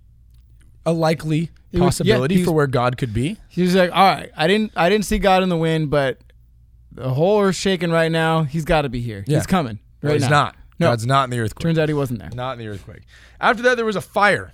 a 0.86 0.94
likely 0.94 1.44
It 1.72 1.80
was- 1.80 2.00
yeah, 2.00 2.16
possibility 2.16 2.44
for 2.44 2.52
where 2.54 2.68
God 2.68 2.98
could 2.98 3.14
be. 3.14 3.38
He 3.50 3.62
was 3.62 3.76
like, 3.76 3.92
"All 3.92 4.08
right, 4.16 4.32
I 4.36 4.48
didn't, 4.48 4.72
I 4.76 4.90
didn't 4.90 5.06
see 5.06 5.20
God 5.20 5.44
in 5.44 5.50
the 5.50 5.58
wind, 5.58 5.90
but 5.90 6.20
the 6.98 7.14
whole 7.14 7.42
earth's 7.42 7.58
shaking 7.60 7.92
right 7.92 8.12
now. 8.12 8.44
He's 8.44 8.66
got 8.66 8.82
to 8.82 8.90
be 8.90 9.00
here. 9.02 9.24
Yeah. 9.28 9.38
He's 9.38 9.48
coming 9.48 9.80
Well, 10.02 10.12
right 10.12 10.20
he's 10.20 10.30
now. 10.30 10.44
not. 10.46 10.56
No. 10.80 10.88
God's 10.90 11.06
not 11.08 11.24
in 11.26 11.30
the 11.32 11.40
earthquake. 11.40 11.64
Turns 11.64 11.80
out 11.80 11.90
he 11.90 11.94
wasn't 11.94 12.20
there. 12.20 12.30
not 12.34 12.54
in 12.54 12.60
the 12.60 12.68
earthquake. 12.68 13.02
After 13.40 13.64
that, 13.64 13.76
there 13.76 13.86
was 13.86 13.96
a 13.96 14.02
fire. 14.02 14.52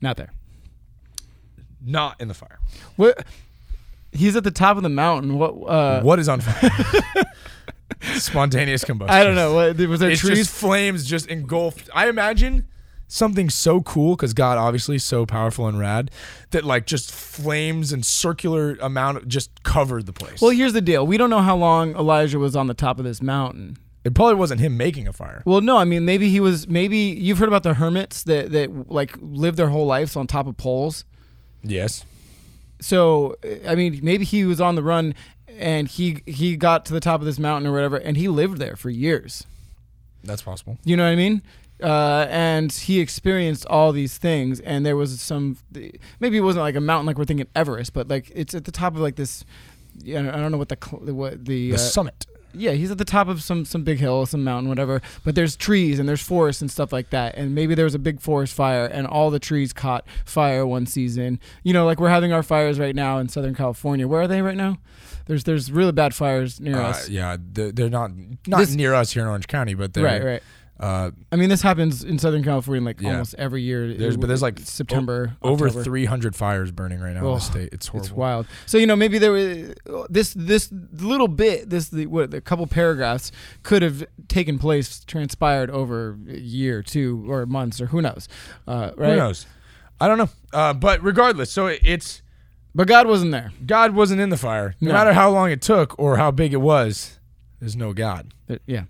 Not 0.00 0.16
there. 0.16 0.32
Not 1.84 2.20
in 2.20 2.28
the 2.28 2.34
fire. 2.34 2.58
What? 2.96 3.24
He's 4.12 4.34
at 4.36 4.44
the 4.44 4.50
top 4.50 4.76
of 4.76 4.82
the 4.82 4.88
mountain. 4.88 5.38
What? 5.38 5.50
Uh, 5.68 6.02
what 6.02 6.18
is 6.18 6.28
on 6.28 6.40
fire? 6.40 6.70
Spontaneous 8.14 8.84
combustion. 8.84 9.14
I 9.14 9.22
don't 9.24 9.34
know. 9.36 9.54
What, 9.54 9.76
was 9.78 10.00
there 10.00 10.10
It's 10.10 10.20
trees? 10.20 10.38
just 10.38 10.50
flames 10.54 11.06
just 11.06 11.26
engulfed. 11.28 11.88
I 11.94 12.08
imagine 12.08 12.66
something 13.12 13.50
so 13.50 13.82
cool 13.82 14.16
because 14.16 14.32
God 14.32 14.56
obviously 14.56 14.96
is 14.96 15.04
so 15.04 15.26
powerful 15.26 15.66
and 15.66 15.78
rad 15.78 16.10
that 16.50 16.64
like 16.64 16.86
just 16.86 17.12
flames 17.12 17.92
and 17.92 18.04
circular 18.06 18.78
amount 18.80 19.18
of, 19.18 19.28
just 19.28 19.62
covered 19.62 20.06
the 20.06 20.12
place. 20.12 20.40
well, 20.40 20.50
here's 20.50 20.72
the 20.72 20.80
deal. 20.80 21.06
We 21.06 21.18
don't 21.18 21.28
know 21.30 21.42
how 21.42 21.56
long 21.56 21.94
Elijah 21.94 22.38
was 22.38 22.56
on 22.56 22.68
the 22.68 22.74
top 22.74 22.98
of 22.98 23.04
this 23.04 23.20
mountain. 23.20 23.76
it 24.04 24.14
probably 24.14 24.36
wasn't 24.36 24.60
him 24.60 24.78
making 24.78 25.06
a 25.06 25.12
fire. 25.12 25.42
Well, 25.44 25.60
no, 25.60 25.76
I 25.76 25.84
mean 25.84 26.04
maybe 26.06 26.30
he 26.30 26.40
was. 26.40 26.66
Maybe 26.66 26.96
you've 26.96 27.38
heard 27.38 27.48
about 27.48 27.62
the 27.64 27.74
hermits 27.74 28.22
that 28.24 28.50
that 28.52 28.90
like 28.90 29.14
live 29.20 29.56
their 29.56 29.68
whole 29.68 29.86
lives 29.86 30.16
on 30.16 30.26
top 30.26 30.46
of 30.46 30.56
poles. 30.56 31.04
Yes. 31.62 32.04
So 32.80 33.36
I 33.68 33.74
mean, 33.74 34.00
maybe 34.02 34.24
he 34.24 34.44
was 34.44 34.60
on 34.60 34.74
the 34.74 34.82
run 34.82 35.14
and 35.58 35.86
he 35.86 36.22
he 36.26 36.56
got 36.56 36.86
to 36.86 36.94
the 36.94 37.00
top 37.00 37.20
of 37.20 37.26
this 37.26 37.38
mountain 37.38 37.70
or 37.70 37.74
whatever, 37.74 37.98
and 37.98 38.16
he 38.16 38.28
lived 38.28 38.56
there 38.56 38.74
for 38.74 38.88
years. 38.88 39.44
That's 40.24 40.42
possible. 40.42 40.78
You 40.84 40.96
know 40.96 41.04
what 41.04 41.10
I 41.10 41.16
mean? 41.16 41.42
Uh, 41.82 42.26
and 42.30 42.70
he 42.72 43.00
experienced 43.00 43.66
all 43.66 43.92
these 43.92 44.16
things, 44.18 44.60
and 44.60 44.84
there 44.86 44.96
was 44.96 45.20
some. 45.20 45.56
Maybe 46.20 46.36
it 46.36 46.40
wasn't 46.42 46.62
like 46.62 46.76
a 46.76 46.80
mountain 46.80 47.06
like 47.06 47.18
we're 47.18 47.24
thinking 47.24 47.46
Everest, 47.54 47.92
but 47.92 48.08
like 48.08 48.30
it's 48.34 48.54
at 48.54 48.64
the 48.64 48.72
top 48.72 48.94
of 48.94 49.00
like 49.00 49.16
this. 49.16 49.44
I 50.06 50.12
don't 50.12 50.50
know 50.52 50.58
what 50.58 50.68
the 50.70 50.78
cl- 50.82 51.02
what 51.14 51.44
the, 51.44 51.70
The 51.70 51.74
uh, 51.74 51.76
summit. 51.78 52.24
yeah 52.54 52.72
he's 52.72 52.90
at 52.90 52.96
the 52.98 53.04
top 53.04 53.28
of 53.28 53.42
some 53.42 53.64
some 53.66 53.82
big 53.84 53.98
hill, 53.98 54.24
some 54.26 54.42
mountain, 54.42 54.68
whatever. 54.68 55.02
But 55.24 55.34
there's 55.34 55.54
trees 55.56 55.98
and 55.98 56.08
there's 56.08 56.22
forests 56.22 56.62
and 56.62 56.70
stuff 56.70 56.92
like 56.92 57.10
that, 57.10 57.34
and 57.36 57.54
maybe 57.54 57.74
there 57.74 57.84
was 57.84 57.94
a 57.94 57.98
big 57.98 58.20
forest 58.20 58.54
fire, 58.54 58.86
and 58.86 59.06
all 59.06 59.30
the 59.30 59.38
trees 59.38 59.72
caught 59.72 60.04
fire 60.24 60.66
one 60.66 60.86
season. 60.86 61.38
You 61.62 61.72
know, 61.74 61.84
like 61.84 62.00
we're 62.00 62.08
having 62.08 62.32
our 62.32 62.42
fires 62.42 62.78
right 62.78 62.94
now 62.94 63.18
in 63.18 63.28
Southern 63.28 63.54
California. 63.54 64.08
Where 64.08 64.22
are 64.22 64.28
they 64.28 64.40
right 64.40 64.56
now? 64.56 64.78
There's 65.26 65.44
there's 65.44 65.70
really 65.70 65.92
bad 65.92 66.14
fires 66.14 66.58
near 66.58 66.76
Uh, 66.80 66.88
us. 66.90 67.08
yeah, 67.08 67.36
they're, 67.38 67.70
they're 67.72 67.90
not 67.90 68.12
not 68.46 68.58
This- 68.60 68.74
near 68.74 68.94
us 68.94 69.12
here 69.12 69.22
in 69.22 69.28
Orange 69.28 69.46
County, 69.46 69.74
but 69.74 69.92
they're 69.94 70.04
Right, 70.04 70.24
right. 70.24 70.42
Uh, 70.82 71.12
I 71.30 71.36
mean, 71.36 71.48
this 71.48 71.62
happens 71.62 72.02
in 72.02 72.18
Southern 72.18 72.42
California 72.42 72.82
like 72.84 73.00
Yeah. 73.00 73.12
almost 73.12 73.36
every 73.38 73.62
year. 73.62 73.94
There's- 73.94 74.16
but 74.16 74.26
there's, 74.26 74.42
like, 74.42 74.58
September, 74.58 75.36
over 75.40 75.66
October. 75.68 75.84
300 75.84 76.34
fires 76.34 76.72
burning 76.72 76.98
right 77.00 77.14
now 77.14 77.20
in 77.20 77.26
Oh, 77.26 77.34
the 77.36 77.40
state. 77.40 77.68
It's 77.72 77.86
horrible. 77.86 78.06
It's 78.08 78.16
wild. 78.16 78.46
So 78.66 78.78
you 78.78 78.86
know, 78.88 78.96
maybe 78.96 79.18
there 79.18 79.30
was 79.30 79.74
this 80.10 80.34
this 80.36 80.70
little 80.98 81.28
bit, 81.28 81.70
this 81.70 81.88
the 81.88 82.06
what 82.06 82.32
the 82.32 82.40
couple 82.40 82.66
paragraphs 82.66 83.30
could 83.62 83.82
have 83.82 84.04
taken 84.26 84.58
place, 84.58 85.04
transpired 85.04 85.70
over 85.70 86.18
a 86.28 86.36
year, 86.38 86.82
two, 86.82 87.24
or 87.30 87.46
months, 87.46 87.80
or 87.80 87.86
who 87.86 88.02
knows, 88.02 88.28
uh, 88.66 88.90
right? 88.96 89.10
Who 89.12 89.16
knows? 89.16 89.46
I 90.00 90.08
don't 90.08 90.18
know. 90.18 90.30
Uh, 90.52 90.72
but 90.74 91.00
regardless, 91.02 91.50
so 91.52 91.68
it, 91.68 91.80
it's 91.84 92.22
But 92.74 92.88
God 92.88 93.06
wasn't 93.06 93.30
there. 93.30 93.52
God 93.66 93.94
wasn't 93.94 94.20
in 94.20 94.30
the 94.30 94.36
fire. 94.36 94.74
No, 94.80 94.88
No. 94.88 94.94
matter 94.94 95.12
how 95.12 95.30
long 95.30 95.50
it 95.52 95.60
took 95.62 95.94
or 95.98 96.16
how 96.16 96.30
big 96.32 96.52
it 96.52 96.60
was, 96.60 97.20
there's 97.60 97.76
no 97.76 97.92
God. 97.92 98.32
Yeah. 98.66 98.84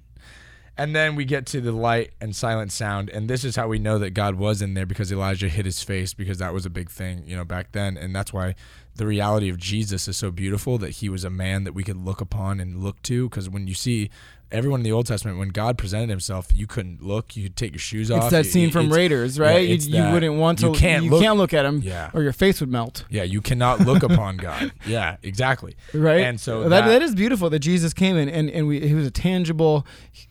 And 0.77 0.97
then 0.97 1.17
we 1.17 1.27
get 1.27 1.45
to 1.47 1.61
the 1.61 1.73
light 1.73 2.13
and 2.21 2.35
silent 2.35 2.73
sound, 2.73 3.11
and 3.11 3.29
this 3.29 3.45
is 3.45 3.57
how 3.57 3.69
we 3.69 3.79
know 3.79 3.99
that 3.99 4.11
God 4.11 4.37
was 4.37 4.63
in 4.63 4.73
there 4.73 4.87
because 4.87 5.13
Elijah 5.13 5.49
hid 5.49 5.67
his 5.67 5.83
face 5.83 6.15
because 6.15 6.39
that 6.39 6.55
was 6.55 6.65
a 6.65 6.71
big 6.71 6.91
thing, 6.91 7.25
you 7.27 7.37
know, 7.37 7.45
back 7.45 7.73
then, 7.73 7.99
and 7.99 8.17
that's 8.17 8.33
why 8.33 8.55
the 8.97 9.07
reality 9.07 9.49
of 9.49 9.57
Jesus 9.59 10.07
is 10.09 10.17
so 10.17 10.31
beautiful 10.31 10.79
that 10.79 10.91
he 10.91 11.09
was 11.09 11.25
a 11.25 11.31
man 11.31 11.65
that 11.65 11.73
we 11.73 11.83
could 11.85 11.97
look 11.97 12.21
upon 12.21 12.61
and 12.61 12.83
look 12.83 13.01
to. 13.03 13.29
Because 13.29 13.49
when 13.49 13.67
you 13.67 13.75
see 13.75 14.11
everyone 14.51 14.81
in 14.81 14.85
the 14.85 14.93
Old 14.93 15.07
Testament, 15.07 15.39
when 15.39 15.49
God 15.49 15.79
presented 15.79 16.11
Himself, 16.11 16.49
you 16.55 16.67
couldn't 16.67 17.03
look, 17.03 17.35
you 17.35 17.45
could 17.45 17.57
take 17.57 17.73
your 17.73 17.79
shoes 17.79 18.11
off. 18.11 18.25
It's 18.25 18.33
that 18.33 18.45
scene 18.45 18.65
you- 18.67 18.71
from 18.71 18.93
Raiders, 18.93 19.39
right? 19.39 19.67
it's 19.67 19.87
you, 19.87 20.03
you 20.05 20.13
wouldn't 20.13 20.35
want 20.35 20.59
to. 20.59 20.67
You 20.67 20.73
can't 20.75 21.05
you 21.05 21.11
look- 21.11 21.23
can't 21.23 21.39
look 21.39 21.55
at 21.55 21.65
him, 21.65 21.81
Yeah. 21.83 22.11
or 22.13 22.23
your 22.23 22.35
face 22.35 22.61
would 22.61 22.69
melt, 22.69 23.07
Yeah, 23.09 23.23
you 23.23 23.41
cannot 23.41 23.81
look 23.81 24.03
upon 24.11 24.37
God. 24.37 24.71
Yeah, 24.87 25.17
exactly. 25.23 25.75
right? 25.95 26.21
And 26.21 26.39
so 26.39 26.65
that, 26.65 26.69
that- 26.69 26.87
that 26.89 27.01
is 27.03 27.15
beautiful 27.15 27.49
that 27.49 27.61
Jesus 27.61 27.95
came 27.95 28.19
in 28.19 28.29
and 28.29 28.51
and 28.51 28.67
we, 28.67 28.87
he 28.87 28.93
was 28.93 29.07
a 29.07 29.11
tangible 29.11 29.87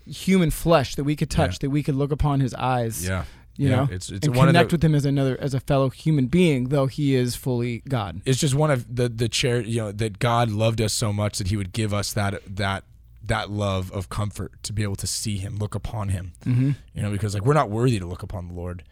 human 0.06 0.52
flesh 0.52 0.94
that 0.96 1.04
we 1.04 1.16
could 1.16 1.32
touch, 1.32 1.54
Yeah. 1.54 1.58
that 1.62 1.70
we 1.72 1.82
could 1.82 1.96
look 1.96 2.12
upon 2.12 2.42
his 2.42 2.54
eyes. 2.54 3.04
Yeah, 3.08 3.26
you 3.62 3.70
Yeah, 3.70 3.76
know, 3.76 3.88
it's 3.92 4.10
it's 4.10 4.26
and 4.28 4.36
one 4.36 4.48
of 4.48 4.54
connect 4.54 4.70
the, 4.70 4.76
with 4.76 4.84
him 4.84 4.96
as 4.96 5.06
another 5.06 5.36
as 5.40 5.54
a 5.54 5.60
fellow 5.60 5.90
human 5.90 6.28
being, 6.28 6.70
though 6.70 6.88
he 6.88 7.16
is 7.16 7.36
fully 7.36 7.74
God. 7.88 8.22
it's 8.26 8.40
just 8.40 8.56
one 8.56 8.72
of 8.72 8.80
the 8.98 9.08
the 9.10 9.30
chair 9.30 9.62
you 9.62 9.80
know 9.82 9.92
that 9.92 10.14
God 10.20 10.50
loved 10.64 10.80
us 10.82 10.94
so 10.94 11.10
much 11.14 11.38
that 11.40 11.48
He 11.52 11.58
would 11.58 11.72
give 11.74 11.94
us 11.94 12.14
that 12.14 12.34
that 12.62 12.84
that 13.24 13.50
love 13.52 13.92
of 13.92 14.10
comfort 14.10 14.52
to 14.64 14.74
be 14.74 14.82
able 14.84 14.96
to 14.96 15.08
see 15.08 15.38
Him, 15.38 15.58
look 15.58 15.76
upon 15.76 16.10
Him. 16.10 16.34
Mm-hmm. 16.46 16.72
You 16.96 17.02
know, 17.04 17.12
because 17.12 17.34
like 17.36 17.46
we're 17.46 17.54
not 17.64 17.70
worthy 17.70 18.00
to 18.00 18.08
look 18.08 18.24
upon 18.24 18.48
the 18.48 18.54
Lord, 18.56 18.84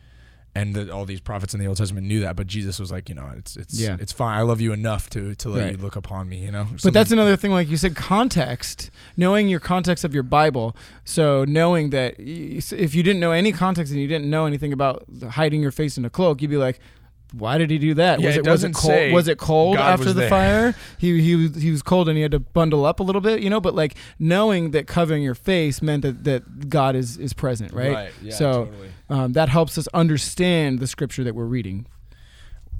and 0.60 0.76
that 0.76 0.89
all 0.89 1.06
these 1.06 1.19
prophets 1.22 1.54
in 1.54 1.60
the 1.60 1.67
Old 1.67 1.78
Testament 1.78 2.06
knew 2.08 2.19
that, 2.22 2.36
but 2.36 2.48
Jesus 2.48 2.80
was 2.80 2.91
like, 2.91 3.10
you 3.10 3.15
know, 3.15 3.28
it's 3.38 3.56
it's 3.56 3.80
Yeah. 3.80 3.98
it's 4.00 4.12
fine. 4.12 4.38
I 4.38 4.41
love 4.41 4.60
you 4.62 4.72
enough 4.74 5.10
to 5.12 5.36
to 5.36 5.50
let 5.50 5.63
Right. 5.63 5.72
you 5.74 5.78
look 5.78 5.95
upon 5.95 6.28
me. 6.30 6.38
You 6.45 6.52
know, 6.52 6.67
But 6.84 6.93
that's 6.93 7.12
another 7.12 7.36
thing, 7.36 7.52
like 7.52 7.69
you 7.69 7.78
said, 7.78 7.95
context. 7.95 8.91
Knowing 9.17 9.48
your 9.48 9.60
context 9.60 10.04
of 10.04 10.13
your 10.13 10.24
Bible. 10.24 10.76
So 11.06 11.45
knowing 11.45 11.89
that 11.91 12.15
if 12.19 12.93
you 12.95 13.04
didn't 13.04 13.19
know 13.19 13.32
any 13.32 13.52
context 13.52 13.91
and 13.93 14.02
you 14.02 14.08
didn't 14.08 14.30
know 14.30 14.45
anything 14.45 14.74
about 14.74 15.06
hiding 15.32 15.62
your 15.62 15.72
face 15.72 15.98
in 15.98 16.06
a 16.06 16.10
cloak, 16.10 16.41
you'd 16.41 16.52
be 16.52 16.58
like, 16.58 16.80
"Why 17.33 17.57
did 17.57 17.69
he 17.69 17.77
do 17.77 17.93
that? 17.95 18.19
Yeah, 18.19 18.27
was 18.27 18.35
it 18.35 18.39
it, 18.39 18.41
was 18.49 18.61
doesn't 18.61 18.71
it 18.71 18.75
cold? 18.75 19.11
Was 19.13 19.27
it 19.27 19.37
cold 19.37 19.77
God 19.77 19.91
after 19.93 20.05
the 20.13 20.21
there. 20.21 20.29
fire? 20.29 20.75
He 20.97 21.21
he 21.21 21.35
was, 21.35 21.55
he 21.55 21.71
was 21.71 21.81
cold 21.81 22.07
and 22.09 22.17
he 22.17 22.21
had 22.23 22.31
to 22.31 22.39
bundle 22.39 22.85
up 22.85 22.99
a 22.99 23.03
little 23.03 23.21
bit, 23.21 23.41
you 23.41 23.49
know. 23.49 23.61
But 23.61 23.75
like 23.75 23.95
knowing 24.19 24.71
that 24.71 24.87
covering 24.87 25.23
your 25.23 25.35
face 25.35 25.81
meant 25.81 26.01
that, 26.03 26.23
that 26.25 26.69
God 26.69 26.95
is 26.95 27.17
is 27.17 27.33
present, 27.33 27.73
right? 27.73 28.11
Yeah, 28.21 28.33
So- 28.33 28.65
totally. 28.65 28.89
Um, 29.11 29.33
that 29.33 29.49
helps 29.49 29.75
us 29.77 29.87
understand 29.93 30.77
the 30.79 30.85
scripture 30.85 31.23
that 31.23 31.33
we're 31.33 31.45
reading. 31.45 31.87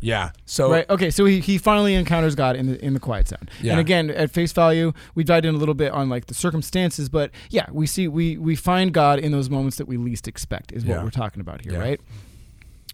Yeah. 0.02 0.32
So 0.46 0.72
Right. 0.72 0.90
Okay. 0.90 1.10
So 1.10 1.26
he, 1.26 1.40
he 1.42 1.58
finally 1.58 1.94
encounters 1.94 2.36
God 2.36 2.56
in 2.56 2.68
the 2.68 2.84
in 2.86 2.94
the 2.94 3.00
quiet 3.00 3.28
sound. 3.28 3.52
Yeah. 3.62 3.72
And 3.74 3.82
again, 3.82 4.10
at 4.10 4.32
face 4.32 4.52
value, 4.54 4.94
we 5.16 5.24
dived 5.24 5.46
in 5.46 5.56
a 5.56 5.58
little 5.58 5.74
bit 5.74 5.92
on 5.92 6.08
like 6.08 6.28
the 6.28 6.34
circumstances, 6.34 7.10
but 7.10 7.32
yeah, 7.50 7.66
we 7.72 7.86
see 7.86 8.08
we 8.08 8.38
we 8.38 8.56
find 8.56 8.94
God 8.94 9.20
in 9.20 9.32
those 9.32 9.50
moments 9.50 9.78
that 9.78 9.88
we 9.88 9.98
least 9.98 10.28
expect 10.28 10.72
is 10.72 10.86
what 10.86 10.96
Yeah. 10.98 11.04
we're 11.04 11.10
talking 11.10 11.42
about 11.42 11.62
here, 11.64 11.74
Yeah. 11.74 11.80
right? 11.80 12.02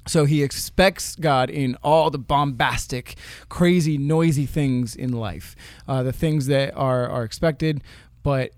So 0.07 0.25
he 0.25 0.43
expects 0.43 1.15
God 1.15 1.49
in 1.49 1.75
all 1.83 2.09
the 2.11 2.19
bombastic, 2.19 3.15
crazy, 3.49 3.97
noisy 3.97 4.45
things 4.45 4.95
in 4.95 5.11
life, 5.11 5.55
uh, 5.87 6.03
the 6.03 6.13
things 6.13 6.47
that 6.47 6.75
are 6.75 7.07
are 7.09 7.23
expected, 7.23 7.83
but 8.23 8.51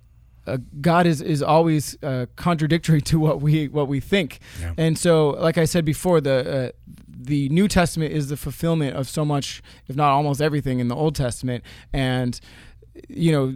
uh, 0.47 0.57
God 0.81 1.05
is 1.05 1.21
is 1.21 1.43
always 1.43 2.01
uh, 2.01 2.25
contradictory 2.35 3.01
to 3.09 3.19
what 3.19 3.41
we 3.41 3.67
what 3.67 3.87
we 3.87 3.99
think. 3.99 4.39
Yeah. 4.59 4.73
And 4.77 4.97
so, 4.97 5.29
like 5.29 5.57
I 5.57 5.65
said 5.65 5.85
before, 5.85 6.21
the 6.21 6.67
uh, 6.67 6.71
the 7.07 7.49
New 7.49 7.67
Testament 7.67 8.13
is 8.13 8.29
the 8.29 8.37
fulfillment 8.37 8.95
of 8.95 9.07
so 9.09 9.25
much, 9.25 9.61
if 9.87 9.95
not 9.95 10.11
almost 10.11 10.41
everything, 10.41 10.79
in 10.79 10.87
the 10.87 10.95
Old 10.95 11.15
Testament. 11.15 11.63
And 11.93 12.39
you 13.09 13.31
know, 13.31 13.55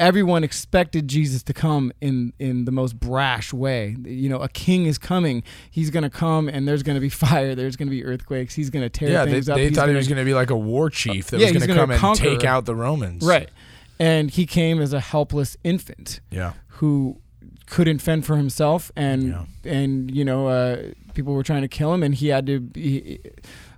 everyone 0.00 0.42
expected 0.42 1.06
Jesus 1.06 1.42
to 1.44 1.52
come 1.52 1.92
in 2.00 2.32
in 2.40 2.64
the 2.64 2.72
most 2.72 2.98
brash 2.98 3.52
way. 3.52 3.94
You 4.04 4.28
know, 4.28 4.38
a 4.40 4.48
king 4.48 4.86
is 4.86 4.98
coming. 4.98 5.44
He's 5.70 5.90
going 5.90 6.02
to 6.02 6.10
come, 6.10 6.48
and 6.48 6.66
there's 6.66 6.82
going 6.82 6.96
to 6.96 7.00
be 7.00 7.08
fire. 7.26 7.54
There's 7.54 7.76
going 7.76 7.86
to 7.88 7.90
be 7.94 8.04
earthquakes. 8.04 8.54
He's 8.54 8.70
going 8.70 8.82
to 8.82 8.88
tear 8.88 9.10
yeah, 9.10 9.24
they, 9.24 9.32
things 9.32 9.48
up. 9.48 9.56
they 9.56 9.68
He's 9.68 9.76
thought 9.76 9.82
he 9.82 9.88
gonna- 9.90 9.98
was 9.98 10.08
going 10.08 10.18
to 10.18 10.24
be 10.24 10.34
like 10.34 10.50
a 10.50 10.56
war 10.56 10.90
chief 10.90 11.28
that 11.28 11.38
Yeah, 11.38 11.52
was 11.52 11.64
going 11.64 11.68
to 11.68 11.74
come 11.74 11.90
and 11.92 12.16
take 12.18 12.42
out 12.44 12.64
the 12.64 12.74
Romans. 12.74 13.24
right. 13.24 13.48
And 14.00 14.30
he 14.30 14.46
came 14.46 14.80
as 14.80 14.94
a 14.94 15.00
helpless 15.00 15.58
infant 15.62 16.20
Yeah. 16.30 16.54
who 16.68 17.20
couldn't 17.66 17.98
fend 18.00 18.24
for 18.24 18.36
himself 18.36 18.90
and 18.96 19.28
Yeah. 19.28 19.44
and 19.70 20.10
you 20.12 20.24
know 20.24 20.48
uh, 20.48 20.82
people 21.14 21.34
were 21.34 21.42
trying 21.44 21.62
to 21.62 21.68
kill 21.68 21.92
him 21.94 22.02
and 22.02 22.14
he 22.14 22.28
had 22.28 22.46
to 22.46 22.58
be 22.60 23.20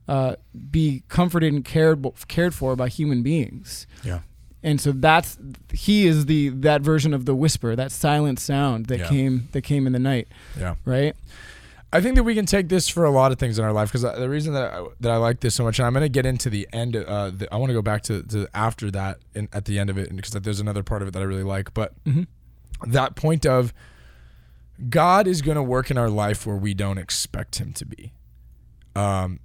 uh, 0.08 0.36
be 0.70 1.02
comforted 1.08 1.52
and 1.52 1.62
cared 1.64 2.06
cared 2.28 2.54
for 2.54 2.74
by 2.76 2.88
human 2.88 3.22
beings 3.22 3.86
Yeah. 4.04 4.20
And 4.62 4.80
so 4.80 4.92
that's 4.92 5.38
he 5.72 6.06
is 6.06 6.26
the 6.26 6.48
that 6.50 6.82
version 6.82 7.12
of 7.14 7.24
the 7.26 7.34
whisper 7.34 7.74
that 7.76 7.90
silent 7.92 8.38
sound 8.40 8.86
that 8.86 9.00
Yeah. 9.00 9.08
came 9.08 9.48
that 9.52 9.62
came 9.62 9.86
in 9.86 9.92
the 9.92 9.98
night 9.98 10.28
Yeah. 10.58 10.74
right 10.84 11.14
I 11.94 12.00
think 12.00 12.14
that 12.16 12.22
we 12.22 12.34
can 12.34 12.46
take 12.46 12.70
this 12.70 12.88
for 12.88 13.04
a 13.04 13.10
lot 13.10 13.32
of 13.32 13.38
things 13.38 13.58
in 13.58 13.66
our 13.66 13.72
life 13.72 13.92
because 13.92 14.00
the 14.00 14.28
reason 14.30 14.54
that 14.54 14.72
I, 14.72 14.86
that 15.00 15.12
I 15.12 15.16
like 15.18 15.40
this 15.40 15.54
so 15.54 15.62
much, 15.62 15.78
and 15.78 15.84
I'm 15.84 15.92
going 15.92 16.00
to 16.02 16.08
get 16.08 16.24
into 16.24 16.48
the 16.48 16.66
end. 16.72 16.96
Uh, 16.96 17.28
the, 17.28 17.46
I 17.52 17.56
want 17.58 17.68
to 17.68 17.74
go 17.74 17.82
back 17.82 18.00
to, 18.04 18.22
to 18.22 18.48
after 18.54 18.90
that 18.92 19.18
in, 19.34 19.46
at 19.52 19.66
the 19.66 19.78
end 19.78 19.90
of 19.90 19.98
it 19.98 20.08
because 20.16 20.30
there's 20.32 20.58
another 20.58 20.82
part 20.82 21.02
of 21.02 21.08
it 21.08 21.10
that 21.10 21.20
I 21.20 21.26
really 21.26 21.42
like. 21.42 21.74
But 21.74 21.92
Mhm. 22.06 22.28
that 22.86 23.14
point 23.14 23.44
of 23.44 23.74
God 24.88 25.26
is 25.26 25.42
going 25.42 25.56
to 25.56 25.62
work 25.62 25.90
in 25.90 25.98
our 25.98 26.08
life 26.08 26.46
where 26.46 26.56
we 26.56 26.72
don't 26.72 26.96
expect 26.96 27.56
Him 27.56 27.74
to 27.74 27.84
be, 27.84 28.14
um, 28.96 29.40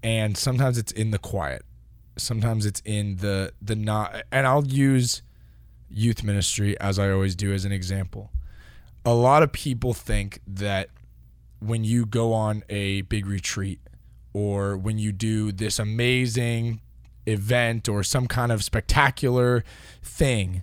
and 0.00 0.36
sometimes 0.36 0.78
it's 0.78 0.92
in 0.92 1.10
the 1.10 1.18
quiet. 1.18 1.62
Sometimes 2.22 2.66
it's 2.66 2.82
in 2.84 3.16
the 3.16 3.52
the 3.60 3.76
not. 3.76 4.22
And 4.30 4.46
I'll 4.46 4.66
use 4.66 5.22
youth 5.88 6.22
ministry 6.22 6.78
as 6.80 6.98
I 6.98 7.10
always 7.10 7.34
do 7.34 7.52
as 7.52 7.64
an 7.64 7.72
example. 7.72 8.30
A 9.04 9.14
lot 9.14 9.42
of 9.42 9.52
people 9.52 9.94
think 9.94 10.40
that 10.46 10.90
when 11.58 11.84
you 11.84 12.06
go 12.06 12.32
on 12.32 12.62
a 12.68 13.02
big 13.02 13.26
retreat 13.26 13.80
or 14.32 14.76
when 14.76 14.98
you 14.98 15.12
do 15.12 15.52
this 15.52 15.78
amazing 15.78 16.80
event 17.26 17.88
or 17.88 18.02
some 18.02 18.26
kind 18.26 18.52
of 18.52 18.62
spectacular 18.62 19.64
thing 20.02 20.62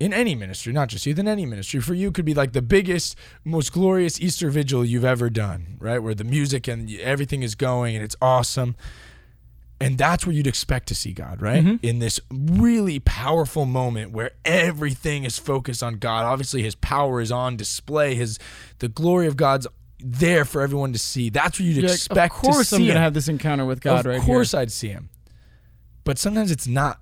in 0.00 0.12
any 0.12 0.34
ministry, 0.34 0.72
not 0.72 0.88
just 0.88 1.06
youth, 1.06 1.18
in 1.18 1.26
any 1.26 1.44
ministry. 1.44 1.80
For 1.80 1.94
you, 1.94 2.12
could 2.12 2.24
be 2.24 2.34
like 2.34 2.52
the 2.52 2.62
biggest, 2.62 3.16
most 3.44 3.72
glorious 3.72 4.20
Easter 4.20 4.48
vigil 4.48 4.84
you've 4.84 5.04
ever 5.04 5.28
done, 5.28 5.76
right? 5.80 5.98
Where 5.98 6.14
the 6.14 6.24
music 6.24 6.68
and 6.68 6.90
everything 7.00 7.42
is 7.42 7.54
going 7.54 7.96
and 7.96 8.04
it's 8.04 8.16
awesome. 8.22 8.76
And 9.80 9.96
that's 9.96 10.26
where 10.26 10.34
you'd 10.34 10.48
expect 10.48 10.88
to 10.88 10.94
see 10.94 11.12
God, 11.12 11.40
right? 11.40 11.62
Mm-hmm. 11.62 11.86
In 11.86 12.00
this 12.00 12.18
really 12.30 12.98
powerful 12.98 13.64
moment 13.64 14.10
where 14.10 14.32
everything 14.44 15.22
is 15.24 15.38
focused 15.38 15.84
on 15.84 15.94
God. 15.98 16.24
Obviously, 16.24 16.62
His 16.62 16.74
power 16.74 17.20
is 17.20 17.30
on 17.30 17.56
display. 17.56 18.16
His 18.16 18.40
the 18.80 18.88
glory 18.88 19.28
of 19.28 19.36
God's 19.36 19.68
there 20.00 20.44
for 20.44 20.62
everyone 20.62 20.92
to 20.92 20.98
see. 20.98 21.30
That's 21.30 21.58
where 21.58 21.66
you'd 21.66 21.76
You're 21.76 21.86
like, 21.86 21.94
expect 21.94 22.32
of 22.34 22.38
course 22.40 22.72
I'm 22.72 22.82
going 22.82 22.94
to 22.94 23.00
have 23.00 23.14
this 23.14 23.28
encounter 23.28 23.64
with 23.64 23.80
God 23.80 24.00
of 24.00 24.06
right 24.06 24.18
Of 24.18 24.24
course, 24.24 24.52
here. 24.52 24.60
I'd 24.60 24.72
see 24.72 24.88
Him. 24.88 25.10
But 26.04 26.18
sometimes 26.18 26.50
it's 26.50 26.66
not 26.66 27.00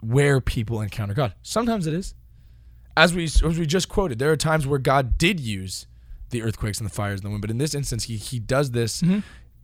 where 0.00 0.40
people 0.40 0.80
encounter 0.80 1.12
God. 1.14 1.34
Sometimes 1.42 1.86
it 1.86 1.94
is. 1.94 2.14
As 2.96 3.14
we 3.14 3.24
as 3.24 3.58
we 3.58 3.66
just 3.66 3.88
quoted, 3.88 4.18
there 4.18 4.32
are 4.32 4.36
times 4.36 4.66
where 4.66 4.78
God 4.78 5.18
did 5.18 5.40
use 5.40 5.86
the 6.30 6.42
earthquakes 6.42 6.78
and 6.78 6.88
the 6.88 6.92
fires 6.92 7.20
and 7.20 7.26
the 7.26 7.30
wind, 7.30 7.40
but 7.40 7.50
in 7.50 7.58
this 7.58 7.74
instance, 7.74 8.04
he 8.04 8.16
he 8.16 8.38
does 8.38 8.72
this, 8.72 9.02
Mm-hmm. 9.02 9.20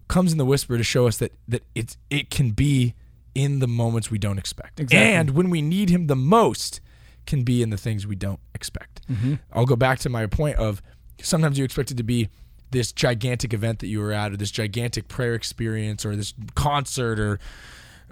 Comes 0.08 0.32
in 0.32 0.38
the 0.38 0.44
whisper 0.44 0.76
to 0.76 0.84
show 0.84 1.06
us 1.06 1.18
that 1.18 1.32
that 1.48 1.62
it's 1.74 1.96
it 2.10 2.30
can 2.30 2.50
be 2.50 2.94
in 3.34 3.58
the 3.58 3.66
moments 3.66 4.10
we 4.10 4.18
don't 4.18 4.38
expect, 4.38 4.78
Exactly. 4.78 5.12
and 5.12 5.30
when 5.30 5.50
we 5.50 5.60
need 5.60 5.90
Him 5.90 6.06
the 6.06 6.14
most, 6.16 6.80
can 7.26 7.42
be 7.42 7.62
in 7.62 7.70
the 7.70 7.76
things 7.76 8.06
we 8.06 8.14
don't 8.14 8.38
expect. 8.54 9.00
Mm-hmm. 9.10 9.34
I'll 9.52 9.66
go 9.66 9.76
back 9.76 9.98
to 10.00 10.08
my 10.08 10.26
point 10.26 10.56
of 10.56 10.80
sometimes 11.20 11.58
you 11.58 11.64
expect 11.64 11.90
it 11.90 11.96
to 11.96 12.02
be 12.04 12.28
this 12.70 12.92
gigantic 12.92 13.52
event 13.54 13.78
that 13.80 13.86
you 13.86 14.00
were 14.00 14.12
at, 14.12 14.32
or 14.32 14.36
this 14.36 14.50
gigantic 14.50 15.08
prayer 15.08 15.34
experience, 15.34 16.04
or 16.04 16.14
this 16.16 16.34
concert, 16.54 17.18
or 17.18 17.38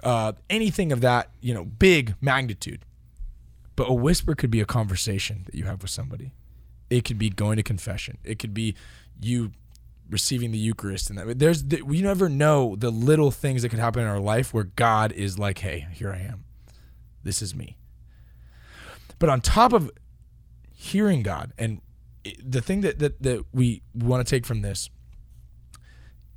uh, 0.03 0.33
anything 0.49 0.91
of 0.91 1.01
that 1.01 1.29
you 1.41 1.53
know 1.53 1.63
big 1.65 2.15
magnitude. 2.21 2.83
But 3.75 3.89
a 3.89 3.93
whisper 3.93 4.35
could 4.35 4.51
be 4.51 4.61
a 4.61 4.65
conversation 4.65 5.43
that 5.45 5.55
you 5.55 5.65
have 5.65 5.81
with 5.81 5.91
somebody. 5.91 6.31
It 6.89 7.05
could 7.05 7.17
be 7.17 7.29
going 7.29 7.57
to 7.57 7.63
confession. 7.63 8.17
It 8.23 8.37
could 8.39 8.53
be 8.53 8.75
you 9.19 9.51
receiving 10.09 10.51
the 10.51 10.57
Eucharist, 10.57 11.09
and 11.09 11.17
that. 11.17 11.39
There's 11.39 11.63
the, 11.65 11.81
we 11.81 12.01
never 12.01 12.29
know 12.29 12.75
the 12.75 12.89
little 12.89 13.31
things 13.31 13.61
that 13.61 13.69
could 13.69 13.79
happen 13.79 14.01
in 14.01 14.07
our 14.07 14.19
life 14.19 14.53
where 14.53 14.65
God 14.65 15.11
is 15.11 15.39
like, 15.39 15.59
"Hey, 15.59 15.87
here 15.91 16.11
I 16.11 16.19
am. 16.19 16.45
This 17.23 17.41
is 17.41 17.55
me." 17.55 17.77
But 19.19 19.29
on 19.29 19.41
top 19.41 19.73
of 19.73 19.91
hearing 20.71 21.23
God, 21.23 21.53
and 21.57 21.81
the 22.43 22.61
thing 22.61 22.81
that 22.81 22.99
that, 22.99 23.21
that 23.23 23.45
we 23.53 23.81
want 23.93 24.25
to 24.25 24.29
take 24.29 24.45
from 24.45 24.61
this 24.61 24.89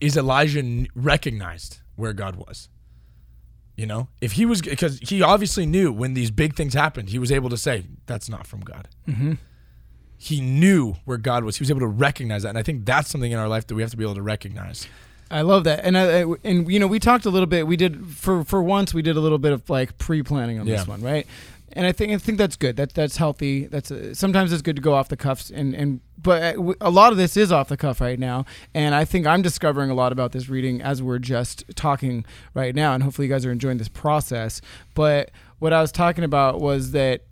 is 0.00 0.16
Elijah 0.16 0.86
recognized 0.94 1.80
where 1.96 2.12
God 2.12 2.36
was. 2.36 2.68
You 3.76 3.86
know, 3.86 4.08
if 4.22 4.32
he 4.32 4.46
was 4.46 4.62
because 4.62 4.98
he 5.00 5.20
obviously 5.20 5.66
knew 5.66 5.92
when 5.92 6.14
these 6.14 6.30
big 6.30 6.54
things 6.54 6.72
happened, 6.72 7.10
he 7.10 7.18
was 7.18 7.30
able 7.30 7.50
to 7.50 7.58
say 7.58 7.86
that's 8.06 8.28
not 8.28 8.46
from 8.46 8.60
God. 8.60 8.88
Mm-hmm. 9.06 9.34
He 10.18 10.40
knew 10.40 10.94
where 11.04 11.18
God 11.18 11.44
was. 11.44 11.56
He 11.56 11.62
was 11.62 11.70
able 11.70 11.80
to 11.80 11.86
recognize 11.86 12.42
that, 12.42 12.50
and 12.50 12.58
I 12.58 12.62
think 12.62 12.84
that's 12.86 13.10
something 13.10 13.30
in 13.32 13.38
our 13.38 13.48
life 13.48 13.66
that 13.66 13.74
we 13.74 13.82
have 13.82 13.90
to 13.90 13.96
be 13.96 14.04
able 14.04 14.14
to 14.14 14.22
recognize. 14.22 14.86
I 15.30 15.42
love 15.42 15.64
that, 15.64 15.80
and 15.84 15.98
I, 15.98 16.22
I- 16.22 16.34
and 16.44 16.70
you 16.70 16.78
know 16.78 16.86
we 16.86 16.98
talked 17.00 17.26
a 17.26 17.30
little 17.30 17.46
bit. 17.48 17.66
We 17.66 17.76
did 17.76 18.06
for 18.08 18.44
for 18.44 18.62
once 18.62 18.94
we 18.94 19.02
did 19.02 19.16
a 19.16 19.20
little 19.20 19.38
bit 19.38 19.52
of 19.52 19.68
like 19.68 19.98
pre 19.98 20.22
planning 20.22 20.58
on 20.58 20.66
Yeah. 20.66 20.76
this 20.76 20.86
one, 20.86 21.02
right? 21.02 21.26
And 21.72 21.84
I 21.84 21.92
think 21.92 22.12
I 22.12 22.16
think 22.18 22.38
that's 22.38 22.56
good. 22.56 22.76
That 22.76 22.94
that's 22.94 23.16
healthy. 23.18 23.66
That's 23.66 23.90
uh 23.90 24.14
sometimes 24.14 24.52
it's 24.52 24.62
good 24.62 24.76
to 24.76 24.82
go 24.82 24.94
off 24.94 25.08
the 25.08 25.16
cuffs, 25.16 25.50
and 25.50 25.74
and 25.74 26.00
but 26.22 26.56
a 26.80 26.90
lot 26.90 27.10
of 27.12 27.18
this 27.18 27.36
is 27.36 27.50
off 27.52 27.68
the 27.68 27.76
cuff 27.76 28.00
right 28.00 28.18
now. 28.18 28.46
And 28.72 28.94
I 28.94 29.04
think 29.04 29.26
I'm 29.26 29.42
discovering 29.42 29.90
a 29.90 29.94
lot 29.94 30.12
about 30.12 30.32
this 30.32 30.48
reading 30.48 30.80
as 30.80 31.02
we're 31.02 31.18
just 31.18 31.64
talking 31.74 32.24
right 32.54 32.74
now, 32.74 32.94
and 32.94 33.02
hopefully 33.02 33.26
you 33.28 33.34
guys 33.34 33.44
are 33.44 33.52
enjoying 33.52 33.78
this 33.78 33.88
process. 33.88 34.60
But 34.94 35.30
what 35.58 35.72
I 35.72 35.80
was 35.82 35.90
talking 35.92 36.24
about 36.24 36.60
was 36.60 36.92
that 36.92 37.22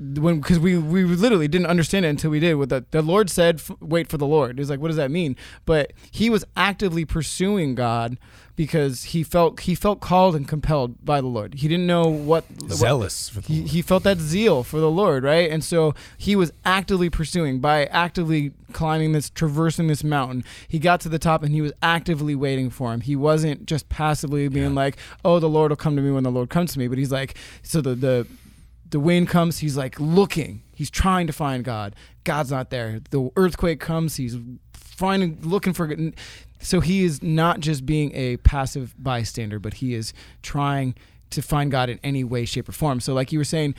when 0.00 0.40
because 0.40 0.58
we 0.58 0.78
we 0.78 1.04
literally 1.04 1.48
didn't 1.48 1.66
understand 1.66 2.06
it 2.06 2.10
until 2.10 2.30
we 2.30 2.40
did. 2.40 2.54
What 2.54 2.68
the 2.68 2.84
the 2.90 3.02
Lord 3.02 3.30
said, 3.30 3.60
"Wait 3.80 4.08
for 4.08 4.16
the 4.16 4.26
Lord." 4.26 4.60
It's 4.60 4.70
like, 4.70 4.80
what 4.80 4.88
does 4.88 4.96
that 4.96 5.10
mean? 5.10 5.36
But 5.66 5.92
he 6.10 6.30
was 6.30 6.44
actively 6.56 7.04
pursuing 7.04 7.74
God 7.74 8.18
because 8.54 9.04
he 9.04 9.22
felt 9.22 9.60
he 9.60 9.74
felt 9.74 10.00
called 10.00 10.36
and 10.36 10.46
compelled 10.46 11.04
by 11.04 11.20
the 11.20 11.26
Lord. 11.26 11.54
He 11.54 11.68
didn't 11.68 11.86
know 11.86 12.08
what 12.08 12.44
Zealous 12.70 13.28
for 13.28 13.40
the 13.40 13.46
he, 13.48 13.58
Lord. 13.60 13.70
he 13.70 13.82
felt 13.82 14.02
that 14.04 14.18
zeal 14.18 14.62
for 14.62 14.80
the 14.80 14.90
Lord, 14.90 15.24
right? 15.24 15.50
And 15.50 15.64
so 15.64 15.94
he 16.16 16.36
was 16.36 16.52
actively 16.64 17.10
pursuing 17.10 17.60
by 17.60 17.86
actively 17.86 18.52
climbing 18.72 19.12
this, 19.12 19.30
traversing 19.30 19.86
this 19.86 20.04
mountain. 20.04 20.44
He 20.66 20.78
got 20.78 21.00
to 21.02 21.08
the 21.08 21.18
top 21.18 21.42
and 21.42 21.52
he 21.52 21.62
was 21.62 21.72
actively 21.82 22.34
waiting 22.34 22.68
for 22.70 22.92
him. 22.92 23.00
He 23.00 23.16
wasn't 23.16 23.66
just 23.66 23.88
passively 23.88 24.48
being 24.48 24.74
like, 24.74 24.96
"Oh, 25.24 25.38
the 25.38 25.48
Lord 25.48 25.70
will 25.70 25.76
come 25.76 25.96
to 25.96 26.02
me 26.02 26.10
when 26.10 26.24
the 26.24 26.30
Lord 26.30 26.50
comes 26.50 26.72
to 26.72 26.78
me." 26.78 26.88
But 26.88 26.98
he's 26.98 27.12
like, 27.12 27.36
so 27.62 27.80
the 27.80 27.94
the 27.94 28.26
the 28.90 29.00
wind 29.00 29.28
comes, 29.28 29.58
he's 29.58 29.76
like 29.76 29.98
looking. 29.98 30.62
He's 30.74 30.90
trying 30.90 31.26
to 31.26 31.32
find 31.32 31.64
God. 31.64 31.94
God's 32.24 32.50
not 32.50 32.70
there. 32.70 33.00
The 33.10 33.30
earthquake 33.36 33.80
comes, 33.80 34.16
he's 34.16 34.36
finding 34.72 35.38
looking 35.42 35.72
for. 35.72 35.94
So 36.60 36.80
he 36.80 37.04
is 37.04 37.22
not 37.22 37.60
just 37.60 37.86
being 37.86 38.14
a 38.14 38.36
passive 38.38 38.94
bystander, 38.98 39.58
but 39.58 39.74
he 39.74 39.94
is 39.94 40.12
trying 40.42 40.94
to 41.30 41.42
find 41.42 41.70
God 41.70 41.88
in 41.88 42.00
any 42.02 42.24
way, 42.24 42.44
shape, 42.44 42.68
or 42.68 42.72
form. 42.72 43.00
So, 43.00 43.14
like 43.14 43.32
you 43.32 43.38
were 43.38 43.44
saying, 43.44 43.74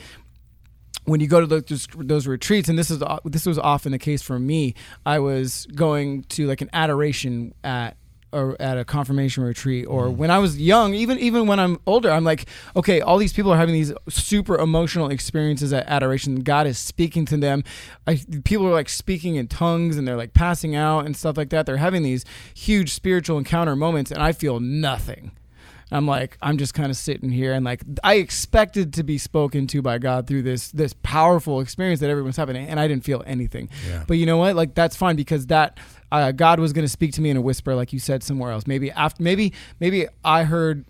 when 1.04 1.20
you 1.20 1.26
go 1.26 1.40
to 1.40 1.46
those, 1.46 1.88
those 1.96 2.26
retreats, 2.26 2.68
and 2.68 2.78
this 2.78 2.90
is 2.90 3.02
uh, 3.02 3.18
this 3.24 3.46
was 3.46 3.58
often 3.58 3.92
the 3.92 3.98
case 3.98 4.22
for 4.22 4.38
me. 4.38 4.74
I 5.04 5.18
was 5.18 5.66
going 5.74 6.22
to 6.24 6.46
like 6.46 6.60
an 6.60 6.70
adoration 6.72 7.54
at 7.64 7.96
or 8.32 8.56
at 8.60 8.78
a 8.78 8.84
confirmation 8.84 9.44
retreat, 9.44 9.86
or 9.86 10.06
mm-hmm. 10.06 10.16
when 10.16 10.30
I 10.30 10.38
was 10.38 10.60
young, 10.60 10.94
even 10.94 11.18
even 11.18 11.46
when 11.46 11.58
I'm 11.58 11.78
older, 11.86 12.10
I'm 12.10 12.24
like, 12.24 12.46
okay, 12.76 13.00
all 13.00 13.18
these 13.18 13.32
people 13.32 13.52
are 13.52 13.56
having 13.56 13.74
these 13.74 13.92
super 14.08 14.56
emotional 14.58 15.10
experiences 15.10 15.72
at 15.72 15.86
adoration. 15.86 16.36
God 16.36 16.66
is 16.66 16.78
speaking 16.78 17.24
to 17.26 17.36
them. 17.36 17.64
I, 18.06 18.20
people 18.44 18.66
are 18.66 18.72
like 18.72 18.88
speaking 18.88 19.36
in 19.36 19.48
tongues, 19.48 19.96
and 19.96 20.06
they're 20.06 20.16
like 20.16 20.34
passing 20.34 20.74
out 20.76 21.06
and 21.06 21.16
stuff 21.16 21.36
like 21.36 21.50
that. 21.50 21.66
They're 21.66 21.78
having 21.78 22.02
these 22.02 22.24
huge 22.54 22.92
spiritual 22.92 23.38
encounter 23.38 23.76
moments, 23.76 24.10
and 24.10 24.22
I 24.22 24.32
feel 24.32 24.60
nothing. 24.60 25.32
I'm 25.92 26.06
like, 26.06 26.38
I'm 26.40 26.58
just 26.58 26.74
kind 26.74 26.90
of 26.90 26.96
sitting 26.96 27.30
here 27.30 27.52
and 27.52 27.64
like 27.64 27.82
I 28.04 28.14
expected 28.14 28.94
to 28.94 29.02
be 29.02 29.18
spoken 29.18 29.66
to 29.68 29.82
by 29.82 29.98
God 29.98 30.26
through 30.26 30.42
this 30.42 30.70
this 30.70 30.94
powerful 31.02 31.60
experience 31.60 32.00
that 32.00 32.10
everyone's 32.10 32.36
having, 32.36 32.56
and 32.56 32.78
I 32.78 32.88
didn't 32.88 33.04
feel 33.04 33.22
anything. 33.26 33.68
Yeah. 33.88 34.04
But 34.06 34.18
you 34.18 34.26
know 34.26 34.36
what? 34.36 34.56
Like 34.56 34.74
that's 34.74 34.96
fine 34.96 35.16
because 35.16 35.46
that 35.48 35.78
uh, 36.12 36.32
God 36.32 36.60
was 36.60 36.72
going 36.72 36.84
to 36.84 36.88
speak 36.88 37.12
to 37.14 37.20
me 37.20 37.30
in 37.30 37.36
a 37.36 37.40
whisper, 37.40 37.74
like 37.74 37.92
you 37.92 37.98
said 37.98 38.22
somewhere 38.22 38.52
else. 38.52 38.66
Maybe 38.66 38.90
after, 38.90 39.22
maybe 39.22 39.52
maybe 39.80 40.06
I 40.24 40.44
heard. 40.44 40.84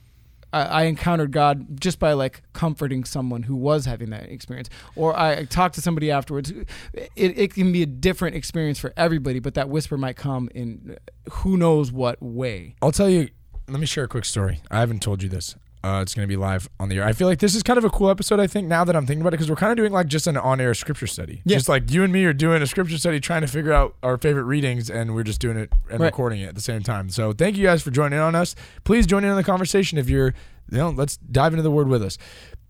I 0.52 0.62
I 0.62 0.82
encountered 0.84 1.30
God 1.30 1.80
just 1.80 1.98
by 1.98 2.12
like 2.14 2.42
comforting 2.52 3.04
someone 3.04 3.44
who 3.44 3.54
was 3.54 3.84
having 3.84 4.10
that 4.10 4.24
experience, 4.30 4.68
or 4.96 5.18
I 5.18 5.44
talked 5.44 5.76
to 5.76 5.80
somebody 5.80 6.10
afterwards. 6.10 6.52
It, 6.92 7.08
it 7.16 7.54
can 7.54 7.72
be 7.72 7.82
a 7.82 7.86
different 7.86 8.34
experience 8.34 8.78
for 8.78 8.92
everybody, 8.96 9.38
but 9.38 9.54
that 9.54 9.68
whisper 9.68 9.96
might 9.96 10.16
come 10.16 10.48
in 10.54 10.96
who 11.30 11.56
knows 11.56 11.92
what 11.92 12.20
way. 12.20 12.74
I'll 12.82 12.92
tell 12.92 13.08
you. 13.08 13.28
Let 13.70 13.78
me 13.78 13.86
share 13.86 14.04
a 14.04 14.08
quick 14.08 14.24
story. 14.24 14.60
I 14.70 14.80
haven't 14.80 15.00
told 15.00 15.22
you 15.22 15.28
this. 15.28 15.54
Uh, 15.82 16.00
it's 16.02 16.12
going 16.12 16.24
to 16.24 16.28
be 16.28 16.36
live 16.36 16.68
on 16.78 16.90
the 16.90 16.96
air. 16.98 17.04
I 17.04 17.12
feel 17.14 17.26
like 17.26 17.38
this 17.38 17.54
is 17.54 17.62
kind 17.62 17.78
of 17.78 17.84
a 17.84 17.88
cool 17.90 18.10
episode. 18.10 18.38
I 18.38 18.46
think 18.46 18.68
now 18.68 18.84
that 18.84 18.94
I'm 18.94 19.06
thinking 19.06 19.22
about 19.22 19.28
it, 19.28 19.38
because 19.38 19.48
we're 19.48 19.56
kind 19.56 19.70
of 19.72 19.76
doing 19.78 19.92
like 19.92 20.08
just 20.08 20.26
an 20.26 20.36
on-air 20.36 20.74
scripture 20.74 21.06
study. 21.06 21.40
Yeah. 21.44 21.56
Just 21.56 21.70
like 21.70 21.90
you 21.90 22.02
and 22.04 22.12
me 22.12 22.24
are 22.26 22.34
doing 22.34 22.60
a 22.60 22.66
scripture 22.66 22.98
study, 22.98 23.18
trying 23.20 23.40
to 23.42 23.46
figure 23.46 23.72
out 23.72 23.94
our 24.02 24.18
favorite 24.18 24.42
readings, 24.42 24.90
and 24.90 25.14
we're 25.14 25.22
just 25.22 25.40
doing 25.40 25.56
it 25.56 25.72
and 25.88 26.00
Right. 26.00 26.06
recording 26.08 26.40
it 26.40 26.48
at 26.48 26.54
the 26.54 26.60
same 26.60 26.82
time. 26.82 27.08
So 27.08 27.32
thank 27.32 27.56
you 27.56 27.64
guys 27.64 27.80
for 27.82 27.90
joining 27.90 28.18
on 28.18 28.34
us. 28.34 28.54
Please 28.84 29.06
join 29.06 29.24
in 29.24 29.30
on 29.30 29.36
the 29.36 29.44
conversation 29.44 29.96
if 29.96 30.10
you're, 30.10 30.34
you 30.70 30.76
know, 30.78 30.90
let's 30.90 31.16
dive 31.16 31.54
into 31.54 31.62
the 31.62 31.70
word 31.70 31.88
with 31.88 32.02
us. 32.02 32.18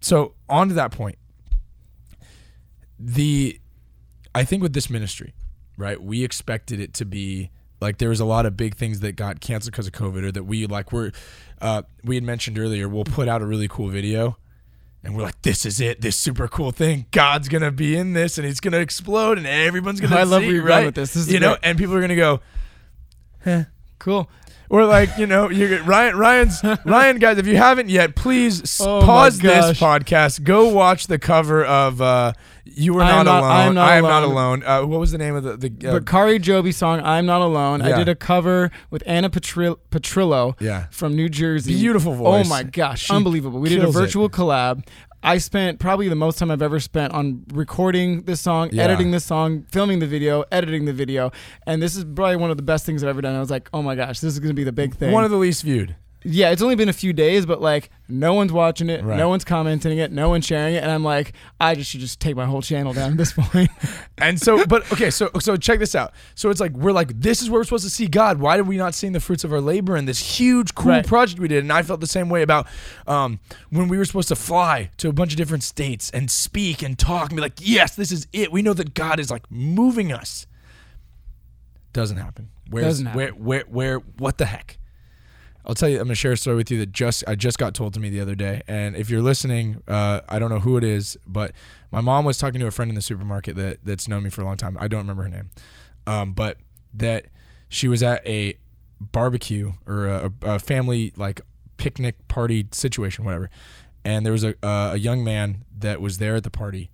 So 0.00 0.34
on 0.48 0.68
to 0.68 0.74
that 0.74 0.92
point, 0.92 1.16
the, 2.98 3.58
I 4.34 4.44
think 4.44 4.62
with 4.62 4.72
this 4.72 4.88
ministry, 4.88 5.34
right, 5.76 6.00
we 6.00 6.22
expected 6.22 6.78
it 6.78 6.94
to 6.94 7.04
be 7.04 7.50
like 7.80 7.98
there 7.98 8.08
was 8.08 8.20
a 8.20 8.24
lot 8.24 8.46
of 8.46 8.56
big 8.56 8.76
things 8.76 9.00
that 9.00 9.16
got 9.16 9.40
canceled 9.40 9.72
because 9.72 9.86
of 9.86 9.92
COVID, 9.92 10.24
or 10.24 10.32
that 10.32 10.44
we 10.44 10.66
like 10.66 10.92
were, 10.92 11.12
uh, 11.60 11.82
we 12.04 12.14
had 12.14 12.24
mentioned 12.24 12.58
earlier. 12.58 12.88
We'll 12.88 13.04
put 13.04 13.28
out 13.28 13.42
a 13.42 13.46
really 13.46 13.68
cool 13.68 13.88
video, 13.88 14.36
and 15.02 15.16
we're 15.16 15.22
like, 15.22 15.40
"This 15.42 15.64
is 15.64 15.80
it, 15.80 16.00
this 16.00 16.16
super 16.16 16.48
cool 16.48 16.72
thing. 16.72 17.06
God's 17.10 17.48
gonna 17.48 17.70
be 17.70 17.96
in 17.96 18.12
this, 18.12 18.38
and 18.38 18.46
it's 18.46 18.60
gonna 18.60 18.78
explode, 18.78 19.38
and 19.38 19.46
everyone's 19.46 20.00
gonna." 20.00 20.14
See!" 20.14 20.20
I 20.20 20.24
love 20.24 20.42
see, 20.42 20.46
where 20.46 20.56
you're 20.56 20.64
right? 20.64 20.76
going 20.76 20.86
with 20.86 20.94
this. 20.94 21.14
This 21.14 21.26
is 21.26 21.32
you 21.32 21.40
know, 21.40 21.52
great. 21.52 21.60
and 21.62 21.78
people 21.78 21.94
are 21.94 22.00
gonna 22.00 22.16
go, 22.16 22.40
Cool. 24.00 24.28
or 24.68 24.84
like 24.84 25.16
you 25.18 25.26
know, 25.26 25.48
you 25.50 25.80
Ryan, 25.84 26.16
Ryan's 26.16 26.60
Ryan, 26.84 27.18
guys. 27.18 27.38
If 27.38 27.46
you 27.46 27.56
haven't 27.56 27.88
yet, 27.88 28.16
please 28.16 28.80
Oh 28.80 29.00
pause 29.02 29.38
this 29.38 29.78
podcast. 29.78 30.42
Go 30.42 30.68
watch 30.68 31.06
the 31.06 31.18
cover 31.18 31.64
of 31.64 32.00
uh, 32.00 32.32
"You 32.64 32.94
Were 32.94 33.00
Not, 33.00 33.24
Not- 33.26 33.40
Alone." 33.42 33.50
I 33.52 33.62
Am 33.64 33.74
Not 33.74 33.88
I 33.88 33.96
am 33.96 34.02
not 34.04 34.22
Alone. 34.22 34.62
alone. 34.62 34.64
Uh, 34.64 34.86
what 34.86 35.00
was 35.00 35.10
the 35.12 35.18
name 35.18 35.34
of 35.36 35.42
the 35.44 35.56
the? 35.56 35.88
Uh, 35.88 35.98
by 35.98 36.04
Kari 36.04 36.38
Jobe 36.38 36.72
song 36.74 37.00
"I'm 37.02 37.26
Not 37.26 37.42
Alone." 37.42 37.82
I 37.82 37.96
did 37.96 38.08
a 38.08 38.14
cover 38.14 38.70
with 38.90 39.02
Anna 39.06 39.28
Petril- 39.28 39.78
Petrillo 39.90 40.54
yeah, 40.60 40.86
from 40.90 41.14
New 41.14 41.28
Jersey. 41.28 41.74
beautiful 41.74 42.14
voice. 42.14 42.46
Oh 42.46 42.48
my 42.48 42.62
gosh, 42.62 43.02
She 43.06 43.12
unbelievable! 43.14 43.60
We 43.60 43.68
did 43.70 43.78
a 43.78 43.82
kills 43.82 43.96
it. 43.96 44.00
virtual 44.00 44.30
collab. 44.30 44.84
I 45.22 45.38
spent 45.38 45.78
probably 45.78 46.08
the 46.08 46.14
most 46.14 46.38
time 46.38 46.50
I've 46.50 46.62
ever 46.62 46.80
spent 46.80 47.12
on 47.12 47.44
recording 47.52 48.22
this 48.22 48.40
song, 48.40 48.70
Yeah. 48.72 48.84
editing 48.84 49.10
this 49.10 49.24
song, 49.24 49.64
filming 49.70 49.98
the 49.98 50.06
video, 50.06 50.44
editing 50.50 50.86
the 50.86 50.92
video, 50.94 51.30
and 51.66 51.82
this 51.82 51.94
is 51.96 52.04
probably 52.04 52.36
one 52.36 52.50
of 52.50 52.56
the 52.56 52.62
best 52.62 52.86
things 52.86 53.02
I've 53.02 53.10
ever 53.10 53.20
done. 53.20 53.34
I 53.36 53.40
was 53.40 53.50
like, 53.50 53.68
oh 53.74 53.82
my 53.82 53.94
gosh, 53.94 54.20
this 54.20 54.32
is 54.32 54.38
going 54.40 54.48
to 54.50 54.54
be 54.54 54.64
the 54.64 54.72
big 54.72 54.94
thing. 54.94 55.12
One 55.12 55.24
of 55.24 55.30
the 55.30 55.36
least 55.36 55.62
viewed. 55.62 55.94
Yeah, 56.22 56.50
it's 56.50 56.60
only 56.60 56.74
been 56.74 56.88
a 56.88 56.92
few 56.92 57.12
days, 57.12 57.46
but 57.46 57.60
like 57.62 57.90
no 58.08 58.34
one's 58.34 58.52
watching 58.52 58.90
it, 58.90 59.02
Right. 59.04 59.16
no 59.16 59.28
one's 59.28 59.44
commenting 59.44 59.96
it, 59.98 60.12
no 60.12 60.28
one's 60.28 60.44
sharing 60.44 60.74
it, 60.74 60.82
and 60.82 60.90
I'm 60.92 61.02
like, 61.04 61.32
I 61.60 61.74
just 61.74 61.90
should 61.90 62.00
just 62.00 62.20
take 62.20 62.36
my 62.36 62.44
whole 62.44 62.60
channel 62.60 62.92
down 62.92 63.12
at 63.12 63.16
this 63.16 63.32
point. 63.36 63.70
And 64.18 64.38
so, 64.40 64.66
but 64.66 64.90
okay, 64.92 65.10
so 65.10 65.30
so 65.40 65.56
check 65.56 65.78
this 65.78 65.94
out. 65.94 66.12
So 66.34 66.50
it's 66.50 66.60
like 66.60 66.72
we're 66.72 66.92
like, 66.92 67.18
this 67.20 67.40
is 67.40 67.48
where 67.48 67.60
we're 67.60 67.64
supposed 67.64 67.84
to 67.84 67.90
see 67.90 68.06
God. 68.06 68.38
Why 68.38 68.58
are 68.58 68.64
we 68.64 68.76
not 68.76 68.94
seeing 68.94 69.12
the 69.14 69.20
fruits 69.20 69.44
of 69.44 69.52
our 69.52 69.60
labor 69.60 69.96
in 69.96 70.04
this 70.04 70.38
huge, 70.38 70.74
cool 70.74 70.90
Right. 70.92 71.06
project 71.06 71.40
we 71.40 71.48
did? 71.48 71.64
And 71.64 71.72
I 71.72 71.82
felt 71.82 72.00
the 72.00 72.06
same 72.06 72.28
way 72.28 72.42
about 72.42 72.66
um, 73.06 73.40
when 73.70 73.88
we 73.88 73.96
were 73.96 74.04
supposed 74.04 74.28
to 74.28 74.36
fly 74.36 74.90
to 74.98 75.08
a 75.08 75.12
bunch 75.12 75.32
of 75.32 75.36
different 75.38 75.62
states 75.62 76.10
and 76.10 76.30
speak 76.30 76.82
and 76.82 76.98
talk 76.98 77.30
and 77.30 77.36
be 77.36 77.40
like, 77.42 77.54
yes, 77.60 77.96
this 77.96 78.12
is 78.12 78.26
it. 78.32 78.52
We 78.52 78.60
know 78.62 78.74
that 78.74 78.92
God 78.94 79.20
is 79.20 79.30
like 79.30 79.50
moving 79.50 80.12
us. 80.12 80.46
Doesn't 81.92 82.18
happen. 82.18 82.50
Where's, 82.68 82.84
Doesn't 82.86 83.06
happen. 83.06 83.18
Where, 83.18 83.30
where, 83.32 83.64
where? 83.68 83.98
What 84.18 84.38
the 84.38 84.46
heck? 84.46 84.78
I'll 85.64 85.74
tell 85.74 85.88
you. 85.88 85.98
I'm 85.98 86.04
gonna 86.04 86.14
share 86.14 86.32
a 86.32 86.36
story 86.36 86.56
with 86.56 86.70
you 86.70 86.78
that 86.78 86.92
just 86.92 87.22
I 87.28 87.34
just 87.34 87.58
got 87.58 87.74
told 87.74 87.94
to 87.94 88.00
me 88.00 88.08
the 88.08 88.20
other 88.20 88.34
day. 88.34 88.62
And 88.66 88.96
if 88.96 89.10
you're 89.10 89.22
listening, 89.22 89.82
uh, 89.86 90.20
I 90.28 90.38
don't 90.38 90.50
know 90.50 90.60
who 90.60 90.76
it 90.76 90.84
is, 90.84 91.18
but 91.26 91.52
my 91.90 92.00
mom 92.00 92.24
was 92.24 92.38
talking 92.38 92.60
to 92.60 92.66
a 92.66 92.70
friend 92.70 92.90
in 92.90 92.94
the 92.94 93.02
supermarket 93.02 93.56
that 93.56 93.78
that's 93.84 94.08
known 94.08 94.22
me 94.22 94.30
for 94.30 94.40
a 94.40 94.44
long 94.44 94.56
time. 94.56 94.76
I 94.80 94.88
don't 94.88 95.00
remember 95.00 95.24
her 95.24 95.28
name, 95.28 95.50
um, 96.06 96.32
but 96.32 96.56
that 96.94 97.26
she 97.68 97.88
was 97.88 98.02
at 98.02 98.26
a 98.26 98.54
barbecue 99.00 99.72
or 99.86 100.06
a, 100.06 100.32
a 100.42 100.58
family 100.58 101.12
like 101.16 101.40
picnic 101.76 102.26
party 102.28 102.66
situation, 102.72 103.24
whatever. 103.24 103.50
And 104.04 104.24
there 104.24 104.32
was 104.32 104.44
a 104.44 104.54
uh, 104.62 104.92
a 104.94 104.96
young 104.96 105.22
man 105.22 105.64
that 105.78 106.00
was 106.00 106.18
there 106.18 106.36
at 106.36 106.44
the 106.44 106.50
party, 106.50 106.90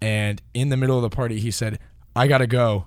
and 0.00 0.42
in 0.52 0.68
the 0.68 0.76
middle 0.76 0.96
of 0.96 1.02
the 1.02 1.14
party, 1.14 1.38
he 1.38 1.52
said, 1.52 1.78
"I 2.16 2.26
gotta 2.26 2.48
go. 2.48 2.86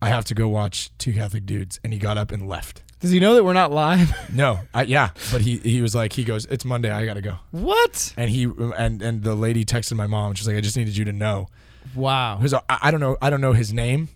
I 0.00 0.08
have 0.08 0.24
to 0.26 0.34
go 0.34 0.48
watch 0.48 0.96
two 0.98 1.12
Catholic 1.12 1.46
dudes," 1.46 1.80
and 1.82 1.92
he 1.92 1.98
got 1.98 2.16
up 2.16 2.30
and 2.30 2.46
left. 2.46 2.83
Does 3.04 3.10
he 3.10 3.20
know 3.20 3.34
that 3.34 3.44
we're 3.44 3.52
not 3.52 3.70
live? 3.70 4.10
No, 4.34 4.60
I, 4.72 4.84
yeah, 4.84 5.10
but 5.30 5.42
he 5.42 5.58
he 5.58 5.82
was 5.82 5.94
like, 5.94 6.14
he 6.14 6.24
goes, 6.24 6.46
"It's 6.46 6.64
Monday. 6.64 6.90
I 6.90 7.04
gotta 7.04 7.20
go." 7.20 7.36
what? 7.50 8.14
And 8.16 8.30
he 8.30 8.44
and 8.78 9.02
and 9.02 9.22
the 9.22 9.34
lady 9.34 9.62
texted 9.66 9.92
my 9.92 10.06
mom. 10.06 10.32
She's 10.32 10.48
like, 10.48 10.56
"I 10.56 10.62
just 10.62 10.74
needed 10.78 10.96
you 10.96 11.04
to 11.04 11.12
know." 11.12 11.48
Wow. 11.94 12.38
Who's 12.38 12.54
I, 12.54 12.62
I 12.70 12.90
don't 12.90 13.00
know. 13.00 13.18
I 13.20 13.28
don't 13.28 13.42
know 13.42 13.52
his 13.52 13.74
name. 13.74 14.08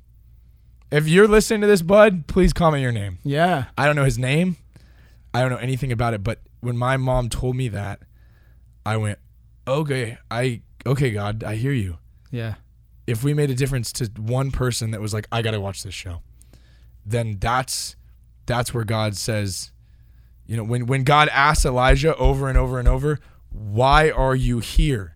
If 0.90 1.06
you're 1.06 1.28
listening 1.28 1.60
to 1.60 1.66
this, 1.66 1.82
bud, 1.82 2.26
please 2.28 2.54
comment 2.54 2.82
your 2.82 2.90
name. 2.92 3.18
Yeah. 3.24 3.66
I 3.76 3.84
don't 3.84 3.94
know 3.94 4.04
his 4.04 4.18
name. 4.18 4.56
I 5.34 5.42
don't 5.42 5.50
know 5.50 5.58
anything 5.58 5.92
about 5.92 6.14
it. 6.14 6.24
But 6.24 6.40
when 6.60 6.78
my 6.78 6.96
mom 6.96 7.28
told 7.28 7.56
me 7.56 7.68
that, 7.68 8.00
I 8.86 8.96
went, 8.96 9.18
"Okay, 9.68 10.16
I 10.30 10.62
okay, 10.86 11.10
God, 11.10 11.44
I 11.44 11.56
hear 11.56 11.72
you." 11.72 11.98
Yeah. 12.30 12.54
If 13.06 13.22
we 13.22 13.34
made 13.34 13.50
a 13.50 13.54
difference 13.54 13.92
to 13.92 14.06
one 14.16 14.50
person 14.50 14.92
that 14.92 15.02
was 15.02 15.12
like, 15.12 15.28
"I 15.30 15.42
gotta 15.42 15.60
watch 15.60 15.82
this 15.82 15.94
show," 15.94 16.22
then 17.04 17.36
that's 17.38 17.94
that's 18.48 18.74
where 18.74 18.84
God 18.84 19.16
says, 19.16 19.70
you 20.46 20.56
know, 20.56 20.64
when 20.64 20.86
when 20.86 21.04
God 21.04 21.28
asks 21.28 21.64
Elijah 21.64 22.16
over 22.16 22.48
and 22.48 22.58
over 22.58 22.80
and 22.80 22.88
over, 22.88 23.20
"Why 23.50 24.10
are 24.10 24.34
you 24.34 24.58
here?" 24.58 25.14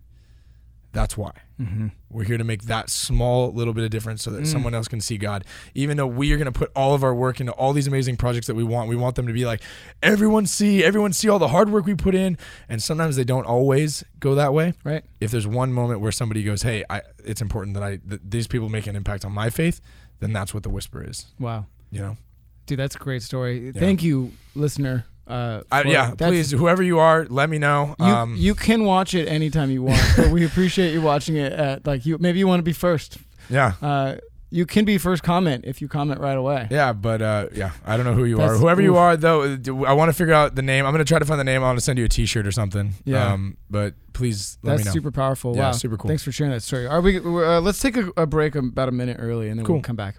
That's 0.93 1.17
why. 1.17 1.33
Mm-hmm. 1.59 1.87
We're 2.09 2.23
here 2.23 2.37
to 2.37 2.43
make 2.43 2.63
that 2.63 2.89
small 2.89 3.51
little 3.51 3.73
bit 3.73 3.83
of 3.83 3.89
difference 3.89 4.21
so 4.23 4.29
that 4.31 4.45
someone 4.45 4.75
else 4.75 4.87
can 4.87 5.01
see 5.01 5.17
God. 5.17 5.43
Even 5.73 5.97
though 5.97 6.07
we 6.07 6.31
are 6.31 6.37
going 6.37 6.51
to 6.51 6.51
put 6.51 6.71
all 6.75 6.93
of 6.93 7.03
our 7.03 7.15
work 7.15 7.39
into 7.39 7.51
all 7.53 7.73
these 7.73 7.87
amazing 7.87 8.17
projects 8.17 8.45
that 8.45 8.53
we 8.53 8.63
want, 8.63 8.89
we 8.89 8.95
want 8.95 9.15
them 9.15 9.25
to 9.25 9.33
be 9.33 9.45
like, 9.45 9.61
everyone 10.03 10.45
see, 10.45 10.83
everyone 10.83 11.13
see 11.13 11.29
all 11.29 11.39
the 11.39 11.47
hard 11.47 11.71
work 11.71 11.87
we 11.87 11.95
put 11.95 12.13
in. 12.13 12.37
And 12.69 12.81
sometimes 12.81 13.15
they 13.15 13.23
don't 13.23 13.45
always 13.45 14.03
go 14.19 14.35
that 14.35 14.53
way. 14.53 14.73
Right. 14.83 15.03
If 15.19 15.31
there's 15.31 15.47
one 15.47 15.73
moment 15.73 15.99
where 15.99 16.11
somebody 16.11 16.43
goes, 16.43 16.61
hey, 16.61 16.83
I, 16.89 17.01
it's 17.23 17.41
important 17.41 17.73
that 17.75 17.83
I 17.83 17.99
that 18.05 18.29
these 18.29 18.45
people 18.45 18.69
make 18.69 18.85
an 18.85 18.95
impact 18.95 19.25
on 19.25 19.31
my 19.31 19.49
faith, 19.49 19.81
then 20.19 20.33
that's 20.33 20.53
what 20.53 20.61
the 20.61 20.69
whisper 20.69 21.03
is. 21.03 21.27
Wow. 21.39 21.65
You 21.89 22.01
know, 22.01 22.17
Dude, 22.65 22.79
that's 22.79 22.95
a 22.95 22.99
great 22.99 23.21
story. 23.23 23.71
Thank 23.73 24.03
you, 24.03 24.31
listener. 24.55 25.05
Uh, 25.27 25.61
I, 25.71 25.83
yeah. 25.83 26.11
Please, 26.17 26.51
whoever 26.51 26.83
you 26.83 26.99
are, 26.99 27.25
let 27.29 27.49
me 27.49 27.57
know. 27.57 27.95
You, 27.99 28.05
um, 28.05 28.35
you 28.37 28.55
can 28.55 28.83
watch 28.83 29.13
it 29.13 29.27
anytime 29.27 29.69
you 29.71 29.81
want, 29.83 30.01
but 30.17 30.29
we 30.31 30.45
appreciate 30.49 30.93
you 30.93 31.01
watching 31.01 31.37
it 31.37 31.53
at 31.53 31.85
like 31.87 32.05
you. 32.05 32.17
Maybe 32.19 32.39
you 32.39 32.47
want 32.47 32.59
to 32.59 32.63
be 32.63 32.73
first. 32.73 33.17
yeah. 33.49 33.73
Uh, 33.81 34.15
you 34.49 34.67
can 34.67 34.85
be 34.85 34.99
first 34.99 35.23
comment 35.23 35.63
if 35.65 35.81
you 35.81 35.87
comment 35.87 36.19
right 36.21 36.37
away. 36.37 36.67
Yeah, 36.69 36.93
but 36.93 37.23
uh, 37.23 37.47
yeah, 37.55 37.71
I 37.87 37.97
don't 37.97 38.05
know 38.05 38.13
who 38.13 38.25
you 38.25 38.35
are. 38.35 38.41
That's- 38.49 38.59
Whoever 38.61 38.83
you 38.83 38.97
are, 38.97 39.17
though, 39.17 39.41
I 39.87 39.93
want 39.93 40.09
to 40.09 40.13
figure 40.13 40.35
out 40.35 40.53
the 40.53 40.61
name. 40.61 40.85
I'm 40.85 40.93
gonna 40.93 41.03
try 41.05 41.17
to 41.17 41.25
find 41.25 41.39
the 41.39 41.43
name. 41.43 41.63
I 41.63 41.65
want 41.65 41.79
to 41.79 41.83
send 41.83 41.97
you 41.97 42.05
a 42.05 42.07
T-shirt 42.09 42.45
or 42.45 42.51
something. 42.51 42.93
Yeah. 43.03 43.33
Um, 43.33 43.57
but 43.71 43.95
please 44.13 44.59
let 44.61 44.73
me 44.73 44.77
That's 44.77 44.85
know. 44.87 44.91
super 44.91 45.09
powerful. 45.11 45.55
Yeah, 45.55 45.67
wow, 45.67 45.71
super 45.71 45.97
cool. 45.97 46.07
Thanks 46.07 46.21
for 46.21 46.31
sharing 46.31 46.51
that 46.53 46.61
story. 46.61 46.85
Are 46.85 47.01
we? 47.01 47.17
Uh, 47.17 47.61
let's 47.61 47.79
take 47.79 47.97
a, 47.97 48.11
a 48.15 48.27
break 48.27 48.53
about 48.53 48.89
a 48.89 48.91
minute 48.91 49.17
early, 49.19 49.49
and 49.49 49.57
then 49.57 49.65
Cool. 49.65 49.77
we'll 49.77 49.81
come 49.83 49.95
back. 49.95 50.17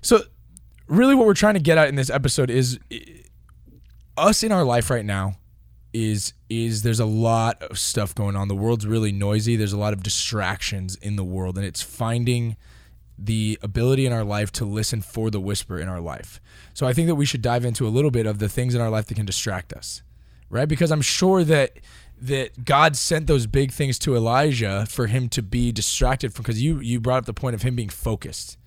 So, 0.00 0.20
really, 0.88 1.14
what 1.14 1.26
we're 1.26 1.34
trying 1.34 1.54
to 1.54 1.60
get 1.60 1.78
at 1.78 1.88
in 1.88 1.94
this 1.94 2.10
episode 2.10 2.50
is 2.50 2.78
us 4.16 4.42
in 4.42 4.52
our 4.52 4.64
life 4.64 4.90
right 4.90 5.04
now. 5.04 5.36
Is 5.94 6.34
is 6.50 6.82
there's 6.82 7.00
a 7.00 7.06
lot 7.06 7.62
of 7.62 7.78
stuff 7.78 8.14
going 8.14 8.36
on. 8.36 8.48
The 8.48 8.54
world's 8.54 8.86
really 8.86 9.10
noisy. 9.10 9.56
There's 9.56 9.72
a 9.72 9.78
lot 9.78 9.94
of 9.94 10.02
distractions 10.02 10.96
in 10.96 11.16
the 11.16 11.24
world, 11.24 11.56
and 11.56 11.66
it's 11.66 11.80
finding 11.80 12.56
the 13.18 13.58
ability 13.62 14.06
in 14.06 14.12
our 14.12 14.22
life 14.22 14.52
to 14.52 14.64
listen 14.64 15.00
for 15.00 15.30
the 15.30 15.40
whisper 15.40 15.78
in 15.78 15.88
our 15.88 16.00
life. 16.00 16.40
So 16.72 16.86
I 16.86 16.92
think 16.92 17.08
that 17.08 17.16
we 17.16 17.24
should 17.24 17.42
dive 17.42 17.64
into 17.64 17.86
a 17.86 17.90
little 17.90 18.10
bit 18.10 18.26
of 18.26 18.38
the 18.38 18.48
things 18.48 18.74
in 18.74 18.80
our 18.80 18.90
life 18.90 19.06
that 19.06 19.14
can 19.14 19.26
distract 19.26 19.72
us. 19.72 20.02
Right? 20.50 20.68
Because 20.68 20.92
I'm 20.92 21.02
sure 21.02 21.42
that 21.44 21.72
that 22.20 22.64
God 22.64 22.96
sent 22.96 23.26
those 23.26 23.46
big 23.46 23.72
things 23.72 23.98
to 24.00 24.14
Elijah 24.14 24.86
for 24.88 25.06
him 25.06 25.28
to 25.30 25.42
be 25.42 25.72
distracted 25.72 26.34
from 26.34 26.42
because 26.42 26.62
you 26.62 26.80
you 26.80 27.00
brought 27.00 27.18
up 27.18 27.24
the 27.24 27.34
point 27.34 27.54
of 27.54 27.62
him 27.62 27.76
being 27.76 27.88
focused. 27.88 28.58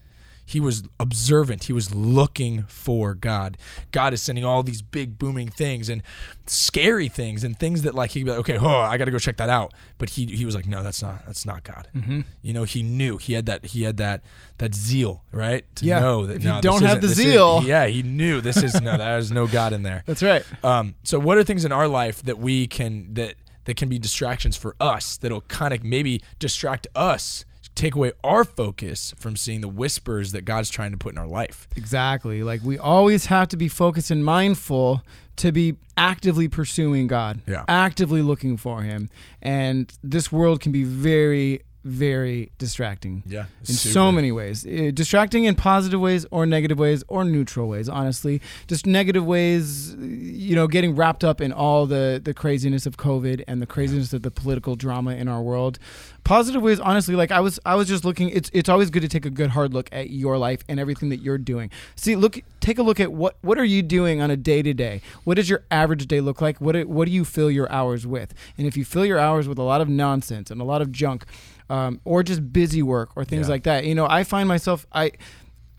He 0.51 0.59
was 0.59 0.83
observant. 0.99 1.63
He 1.65 1.73
was 1.73 1.93
looking 1.95 2.63
for 2.67 3.13
God. 3.13 3.57
God 3.91 4.13
is 4.13 4.21
sending 4.21 4.43
all 4.45 4.63
these 4.63 4.81
big 4.81 5.17
booming 5.17 5.49
things 5.49 5.89
and 5.89 6.03
scary 6.47 7.07
things 7.07 7.43
and 7.43 7.57
things 7.57 7.83
that 7.83 7.95
like 7.95 8.11
he'd 8.11 8.23
be 8.25 8.29
like, 8.31 8.39
okay, 8.39 8.57
oh, 8.57 8.67
I 8.67 8.97
got 8.97 9.05
to 9.05 9.11
go 9.11 9.19
check 9.19 9.37
that 9.37 9.49
out. 9.49 9.73
But 9.97 10.11
he 10.11 10.25
he 10.25 10.45
was 10.45 10.55
like, 10.55 10.67
no, 10.67 10.83
that's 10.83 11.01
not 11.01 11.25
that's 11.25 11.45
not 11.45 11.63
God. 11.63 11.87
Mm-hmm. 11.95 12.21
You 12.41 12.53
know, 12.53 12.63
he 12.63 12.83
knew 12.83 13.17
he 13.17 13.33
had 13.33 13.45
that 13.45 13.65
he 13.67 13.83
had 13.83 13.97
that 13.97 14.23
that 14.57 14.75
zeal, 14.75 15.23
right? 15.31 15.63
To 15.77 15.85
Yeah. 15.85 15.99
know 15.99 16.25
that 16.25 16.37
If 16.37 16.43
you 16.43 16.49
no, 16.49 16.55
this 16.55 16.63
don't 16.63 16.83
have 16.83 17.01
the 17.01 17.07
this 17.07 17.17
is- 17.19 17.23
zeal- 17.25 17.63
yeah, 17.63 17.87
he 17.87 18.03
knew 18.03 18.41
this 18.41 18.57
is 18.61 18.79
no, 18.81 18.97
there 18.97 19.17
is 19.17 19.31
no 19.31 19.47
God 19.47 19.73
in 19.73 19.83
there. 19.83 20.03
That's 20.07 20.23
right. 20.23 20.43
Um, 20.63 20.95
so 21.03 21.19
what 21.19 21.37
are 21.37 21.43
things 21.43 21.65
in 21.65 21.71
our 21.71 21.87
life 21.87 22.21
that 22.23 22.37
we 22.37 22.67
can 22.67 23.13
that 23.13 23.35
that 23.65 23.77
can 23.77 23.89
be 23.89 23.99
distractions 23.99 24.57
for 24.57 24.75
us 24.79 25.17
that'll 25.17 25.41
kind 25.41 25.73
of 25.73 25.83
maybe 25.83 26.21
distract 26.39 26.87
us, 26.95 27.45
take 27.75 27.95
away 27.95 28.11
our 28.23 28.43
focus 28.43 29.13
from 29.17 29.35
seeing 29.35 29.61
the 29.61 29.67
whispers 29.67 30.31
that 30.33 30.43
God's 30.45 30.69
trying 30.69 30.91
to 30.91 30.97
put 30.97 31.13
in 31.13 31.17
our 31.17 31.27
life. 31.27 31.67
Exactly. 31.75 32.43
Like 32.43 32.61
we 32.63 32.77
always 32.77 33.27
have 33.27 33.47
to 33.49 33.57
be 33.57 33.67
focused 33.67 34.11
and 34.11 34.23
mindful 34.25 35.03
to 35.37 35.51
be 35.51 35.77
actively 35.97 36.47
pursuing 36.47 37.07
God, 37.07 37.41
Yeah. 37.47 37.63
actively 37.67 38.21
looking 38.21 38.57
for 38.57 38.81
Him. 38.83 39.09
And 39.41 39.91
this 40.03 40.31
world 40.31 40.59
can 40.59 40.71
be 40.71 40.83
very, 40.83 41.61
very 41.83 42.51
distracting. 42.57 43.23
Yeah, 43.25 43.45
in 43.61 43.73
so 43.73 44.11
many 44.11 44.31
ways. 44.31 44.65
Uh, 44.65 44.91
distracting 44.93 45.45
in 45.45 45.55
positive 45.55 45.99
ways 45.99 46.25
or 46.31 46.45
negative 46.45 46.77
ways 46.77 47.03
or 47.07 47.23
neutral 47.23 47.67
ways, 47.67 47.89
honestly. 47.89 48.41
Just 48.67 48.85
negative 48.85 49.25
ways, 49.25 49.93
uh, 49.93 49.97
you 49.99 50.55
know, 50.55 50.67
getting 50.67 50.95
wrapped 50.95 51.23
up 51.23 51.41
in 51.41 51.51
all 51.51 51.85
the, 51.85 52.21
the 52.23 52.33
craziness 52.33 52.85
of 52.85 52.97
COVID 52.97 53.43
and 53.47 53.61
the 53.61 53.65
craziness 53.65 54.13
of 54.13 54.21
the 54.21 54.31
political 54.31 54.75
drama 54.75 55.15
in 55.15 55.27
our 55.27 55.41
world. 55.41 55.79
Positive 56.23 56.61
ways, 56.61 56.79
honestly, 56.79 57.15
like 57.15 57.31
I 57.31 57.39
was 57.39 57.59
I 57.65 57.75
was 57.75 57.87
just 57.87 58.05
looking 58.05 58.29
it's 58.29 58.51
it's 58.53 58.69
always 58.69 58.89
good 58.89 59.01
to 59.01 59.07
take 59.07 59.25
a 59.25 59.31
good 59.31 59.49
hard 59.51 59.73
look 59.73 59.89
at 59.91 60.11
your 60.11 60.37
life 60.37 60.63
and 60.69 60.79
everything 60.79 61.09
that 61.09 61.21
you're 61.21 61.39
doing. 61.39 61.71
See, 61.95 62.15
look 62.15 62.39
take 62.59 62.77
a 62.77 62.83
look 62.83 62.99
at 62.99 63.11
what 63.11 63.37
what 63.41 63.57
are 63.57 63.65
you 63.65 63.81
doing 63.81 64.21
on 64.21 64.29
a 64.29 64.37
day 64.37 64.61
to 64.61 64.73
day? 64.73 65.01
What 65.23 65.35
does 65.35 65.49
your 65.49 65.63
average 65.71 66.07
day 66.07 66.21
look 66.21 66.39
like? 66.39 66.61
What 66.61 66.87
what 66.87 67.05
do 67.05 67.11
you 67.11 67.25
fill 67.25 67.49
your 67.49 67.69
hours 67.71 68.05
with? 68.05 68.35
And 68.57 68.67
if 68.67 68.77
you 68.77 68.85
fill 68.85 69.05
your 69.05 69.17
hours 69.17 69.47
with 69.47 69.57
a 69.57 69.63
lot 69.63 69.81
of 69.81 69.89
nonsense 69.89 70.51
and 70.51 70.61
a 70.61 70.63
lot 70.63 70.81
of 70.81 70.91
junk, 70.91 71.25
um, 71.71 72.01
or 72.03 72.21
just 72.23 72.41
busy 72.51 72.83
work 72.83 73.09
or 73.15 73.23
things 73.25 73.47
Yeah. 73.47 73.53
like 73.53 73.63
that. 73.63 73.85
You 73.85 73.95
know, 73.95 74.05
I 74.07 74.23
find 74.23 74.47
myself 74.47 74.85
I 74.91 75.11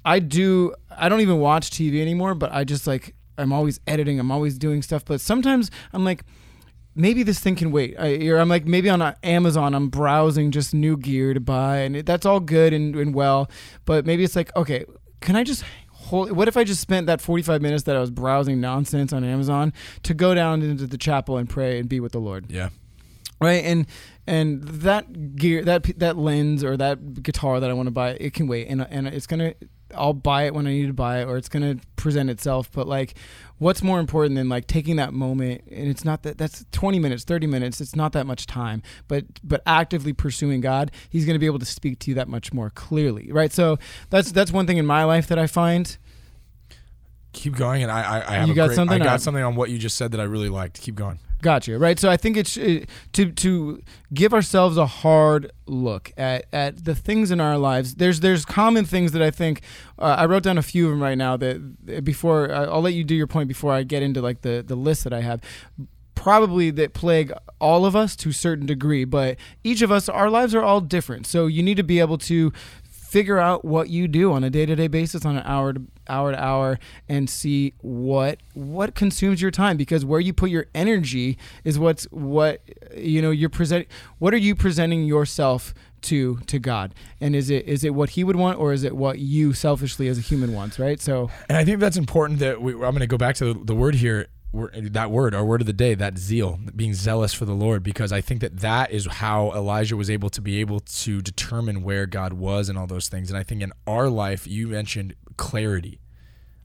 I 0.05 0.19
do 0.19 0.75
I 1.05 1.09
don't 1.09 1.21
even 1.21 1.39
watch 1.39 1.71
TV 1.71 2.01
anymore, 2.01 2.35
but 2.35 2.51
I 2.53 2.65
just 2.65 2.87
like 2.87 3.15
I'm 3.39 3.53
always 3.53 3.81
editing, 3.87 4.19
I'm 4.21 4.31
always 4.31 4.59
doing 4.59 4.83
stuff, 4.83 5.05
but 5.05 5.21
sometimes 5.21 5.71
I'm 5.93 6.05
like 6.05 6.25
maybe 6.95 7.23
this 7.23 7.39
thing 7.41 7.57
can 7.57 7.71
wait. 7.73 7.95
I, 7.99 8.09
I'm 8.39 8.49
like 8.49 8.65
maybe 8.67 8.89
on 8.91 9.01
uh, 9.03 9.15
Amazon 9.23 9.75
I'm 9.75 9.89
browsing 9.89 10.51
just 10.51 10.75
new 10.75 10.97
gear 10.97 11.35
to 11.35 11.41
buy 11.41 11.79
and 11.79 11.97
it, 11.97 12.07
that's 12.07 12.27
all 12.27 12.41
good 12.41 12.73
and, 12.73 12.95
and 12.97 13.15
well, 13.15 13.51
but 13.85 14.05
maybe 14.07 14.25
it's 14.25 14.37
like 14.37 14.55
okay, 14.57 14.85
can 15.21 15.37
I 15.37 15.45
just 15.45 15.63
hold 15.91 16.33
what 16.33 16.49
if 16.49 16.57
I 16.57 16.65
just 16.65 16.81
spent 16.81 17.07
that 17.07 17.21
45 17.21 17.63
minutes 17.63 17.85
that 17.85 17.97
I 17.97 18.01
was 18.01 18.11
browsing 18.11 18.61
nonsense 18.61 19.13
on 19.13 19.25
Amazon 19.25 19.73
to 20.03 20.15
go 20.15 20.35
down 20.35 20.63
into 20.63 20.87
the 20.87 20.99
chapel 20.99 21.37
and 21.39 21.49
pray 21.49 21.79
and 21.79 21.89
be 21.89 22.01
with 22.01 22.13
the 22.13 22.21
Lord? 22.21 22.51
Yeah. 22.51 22.71
Right? 23.43 23.65
And 23.65 23.87
and 24.27 24.63
that 24.63 25.37
gear 25.37 25.65
that 25.65 25.99
that 25.99 26.17
lens 26.17 26.63
or 26.63 26.77
that 26.77 27.23
guitar 27.23 27.59
that 27.59 27.69
i 27.69 27.73
want 27.73 27.89
to 27.89 27.91
buy 27.91 28.11
it 28.11 28.35
can 28.35 28.47
wait. 28.47 28.69
And 28.69 28.87
and 28.89 29.07
it's 29.09 29.27
gonna 29.27 29.55
i'll 29.95 30.15
buy 30.15 30.45
it 30.45 30.55
when 30.55 30.67
i 30.67 30.71
need 30.71 30.87
to 30.87 30.93
buy 30.93 31.21
it 31.21 31.25
or 31.25 31.37
it's 31.37 31.49
gonna 31.49 31.77
present 31.97 32.31
itself. 32.31 32.71
But 32.73 32.87
like 32.87 33.15
what's 33.59 33.83
more 33.83 34.01
important 34.01 34.37
than 34.37 34.49
like 34.49 34.67
taking 34.67 34.97
that 34.97 35.13
moment? 35.13 35.63
And 35.71 35.89
it's 35.89 36.05
not 36.05 36.23
that 36.23 36.39
that's 36.39 36.65
20 36.73 36.99
minutes 36.99 37.25
30 37.25 37.47
minutes 37.47 37.81
it's 37.81 37.97
not 37.97 38.13
that 38.13 38.27
much 38.27 38.47
time. 38.47 38.83
But 39.09 39.25
but 39.43 39.63
actively 39.67 40.13
pursuing 40.13 40.61
god 40.61 40.93
he's 41.11 41.25
going 41.25 41.35
to 41.35 41.41
be 41.41 41.47
able 41.47 41.59
to 41.59 41.67
speak 41.67 41.99
to 42.01 42.11
you 42.11 42.15
that 42.15 42.29
much 42.29 42.53
more 42.53 42.71
clearly. 42.71 43.31
Right? 43.33 43.53
So 43.53 43.79
that's 44.11 44.31
that's 44.33 44.53
one 44.53 44.67
thing 44.67 44.79
in 44.79 44.87
my 44.87 45.05
life 45.05 45.27
that 45.27 45.39
i 45.39 45.47
find. 45.47 45.97
Keep 47.33 47.57
going, 47.57 47.83
and 47.83 47.91
I 47.91 48.03
I, 48.03 48.17
I 48.29 48.35
have 48.39 48.49
You 48.49 48.53
a 48.53 48.57
got 48.57 48.67
great, 48.67 48.77
something? 48.77 49.01
I 49.01 49.05
got 49.05 49.23
something 49.23 49.43
on 49.43 49.57
what 49.57 49.71
you 49.71 49.79
just 49.79 49.97
said 49.97 50.13
that 50.13 50.21
I 50.21 50.25
really 50.25 50.51
liked. 50.51 50.81
Keep 50.81 50.97
going. 50.97 51.19
Gotcha. 51.43 51.77
Right. 51.77 51.99
So 51.99 52.09
I 52.09 52.17
think 52.17 52.37
it's 52.37 52.57
uh, 52.57 52.85
to 53.15 53.33
to 53.33 53.83
give 54.15 54.33
ourselves 54.33 54.77
a 54.77 54.87
hard 54.87 55.51
look 55.67 56.13
at 56.17 56.47
at 56.53 56.85
the 56.85 56.95
things 56.95 57.33
in 57.33 57.41
our 57.41 57.59
lives. 57.59 57.97
There's 57.97 58.21
there's 58.21 58.45
common 58.45 58.85
things 58.85 59.11
that 59.11 59.23
I 59.23 59.33
think 59.33 59.61
uh, 59.99 60.15
I 60.19 60.27
wrote 60.27 60.45
down 60.45 60.57
a 60.57 60.63
few 60.63 60.87
of 60.87 60.93
them 60.93 61.03
right 61.03 61.19
now. 61.19 61.37
That 61.37 62.05
before 62.05 62.53
I'll 62.55 62.81
let 62.81 62.95
you 62.95 63.03
do 63.03 63.17
your 63.17 63.27
point 63.27 63.49
before 63.49 63.73
I 63.73 63.83
get 63.83 64.05
into 64.05 64.23
like 64.23 64.43
the 64.43 64.65
the 64.67 64.77
list 64.77 65.03
that 65.03 65.13
I 65.13 65.21
have. 65.21 65.41
Probably 66.15 66.71
that 66.71 66.93
plague 66.93 67.33
all 67.59 67.85
of 67.85 67.97
us 67.97 68.15
to 68.17 68.29
a 68.29 68.33
certain 68.33 68.65
degree, 68.65 69.05
but 69.05 69.37
each 69.65 69.83
of 69.83 69.91
us, 69.91 70.09
our 70.09 70.31
lives 70.31 70.55
are 70.55 70.63
all 70.63 70.81
different. 70.81 71.27
So 71.27 71.49
you 71.49 71.65
need 71.65 71.77
to 71.79 71.83
be 71.83 71.99
able 71.99 72.19
to 72.19 72.53
figure 73.13 73.39
out 73.39 73.63
what 73.63 73.91
you 73.91 74.09
do 74.09 74.33
on 74.33 74.43
a 74.43 74.49
day-to-day 74.49 74.89
basis 74.89 75.27
on 75.27 75.37
an 75.37 75.43
hour 75.45 75.75
to 75.75 75.83
hour 76.09 76.33
to 76.33 76.43
hour 76.43 76.79
and 77.11 77.29
see 77.29 77.75
what 77.83 78.39
what 78.55 78.95
consumes 78.95 79.43
your 79.43 79.51
time 79.51 79.77
because 79.77 80.03
where 80.03 80.19
you 80.19 80.33
put 80.33 80.49
your 80.49 80.65
energy 80.75 81.37
is 81.63 81.79
what's 81.79 82.05
what 82.05 82.63
you 82.97 83.21
know 83.21 83.31
you're 83.31 83.51
present 83.51 83.87
what 84.19 84.33
are 84.33 84.39
you 84.39 84.55
presenting 84.55 85.05
yourself 85.05 85.75
to 86.01 86.39
to 86.47 86.59
God? 86.59 86.95
And 87.21 87.37
is 87.37 87.51
it 87.51 87.67
is 87.67 87.85
it 87.85 87.95
what 87.95 88.11
he 88.11 88.25
would 88.25 88.37
want 88.37 88.59
or 88.59 88.73
is 88.73 88.83
it 88.83 88.97
what 88.97 89.19
you 89.19 89.53
selfishly 89.53 90.09
as 90.09 90.17
a 90.17 90.23
human 90.23 90.55
wants 90.55 90.79
right? 90.79 90.99
So 90.99 91.31
And 91.51 91.59
I 91.59 91.65
think 91.65 91.81
that's 91.81 91.99
important 91.99 92.39
that 92.41 92.63
we, 92.63 92.73
I'm 92.73 92.81
going 92.81 93.01
to 93.01 93.07
go 93.07 93.19
back 93.19 93.37
to 93.37 93.53
the, 93.53 93.65
the 93.65 93.75
word 93.75 93.95
here, 93.95 94.29
that 94.53 95.11
word, 95.11 95.35
our 95.35 95.45
word 95.45 95.63
of 95.63 95.67
the 95.67 95.73
day, 95.73 95.95
that 95.95 96.19
zeal, 96.19 96.59
being 96.77 96.93
zealous 96.93 97.33
for 97.33 97.47
the 97.47 97.55
Lord, 97.55 97.83
because 97.83 98.13
I 98.13 98.21
think 98.21 98.41
that 98.43 98.59
that 98.61 98.91
is 98.91 99.07
how 99.07 99.51
Elijah 99.53 99.97
was 99.97 100.11
able 100.11 100.29
to 100.31 100.41
be 100.43 100.61
able 100.61 100.81
to 100.81 101.23
determine 101.23 101.83
where 101.83 102.07
God 102.07 102.35
was 102.35 102.69
and 102.69 102.79
all 102.79 102.87
those 102.87 103.09
things. 103.09 103.31
And 103.31 103.39
I 103.39 103.43
think 103.43 103.63
in 103.63 103.73
our 103.87 104.09
life, 104.09 104.47
you 104.47 104.69
mentioned 104.69 105.15
clarity. 105.37 106.01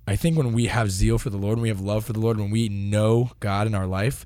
I 0.05 0.15
think 0.15 0.37
when 0.37 0.53
we 0.53 0.67
have 0.67 0.91
zeal 0.91 1.17
for 1.17 1.29
the 1.29 1.37
Lord, 1.37 1.57
when 1.57 1.63
we 1.63 1.69
have 1.69 1.81
love 1.81 2.05
for 2.05 2.13
the 2.13 2.19
Lord, 2.19 2.37
when 2.37 2.51
we 2.51 2.69
know 2.69 3.31
God 3.39 3.67
in 3.67 3.75
our 3.75 3.87
life, 3.87 4.25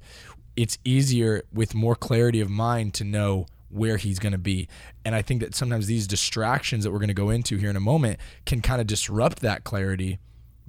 it's 0.55 0.77
easier 0.83 1.43
with 1.53 1.75
more 1.75 1.95
clarity 1.95 2.41
of 2.41 2.49
mind 2.49 2.93
to 2.95 3.03
know 3.03 3.45
where 3.69 3.97
he's 3.97 4.19
going 4.19 4.33
to 4.33 4.37
be. 4.37 4.67
And 5.05 5.15
I 5.15 5.21
think 5.21 5.41
that 5.41 5.55
sometimes 5.55 5.87
these 5.87 6.07
distractions 6.07 6.83
that 6.83 6.91
we're 6.91 6.99
going 6.99 7.07
to 7.07 7.13
go 7.13 7.29
into 7.29 7.57
here 7.57 7.69
in 7.69 7.75
a 7.75 7.81
moment 7.81 8.19
can 8.45 8.61
kind 8.61 8.81
of 8.81 8.87
disrupt 8.87 9.39
that 9.39 9.63
clarity 9.63 10.19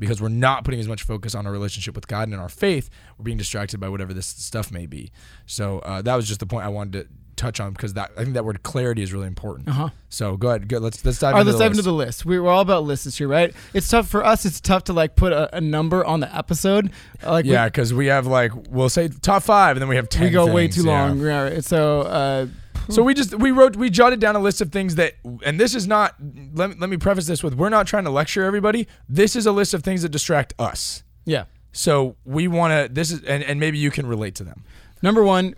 because 0.02 0.20
we're 0.20 0.28
not 0.28 0.64
putting 0.64 0.80
as 0.80 0.88
much 0.88 1.04
focus 1.04 1.32
on 1.36 1.46
our 1.46 1.52
relationship 1.52 1.94
with 1.94 2.08
God 2.08 2.24
and 2.24 2.34
in 2.34 2.40
our 2.40 2.48
faith. 2.48 2.90
We're 3.16 3.22
being 3.22 3.38
distracted 3.38 3.78
by 3.78 3.88
whatever 3.88 4.12
this 4.12 4.26
stuff 4.26 4.72
may 4.72 4.86
be. 4.86 5.12
So 5.46 5.78
uh, 5.78 6.02
that 6.02 6.16
was 6.16 6.26
just 6.26 6.40
the 6.40 6.46
point 6.46 6.66
I 6.66 6.70
wanted 6.70 6.92
to 7.04 7.08
touch 7.36 7.60
on 7.60 7.72
because 7.72 7.94
that 7.94 8.10
I 8.16 8.24
think 8.24 8.34
that 8.34 8.44
word 8.44 8.64
clarity 8.64 9.00
is 9.00 9.12
really 9.12 9.28
important. 9.28 9.68
uh-huh 9.68 9.90
So 10.08 10.36
go 10.36 10.48
ahead, 10.48 10.68
go, 10.68 10.78
let's 10.78 11.04
let's 11.04 11.20
dive 11.20 11.34
all 11.34 11.34
right 11.34 11.40
into 11.42 11.52
let's 11.52 11.58
the 11.58 11.64
dive 11.64 11.70
into 11.72 11.82
list. 11.82 11.84
the 11.84 11.92
list 11.92 12.24
we, 12.26 12.40
we're 12.40 12.50
all 12.50 12.60
about 12.60 12.82
lists 12.82 13.04
this 13.04 13.20
year 13.20 13.28
right 13.28 13.54
it's 13.72 13.88
tough 13.88 14.08
for 14.08 14.24
us 14.24 14.44
it's 14.44 14.60
tough 14.60 14.84
to 14.84 14.92
like 14.92 15.14
put 15.14 15.32
a, 15.32 15.56
a 15.56 15.60
number 15.60 16.04
on 16.04 16.20
the 16.20 16.36
episode 16.36 16.90
like 17.24 17.44
yeah, 17.44 17.66
because 17.66 17.94
we 17.94 18.06
have 18.06 18.26
like 18.26 18.50
we'll 18.68 18.88
say 18.88 19.06
top 19.08 19.44
five, 19.44 19.76
and 19.76 19.82
then 19.82 19.88
we 19.88 19.96
have 19.96 20.08
ten. 20.08 20.24
we, 20.24 20.30
go 20.30 20.52
way 20.52 20.66
too 20.66 20.82
yeah. 20.84 21.06
long 21.06 21.20
yeah, 21.20 21.60
so 21.60 22.00
uh 22.02 22.46
So 22.88 23.02
we 23.02 23.14
just 23.14 23.34
we 23.38 23.50
wrote 23.50 23.76
we 23.76 23.90
jotted 23.90 24.20
down 24.20 24.36
a 24.36 24.40
list 24.40 24.60
of 24.60 24.70
things 24.72 24.94
that 24.96 25.14
and 25.44 25.58
this 25.60 25.74
is 25.74 25.86
not 25.86 26.14
let 26.54 26.70
me, 26.70 26.76
let 26.78 26.90
me 26.90 26.96
preface 26.96 27.26
this 27.26 27.42
with 27.42 27.54
we're 27.54 27.68
not 27.68 27.86
trying 27.86 28.04
to 28.04 28.10
lecture 28.10 28.44
everybody. 28.44 28.86
This 29.08 29.36
is 29.36 29.46
a 29.46 29.52
list 29.52 29.74
of 29.74 29.82
things 29.82 30.02
that 30.02 30.08
distract 30.10 30.54
us. 30.58 31.02
yeah 31.24 31.44
So 31.72 32.16
we 32.24 32.48
want 32.48 32.72
to 32.88 32.92
this 32.92 33.10
is 33.12 33.22
and, 33.24 33.42
and 33.44 33.58
maybe 33.60 33.78
you 33.78 33.90
can 33.90 34.06
relate 34.06 34.34
to 34.36 34.44
them. 34.44 34.64
number 35.02 35.22
one 35.22 35.54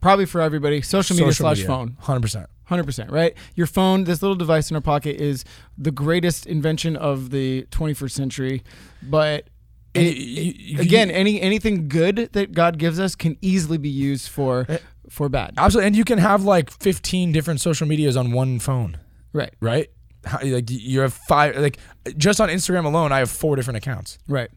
probably 0.00 0.26
for 0.26 0.40
everybody 0.40 0.80
social 0.82 1.14
media 1.16 1.32
slash 1.32 1.58
phone 1.64 1.96
100%. 2.02 2.46
Hundred 2.64 2.84
percent, 2.84 3.10
right? 3.10 3.34
Your 3.56 3.66
phone, 3.66 4.04
this 4.04 4.22
little 4.22 4.36
device 4.36 4.70
in 4.70 4.76
our 4.76 4.80
pocket, 4.80 5.20
is 5.20 5.44
the 5.76 5.90
greatest 5.90 6.46
invention 6.46 6.94
of 6.94 7.30
the 7.30 7.66
21st 7.72 8.10
century. 8.12 8.62
But 9.02 9.48
And 9.92 10.06
it, 10.06 10.16
you- 10.16 10.42
you- 10.44 10.54
you- 10.76 10.80
again, 10.80 11.10
any 11.10 11.40
anything 11.40 11.88
good 11.88 12.28
that 12.32 12.52
God 12.52 12.78
gives 12.78 13.00
us 13.00 13.16
can 13.16 13.36
easily 13.42 13.76
be 13.76 13.88
used 13.88 14.28
for 14.28 14.66
Eh. 14.68 14.78
For 15.10 15.28
bad, 15.28 15.54
Absolutely. 15.56 15.88
And 15.88 15.96
you 15.96 16.04
can 16.04 16.18
have 16.18 16.44
like 16.44 16.70
15 16.70 17.32
different 17.32 17.60
social 17.60 17.86
medias 17.86 18.16
on 18.16 18.32
one 18.32 18.58
phone, 18.60 18.96
right? 19.32 19.52
right? 19.60 19.90
How, 20.24 20.38
like 20.42 20.70
you 20.70 21.00
have 21.00 21.14
five 21.14 21.56
like 21.56 21.78
just 22.16 22.40
on 22.40 22.48
Instagram 22.48 22.84
alone 22.84 23.10
I 23.10 23.18
have 23.18 23.30
four 23.30 23.56
different 23.56 23.78
accounts. 23.78 24.18
Right. 24.28 24.50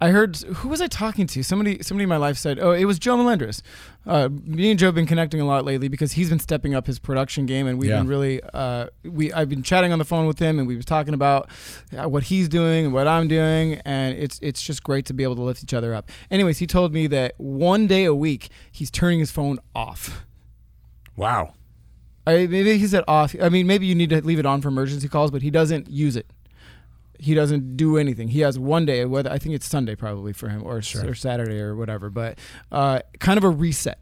I 0.00 0.10
heard 0.10 0.36
who 0.36 0.68
was 0.68 0.80
I 0.80 0.86
talking 0.86 1.26
to? 1.26 1.42
Somebody 1.42 1.82
somebody 1.82 2.04
in 2.04 2.08
my 2.08 2.18
life 2.18 2.36
said, 2.38 2.60
"Oh, 2.60 2.70
it 2.70 2.84
was 2.84 3.00
Joe 3.00 3.16
Melendres." 3.16 3.62
Uh, 4.06 4.28
me 4.44 4.70
and 4.70 4.78
Joe 4.78 4.86
have 4.86 4.94
been 4.94 5.06
connecting 5.06 5.40
a 5.40 5.44
lot 5.44 5.64
lately 5.64 5.88
because 5.88 6.12
he's 6.12 6.28
been 6.30 6.38
stepping 6.38 6.72
up 6.72 6.86
his 6.86 7.00
production 7.00 7.46
game, 7.46 7.66
and 7.66 7.80
we've 7.80 7.90
Yeah. 7.90 7.98
been 7.98 8.06
really 8.06 8.40
uh, 8.54 8.86
we 9.02 9.32
I've 9.32 9.48
been 9.48 9.64
chatting 9.64 9.90
on 9.92 9.98
the 9.98 10.04
phone 10.04 10.26
with 10.28 10.38
him, 10.38 10.60
and 10.60 10.68
we 10.68 10.76
was 10.76 10.84
talking 10.84 11.14
about 11.14 11.50
uh, 12.00 12.08
what 12.08 12.22
he's 12.24 12.48
doing 12.48 12.84
and 12.84 12.94
what 12.94 13.08
I'm 13.08 13.26
doing, 13.26 13.80
and 13.84 14.16
it's 14.16 14.38
it's 14.40 14.62
just 14.62 14.84
great 14.84 15.04
to 15.06 15.14
be 15.14 15.24
able 15.24 15.34
to 15.36 15.42
lift 15.42 15.64
each 15.64 15.74
other 15.74 15.92
up. 15.94 16.10
Anyways, 16.30 16.58
he 16.58 16.66
told 16.68 16.92
me 16.94 17.08
that 17.08 17.34
one 17.38 17.88
day 17.88 18.04
a 18.04 18.14
week 18.14 18.50
he's 18.70 18.92
turning 18.92 19.18
his 19.18 19.32
phone 19.32 19.58
off. 19.74 20.24
Wow. 21.16 21.54
I, 22.24 22.46
maybe 22.46 22.76
he 22.78 22.86
said 22.86 23.04
off. 23.08 23.34
I 23.42 23.48
mean, 23.48 23.66
maybe 23.66 23.86
you 23.86 23.94
need 23.94 24.10
to 24.10 24.20
leave 24.20 24.38
it 24.38 24.46
on 24.46 24.60
for 24.60 24.68
emergency 24.68 25.08
calls, 25.08 25.30
but 25.30 25.40
he 25.42 25.50
doesn't 25.50 25.88
use 25.90 26.14
it. 26.14 26.30
He 27.18 27.34
doesn't 27.34 27.76
do 27.76 27.96
anything. 27.96 28.28
He 28.28 28.40
has 28.40 28.58
one 28.58 28.86
day, 28.86 29.04
whether 29.04 29.30
I 29.30 29.38
think 29.38 29.54
it's 29.54 29.66
Sunday 29.68 29.94
probably 29.96 30.32
for 30.32 30.48
him, 30.48 30.62
or, 30.64 30.80
Sure. 30.82 31.08
or 31.10 31.14
Saturday 31.14 31.58
or 31.60 31.74
whatever. 31.74 32.10
But 32.10 32.38
uh, 32.70 33.00
kind 33.18 33.36
of 33.38 33.44
a 33.44 33.48
reset, 33.50 33.98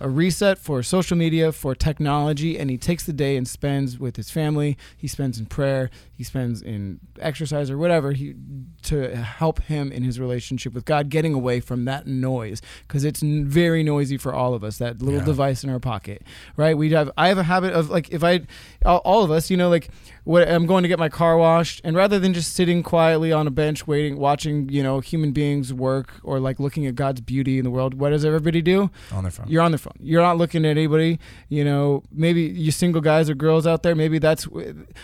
a 0.00 0.08
reset 0.08 0.58
for 0.58 0.82
social 0.82 1.16
media, 1.16 1.50
for 1.52 1.74
technology, 1.74 2.58
and 2.58 2.68
he 2.70 2.76
takes 2.76 3.04
the 3.04 3.12
day 3.12 3.36
and 3.36 3.48
spends 3.48 3.98
with 3.98 4.16
his 4.16 4.30
family. 4.30 4.76
He 4.96 5.08
spends 5.08 5.38
in 5.38 5.46
prayer. 5.46 5.90
He 6.22 6.24
spends 6.24 6.62
in 6.62 7.00
exercise 7.18 7.68
or 7.68 7.76
whatever 7.76 8.12
he 8.12 8.34
to 8.82 9.16
help 9.16 9.60
him 9.62 9.90
in 9.90 10.04
his 10.04 10.20
relationship 10.20 10.72
with 10.72 10.84
God, 10.84 11.08
getting 11.08 11.34
away 11.34 11.58
from 11.58 11.84
that 11.86 12.06
noise 12.06 12.62
because 12.86 13.02
it's 13.04 13.24
n- 13.24 13.44
very 13.44 13.82
noisy 13.82 14.16
for 14.16 14.32
all 14.32 14.54
of 14.54 14.62
us. 14.62 14.78
That 14.78 15.02
little 15.02 15.18
Yeah. 15.18 15.26
device 15.26 15.64
in 15.64 15.70
our 15.70 15.80
pocket, 15.80 16.22
right? 16.56 16.78
We 16.78 16.90
have. 16.92 17.10
I 17.16 17.26
have 17.26 17.38
a 17.38 17.42
habit 17.42 17.72
of 17.72 17.90
like 17.90 18.10
if 18.10 18.22
I, 18.22 18.42
all, 18.84 18.98
all 18.98 19.24
of 19.24 19.32
us, 19.32 19.50
you 19.50 19.56
know, 19.56 19.68
like 19.68 19.88
what 20.22 20.46
I'm 20.48 20.66
going 20.66 20.82
to 20.84 20.88
get 20.88 21.00
my 21.00 21.08
car 21.08 21.36
washed, 21.36 21.80
and 21.82 21.96
rather 21.96 22.20
than 22.20 22.32
just 22.34 22.54
sitting 22.54 22.84
quietly 22.84 23.32
on 23.32 23.48
a 23.48 23.50
bench 23.50 23.88
waiting, 23.88 24.16
watching, 24.16 24.68
you 24.68 24.80
know, 24.80 25.00
human 25.00 25.32
beings 25.32 25.74
work 25.74 26.12
or 26.22 26.38
like 26.38 26.60
looking 26.60 26.86
at 26.86 26.94
God's 26.94 27.20
beauty 27.20 27.58
in 27.58 27.64
the 27.64 27.70
world, 27.72 27.94
what 27.94 28.10
does 28.10 28.24
everybody 28.24 28.62
do? 28.62 28.90
On 29.10 29.24
their 29.24 29.32
phone. 29.32 29.46
You're 29.48 29.62
on 29.62 29.72
their 29.72 29.78
phone. 29.78 29.94
You're 29.98 30.22
not 30.22 30.38
looking 30.38 30.64
at 30.64 30.70
anybody. 30.70 31.18
You 31.48 31.64
know, 31.64 32.04
maybe 32.12 32.42
you 32.42 32.70
single 32.70 33.00
guys 33.00 33.28
or 33.28 33.34
girls 33.34 33.66
out 33.66 33.82
there. 33.82 33.96
Maybe 33.96 34.20
that's 34.20 34.46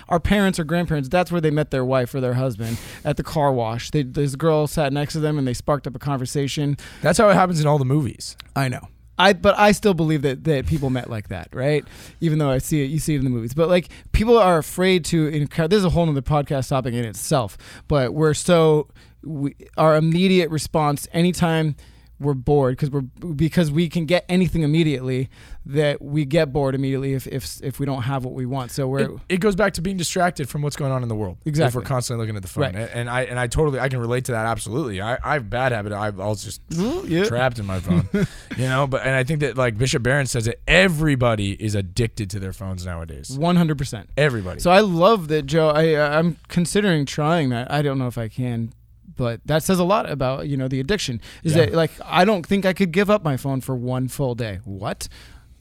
our 0.08 0.20
parents 0.20 0.60
or 0.60 0.64
grandparents. 0.64 1.07
That's 1.10 1.32
where 1.32 1.40
they 1.40 1.50
met 1.50 1.70
their 1.70 1.84
wife 1.84 2.14
or 2.14 2.20
their 2.20 2.34
husband 2.34 2.78
at 3.04 3.16
the 3.16 3.22
car 3.22 3.52
wash. 3.52 3.90
They, 3.90 4.02
this 4.02 4.36
girl 4.36 4.66
sat 4.66 4.92
next 4.92 5.14
to 5.14 5.20
them 5.20 5.38
and 5.38 5.46
they 5.46 5.54
sparked 5.54 5.86
up 5.86 5.94
a 5.94 5.98
conversation. 5.98 6.76
That's 7.02 7.18
how 7.18 7.28
it 7.28 7.34
happens 7.34 7.60
in 7.60 7.66
all 7.66 7.78
the 7.78 7.84
movies. 7.84 8.36
I 8.54 8.68
know. 8.68 8.88
I 9.18 9.32
but 9.32 9.58
I 9.58 9.72
still 9.72 9.94
believe 9.94 10.22
that 10.22 10.44
that 10.44 10.66
people 10.66 10.90
met 10.90 11.10
like 11.10 11.28
that, 11.28 11.48
right? 11.52 11.84
Even 12.20 12.38
though 12.38 12.50
I 12.50 12.58
see 12.58 12.84
it, 12.84 12.86
you 12.86 13.00
see 13.00 13.14
it 13.14 13.18
in 13.18 13.24
the 13.24 13.30
movies. 13.30 13.52
But 13.52 13.68
like 13.68 13.88
people 14.12 14.38
are 14.38 14.58
afraid 14.58 15.04
to. 15.06 15.26
encounter 15.26 15.68
This 15.68 15.78
is 15.78 15.84
a 15.84 15.90
whole 15.90 16.08
other 16.08 16.22
podcast 16.22 16.68
topic 16.68 16.94
in 16.94 17.04
itself. 17.04 17.58
But 17.88 18.14
we're 18.14 18.34
so 18.34 18.88
we, 19.24 19.56
our 19.76 19.96
immediate 19.96 20.50
response 20.50 21.08
anytime 21.12 21.74
we're 22.20 22.34
bored 22.34 22.76
because 22.76 22.90
we're 22.90 23.02
because 23.32 23.70
we 23.70 23.88
can 23.88 24.06
get 24.06 24.24
anything 24.28 24.62
immediately 24.62 25.30
that 25.66 26.02
we 26.02 26.24
get 26.24 26.52
bored 26.52 26.74
immediately 26.74 27.14
if 27.14 27.26
if 27.26 27.62
if 27.62 27.78
we 27.78 27.86
don't 27.86 28.02
have 28.02 28.24
what 28.24 28.34
we 28.34 28.46
want. 28.46 28.70
So 28.70 28.88
we're 28.88 29.00
It, 29.00 29.10
it 29.28 29.36
goes 29.40 29.54
back 29.54 29.74
to 29.74 29.82
being 29.82 29.96
distracted 29.96 30.48
from 30.48 30.62
what's 30.62 30.76
going 30.76 30.90
on 30.92 31.02
in 31.02 31.08
the 31.08 31.14
world. 31.14 31.38
Exactly. 31.44 31.68
If 31.68 31.74
we're 31.74 31.88
constantly 31.88 32.24
looking 32.24 32.36
at 32.36 32.42
the 32.42 32.48
phone. 32.48 32.74
Right. 32.74 32.74
And, 32.74 33.08
I 33.08 33.22
and 33.22 33.38
I 33.38 33.46
totally 33.46 33.78
I 33.78 33.88
can 33.88 34.00
relate 34.00 34.24
to 34.26 34.32
that 34.32 34.46
absolutely. 34.46 35.00
I, 35.00 35.18
I 35.22 35.34
have 35.34 35.42
a 35.42 35.46
bad 35.46 35.72
habit. 35.72 35.92
I, 35.92 36.06
I 36.06 36.10
was 36.10 36.42
just 36.42 36.60
yeah. 37.08 37.24
trapped 37.24 37.58
in 37.58 37.66
my 37.66 37.80
phone. 37.80 38.08
you 38.56 38.64
know, 38.64 38.86
but 38.86 39.02
and 39.02 39.14
I 39.14 39.24
think 39.24 39.40
that 39.40 39.56
like 39.56 39.78
Bishop 39.78 40.02
Barron 40.02 40.26
says 40.26 40.46
that 40.46 40.60
everybody 40.66 41.52
is 41.52 41.74
addicted 41.74 42.30
to 42.30 42.40
their 42.40 42.52
phones 42.52 42.84
nowadays. 42.84 43.30
one 43.38 43.56
hundred 43.56 43.78
percent. 43.78 44.10
Everybody. 44.16 44.60
So 44.60 44.70
I 44.70 44.80
love 44.80 45.28
that 45.28 45.46
Joe. 45.46 45.68
I 45.68 45.94
uh, 45.94 46.18
I'm 46.18 46.36
considering 46.48 47.06
trying 47.06 47.50
that. 47.50 47.70
I 47.70 47.82
don't 47.82 47.98
know 47.98 48.08
if 48.08 48.18
I 48.18 48.28
can, 48.28 48.72
but 49.16 49.40
that 49.46 49.62
says 49.62 49.78
a 49.78 49.84
lot 49.84 50.08
about 50.10 50.46
you 50.48 50.56
know 50.56 50.68
the 50.68 50.80
addiction. 50.80 51.20
Is 51.42 51.54
Yeah. 51.54 51.66
that 51.66 51.74
like 51.74 51.90
I 52.04 52.24
don't 52.24 52.46
think 52.46 52.64
I 52.66 52.72
could 52.72 52.92
give 52.92 53.08
up 53.10 53.22
my 53.24 53.36
phone 53.36 53.60
for 53.60 53.74
one 53.74 54.08
full 54.08 54.34
day. 54.34 54.60
What? 54.64 55.08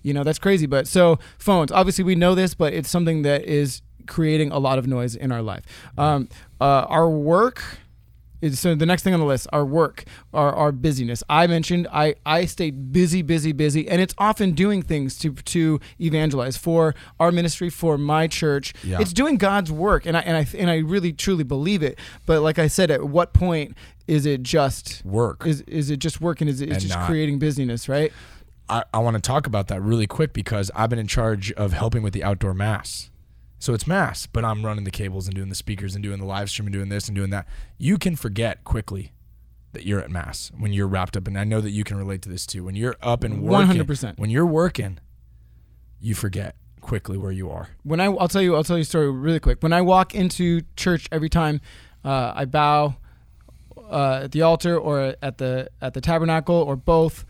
You 0.04 0.14
know 0.14 0.24
that's 0.24 0.40
crazy. 0.40 0.66
But 0.66 0.88
so 0.88 1.20
phones. 1.38 1.72
Obviously 1.72 2.04
we 2.04 2.16
know 2.16 2.36
this, 2.36 2.54
but 2.54 2.74
it's 2.74 2.90
something 2.90 3.22
that 3.24 3.44
is 3.46 3.82
creating 4.08 4.52
a 4.52 4.60
lot 4.60 4.78
of 4.80 4.88
noise 4.88 5.16
in 5.16 5.32
our 5.32 5.42
life. 5.42 5.64
Um, 5.98 6.30
uh, 6.62 6.86
our 6.90 7.10
work. 7.10 7.62
So 8.54 8.76
the 8.76 8.86
next 8.86 9.04
thing 9.04 9.14
on 9.14 9.20
the 9.20 9.26
list, 9.26 9.48
our 9.52 9.66
work, 9.66 10.04
our, 10.34 10.54
our 10.54 10.72
busyness. 10.72 11.24
I 11.30 11.48
mentioned 11.48 11.88
I, 11.92 12.16
I 12.26 12.46
stay 12.46 12.72
busy, 12.72 13.22
busy, 13.22 13.52
busy, 13.52 13.88
and 13.90 14.02
it's 14.02 14.14
often 14.18 14.52
doing 14.52 14.82
things 14.82 15.18
to 15.20 15.34
to 15.34 15.80
evangelize 16.00 16.58
for 16.58 16.94
our 17.20 17.32
ministry, 17.32 17.70
for 17.70 17.98
my 17.98 18.28
church. 18.28 18.74
Yeah. 18.84 19.00
It's 19.00 19.14
doing 19.14 19.38
God's 19.38 19.72
work, 19.72 20.06
and 20.06 20.16
I 20.16 20.22
and 20.22 20.38
I 20.38 20.48
and 20.58 20.70
I 20.70 20.78
really 20.78 21.14
truly 21.14 21.44
believe 21.44 21.82
it. 21.84 21.98
But 22.26 22.42
like 22.42 22.60
I 22.60 22.68
said, 22.68 22.92
at 22.92 23.04
what 23.06 23.34
point 23.34 23.76
is 24.08 24.26
it 24.26 24.44
just 24.44 25.04
Work. 25.04 25.46
is 25.46 25.62
is 25.62 25.90
it 25.90 25.98
just 25.98 26.22
work 26.22 26.40
and 26.40 26.50
is 26.50 26.62
it 26.62 26.70
And 26.70 26.80
just 26.80 26.94
not- 26.94 27.08
creating 27.08 27.40
busyness, 27.40 27.90
right? 27.90 28.14
I, 28.70 28.84
I 28.94 29.00
want 29.00 29.16
to 29.16 29.22
talk 29.22 29.48
about 29.48 29.68
that 29.70 29.82
really 29.82 30.08
quick 30.08 30.34
because 30.34 30.70
I've 30.76 30.90
been 30.90 31.00
in 31.00 31.08
charge 31.08 31.52
of 31.54 31.72
helping 31.74 32.04
with 32.04 32.12
the 32.14 32.24
outdoor 32.24 32.54
mass. 32.54 33.10
So 33.60 33.74
it's 33.74 33.88
mass, 33.88 34.28
but 34.28 34.46
I'm 34.46 34.66
running 34.66 34.84
the 34.84 34.92
cables 34.92 35.28
and 35.28 35.36
doing 35.36 35.50
the 35.50 35.56
speakers 35.56 35.96
and 35.96 36.04
doing 36.04 36.20
the 36.20 36.26
live 36.26 36.50
stream 36.50 36.68
and 36.68 36.74
doing 36.74 36.90
this 36.90 37.08
and 37.08 37.16
doing 37.16 37.32
that. 37.32 37.48
You 37.78 37.98
can 37.98 38.16
forget 38.16 38.64
quickly 38.64 39.14
that 39.74 39.86
you're 39.86 40.00
at 40.00 40.12
mass 40.12 40.52
when 40.58 40.74
you're 40.74 40.88
wrapped 40.88 41.18
up. 41.18 41.28
And 41.28 41.38
I 41.38 41.44
know 41.44 41.62
that 41.62 41.72
you 41.72 41.84
can 41.84 41.98
relate 41.98 42.22
to 42.24 42.30
this 42.30 42.46
too. 42.46 42.64
When 42.64 42.76
you're 42.76 42.96
up 43.02 43.24
and 43.24 43.42
working, 43.42 43.84
100%. 43.84 44.18
when 44.20 44.30
you're 44.30 44.46
working, 44.46 45.00
you 46.00 46.14
forget 46.16 46.56
quickly 46.82 47.18
where 47.18 47.32
you 47.32 47.50
are. 47.50 47.70
when 47.84 48.00
I 48.00 48.06
I'll 48.06 48.28
tell 48.28 48.42
you 48.42 48.56
I'll 48.56 48.64
tell 48.64 48.78
you 48.78 48.84
a 48.84 48.86
story 48.86 49.12
really 49.12 49.40
quick. 49.40 49.62
When 49.62 49.74
I 49.74 49.82
walk 49.82 50.16
into 50.16 50.62
church 50.76 51.08
every 51.12 51.30
time, 51.30 51.60
uh, 52.06 52.34
I 52.36 52.46
bow 52.46 52.96
uh, 53.90 54.22
at 54.24 54.32
the 54.32 54.44
altar 54.44 54.78
or 54.78 55.16
at 55.22 55.38
the 55.38 55.70
at 55.82 55.94
the 55.94 56.02
tabernacle 56.02 56.56
or 56.56 56.76
both, 56.76 57.26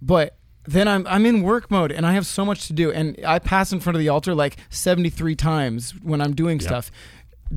but 0.00 0.36
then 0.64 0.86
I'm 0.88 1.06
I'm 1.06 1.24
in 1.26 1.42
work 1.42 1.70
mode 1.70 1.90
and 1.92 2.06
I 2.06 2.12
have 2.12 2.26
so 2.26 2.44
much 2.44 2.66
to 2.66 2.72
do 2.72 2.90
and 2.92 3.18
I 3.26 3.38
pass 3.38 3.72
in 3.72 3.80
front 3.80 3.96
of 3.96 4.00
the 4.00 4.08
altar 4.08 4.34
like 4.34 4.56
73 4.70 5.34
times 5.36 5.92
when 6.02 6.20
I'm 6.20 6.34
doing 6.34 6.58
Yep. 6.60 6.68
stuff. 6.68 6.90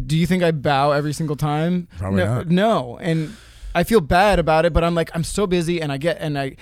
Do 0.07 0.17
you 0.17 0.25
think 0.25 0.41
I 0.41 0.51
bow 0.51 0.91
every 0.91 1.13
single 1.13 1.35
time? 1.35 1.87
Probably 1.97 2.23
no, 2.23 2.35
not. 2.35 2.47
No, 2.47 2.97
and 2.99 3.35
I 3.75 3.83
feel 3.83 4.01
bad 4.01 4.39
about 4.39 4.65
it, 4.65 4.73
but 4.73 4.83
I'm 4.83 4.95
like 4.95 5.11
I'm 5.13 5.23
so 5.23 5.45
busy 5.45 5.81
and 5.81 5.91
I 5.91 5.97
get 5.97 6.17
and 6.19 6.37
I 6.39 6.55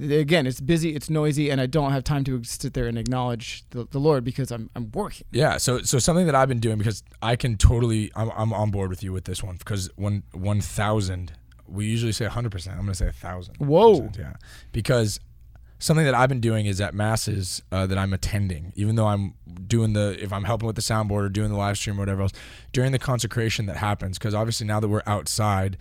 again 0.00 0.46
it's 0.46 0.60
busy, 0.60 0.94
it's 0.94 1.10
noisy, 1.10 1.50
and 1.50 1.60
I 1.60 1.66
don't 1.66 1.90
have 1.92 2.04
time 2.04 2.22
to 2.24 2.44
sit 2.44 2.72
there 2.74 2.86
and 2.86 2.96
acknowledge 2.96 3.64
the, 3.70 3.86
the 3.90 3.98
Lord 3.98 4.22
because 4.24 4.50
I'm 4.52 4.70
I'm 4.76 4.90
working. 4.92 5.26
Yeah, 5.32 5.56
so 5.58 5.82
so 5.82 5.98
something 5.98 6.26
that 6.26 6.34
I've 6.34 6.48
been 6.48 6.60
doing 6.60 6.78
because 6.78 7.02
I 7.20 7.36
can 7.36 7.56
totally 7.56 8.10
I'm, 8.14 8.30
I'm 8.36 8.52
on 8.52 8.70
board 8.70 8.90
with 8.90 9.02
you 9.02 9.12
with 9.12 9.24
this 9.24 9.42
one 9.42 9.56
because 9.56 9.90
one 9.96 10.22
one 10.32 10.60
thousand 10.60 11.32
we 11.66 11.86
usually 11.86 12.12
say 12.12 12.24
hundred 12.26 12.52
percent 12.52 12.76
I'm 12.78 12.84
gonna 12.84 12.94
say 12.94 13.08
a 13.08 13.12
thousand. 13.12 13.56
Whoa. 13.56 14.08
yeah, 14.18 14.34
because 14.72 15.18
something 15.78 16.04
that 16.04 16.14
I've 16.14 16.28
been 16.28 16.40
doing 16.40 16.66
is 16.66 16.80
at 16.80 16.94
masses 16.94 17.62
uh, 17.70 17.86
that 17.86 17.98
I'm 17.98 18.12
attending, 18.12 18.72
even 18.74 18.96
though 18.96 19.06
I'm 19.06 19.34
doing 19.66 19.92
the 19.92 20.16
if 20.22 20.32
I'm 20.32 20.44
helping 20.44 20.66
with 20.66 20.76
the 20.76 20.82
soundboard 20.82 21.24
or 21.24 21.28
doing 21.28 21.50
the 21.50 21.56
live 21.56 21.78
stream 21.78 21.96
or 21.96 22.00
whatever 22.00 22.22
else 22.22 22.32
during 22.72 22.92
the 22.92 22.98
consecration 22.98 23.66
that 23.66 23.76
happens 23.76 24.18
because 24.18 24.34
obviously 24.34 24.66
now 24.66 24.80
that 24.80 24.88
we're 24.88 25.02
outside. 25.06 25.76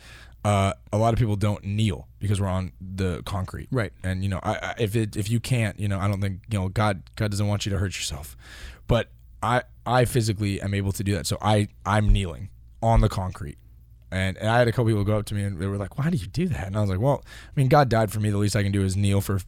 Uh, 0.46 0.72
a 0.94 0.98
lot 0.98 1.14
of 1.14 1.20
people 1.20 1.36
don't 1.36 1.66
kneel 1.66 2.08
because 2.20 2.40
we're 2.40 2.48
on 2.48 2.72
the 2.80 3.22
concrete, 3.24 3.68
Right. 3.70 3.92
And 4.02 4.24
you 4.24 4.30
know, 4.30 4.40
I, 4.42 4.54
I, 4.54 4.76
if 4.80 4.96
it 4.96 5.18
if 5.18 5.30
you 5.30 5.42
can't, 5.42 5.78
you 5.78 5.90
know, 5.90 6.00
I 6.00 6.08
don't 6.08 6.22
think 6.22 6.42
you 6.50 6.58
know 6.58 6.70
God 6.70 7.02
God 7.18 7.32
doesn't 7.32 7.48
want 7.48 7.66
you 7.66 7.72
to 7.72 7.78
hurt 7.78 7.98
yourself, 7.98 8.38
but 8.88 9.10
I 9.44 9.64
I 9.86 10.06
physically 10.06 10.62
am 10.62 10.74
able 10.74 10.94
to 10.94 11.04
do 11.04 11.16
that. 11.16 11.28
So 11.28 11.38
I 11.42 11.68
I'm 11.86 12.14
kneeling 12.14 12.50
on 12.82 13.02
the 13.02 13.10
concrete. 13.10 13.58
And, 14.10 14.38
and 14.38 14.48
I 14.48 14.60
had 14.60 14.70
a 14.70 14.72
couple 14.72 14.86
people 14.86 15.04
go 15.04 15.18
up 15.18 15.26
to 15.26 15.36
me 15.36 15.44
and 15.44 15.60
they 15.60 15.68
were 15.68 15.76
like, 15.76 15.98
"Why 15.98 16.10
do 16.10 16.16
you 16.16 16.28
do 16.28 16.48
that?" 16.48 16.68
And 16.68 16.78
I 16.78 16.82
was 16.82 16.90
like, 16.90 17.00
"Well, 17.00 17.26
I 17.26 17.52
mean, 17.56 17.68
God 17.68 17.90
died 17.90 18.10
for 18.10 18.22
me. 18.22 18.30
The 18.30 18.38
least 18.38 18.56
I 18.56 18.64
can 18.64 18.72
do 18.72 18.84
is 18.84 18.96
kneel 18.96 19.20
for 19.20 19.42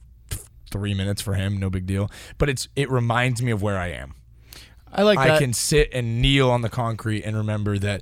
three 0.69 0.93
minutes 0.93 1.21
for 1.21 1.33
Him. 1.33 1.57
No 1.57 1.69
big 1.69 1.85
deal. 1.85 2.09
But 2.37 2.49
it's 2.49 2.67
it 2.75 2.89
reminds 2.89 3.41
me 3.41 3.51
of 3.51 3.61
where 3.61 3.77
I 3.77 3.87
am. 3.87 4.15
I 4.91 5.03
like 5.03 5.19
I 5.19 5.37
can 5.37 5.53
sit 5.53 5.89
and 5.93 6.21
kneel 6.21 6.49
on 6.49 6.61
the 6.61 6.69
concrete 6.69 7.23
and 7.23 7.37
remember 7.37 7.77
that 7.79 8.01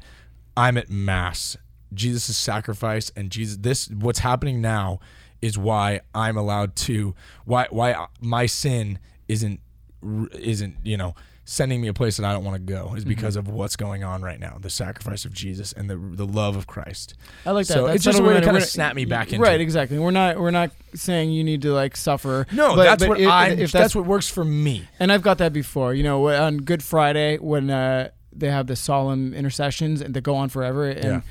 I'm 0.56 0.78
at 0.78 0.90
mass. 0.90 1.58
Jesus' 1.94 2.38
sacrifice 2.38 3.12
and 3.16 3.32
Jesus 3.32 3.58
this 3.58 3.90
what's 3.90 4.20
happening 4.20 4.62
now 4.62 5.00
is 5.42 5.58
why 5.58 6.02
I'm 6.14 6.38
allowed 6.38 6.76
to 6.78 7.16
why 7.46 7.68
why 7.70 8.08
my 8.22 8.46
sin 8.46 9.00
isn't 9.28 9.60
isn't, 10.04 10.78
you 10.84 10.98
know, 10.98 11.16
sending 11.50 11.80
me 11.80 11.88
a 11.88 11.94
place 11.94 12.18
that 12.18 12.26
I 12.26 12.34
don't 12.34 12.44
want 12.44 12.56
to 12.56 12.74
go 12.74 12.88
Mm-hmm. 12.88 12.98
is 12.98 13.06
because 13.06 13.38
of 13.38 13.48
what's 13.48 13.78
going 13.78 14.04
on 14.04 14.22
right 14.22 14.38
now, 14.38 14.58
the 14.60 14.70
sacrifice 14.70 15.24
of 15.24 15.32
Jesus 15.34 15.72
and 15.72 15.90
the 15.90 15.96
the 15.96 16.26
love 16.26 16.58
of 16.58 16.68
Christ. 16.68 17.14
I 17.46 17.52
like 17.52 17.66
that. 17.68 17.74
So 17.74 17.84
That's 17.88 17.96
it's 17.98 18.04
just 18.06 18.20
a 18.20 18.24
way 18.24 18.34
to 18.34 18.42
kinda 18.42 18.60
snap 18.62 18.96
me 18.96 19.06
back 19.06 19.32
into 19.32 19.44
right. 19.44 19.60
Exactly. 19.62 19.98
We're 19.98 20.12
not 20.12 20.38
we're 20.40 20.52
not 20.52 20.72
saying 20.94 21.32
you 21.32 21.44
need 21.46 21.62
to 21.62 21.72
like 21.74 21.96
suffer. 21.96 22.46
No, 22.52 22.76
but- 22.76 22.84
that's 22.84 23.04
but 23.04 23.10
what 23.18 23.22
I 23.22 23.48
If 23.50 23.58
that's, 23.60 23.72
that's, 23.72 23.96
what 23.96 24.06
works 24.06 24.28
for 24.30 24.44
me. 24.44 24.88
and 25.00 25.10
I've 25.12 25.22
got 25.22 25.38
that 25.38 25.54
before. 25.54 25.94
You 25.94 26.04
know, 26.04 26.28
on 26.30 26.58
Good 26.58 26.84
Friday 26.84 27.38
when 27.38 27.70
uh, 27.70 28.10
they 28.34 28.50
have 28.52 28.68
the 28.68 28.76
solemn 28.76 29.34
intercessions 29.34 30.02
and 30.02 30.14
they 30.14 30.22
go 30.22 30.36
on 30.36 30.50
forever. 30.50 30.86
And 30.90 31.24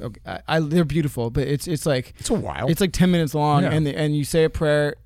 okay, 0.00 0.20
I, 0.26 0.40
I, 0.46 0.60
they're 0.60 0.84
beautiful, 0.84 1.30
but 1.30 1.48
it's 1.48 1.66
it's 1.66 1.86
like 1.86 2.12
It's 2.18 2.30
a 2.30 2.34
while. 2.34 2.68
it's 2.68 2.80
like 2.82 2.92
ten 2.92 3.10
minutes 3.10 3.34
long, 3.34 3.62
Yeah. 3.62 3.70
and 3.72 3.86
the, 3.86 3.96
and 3.96 4.14
you 4.16 4.24
say 4.24 4.44
a 4.44 4.50
prayer. 4.50 4.96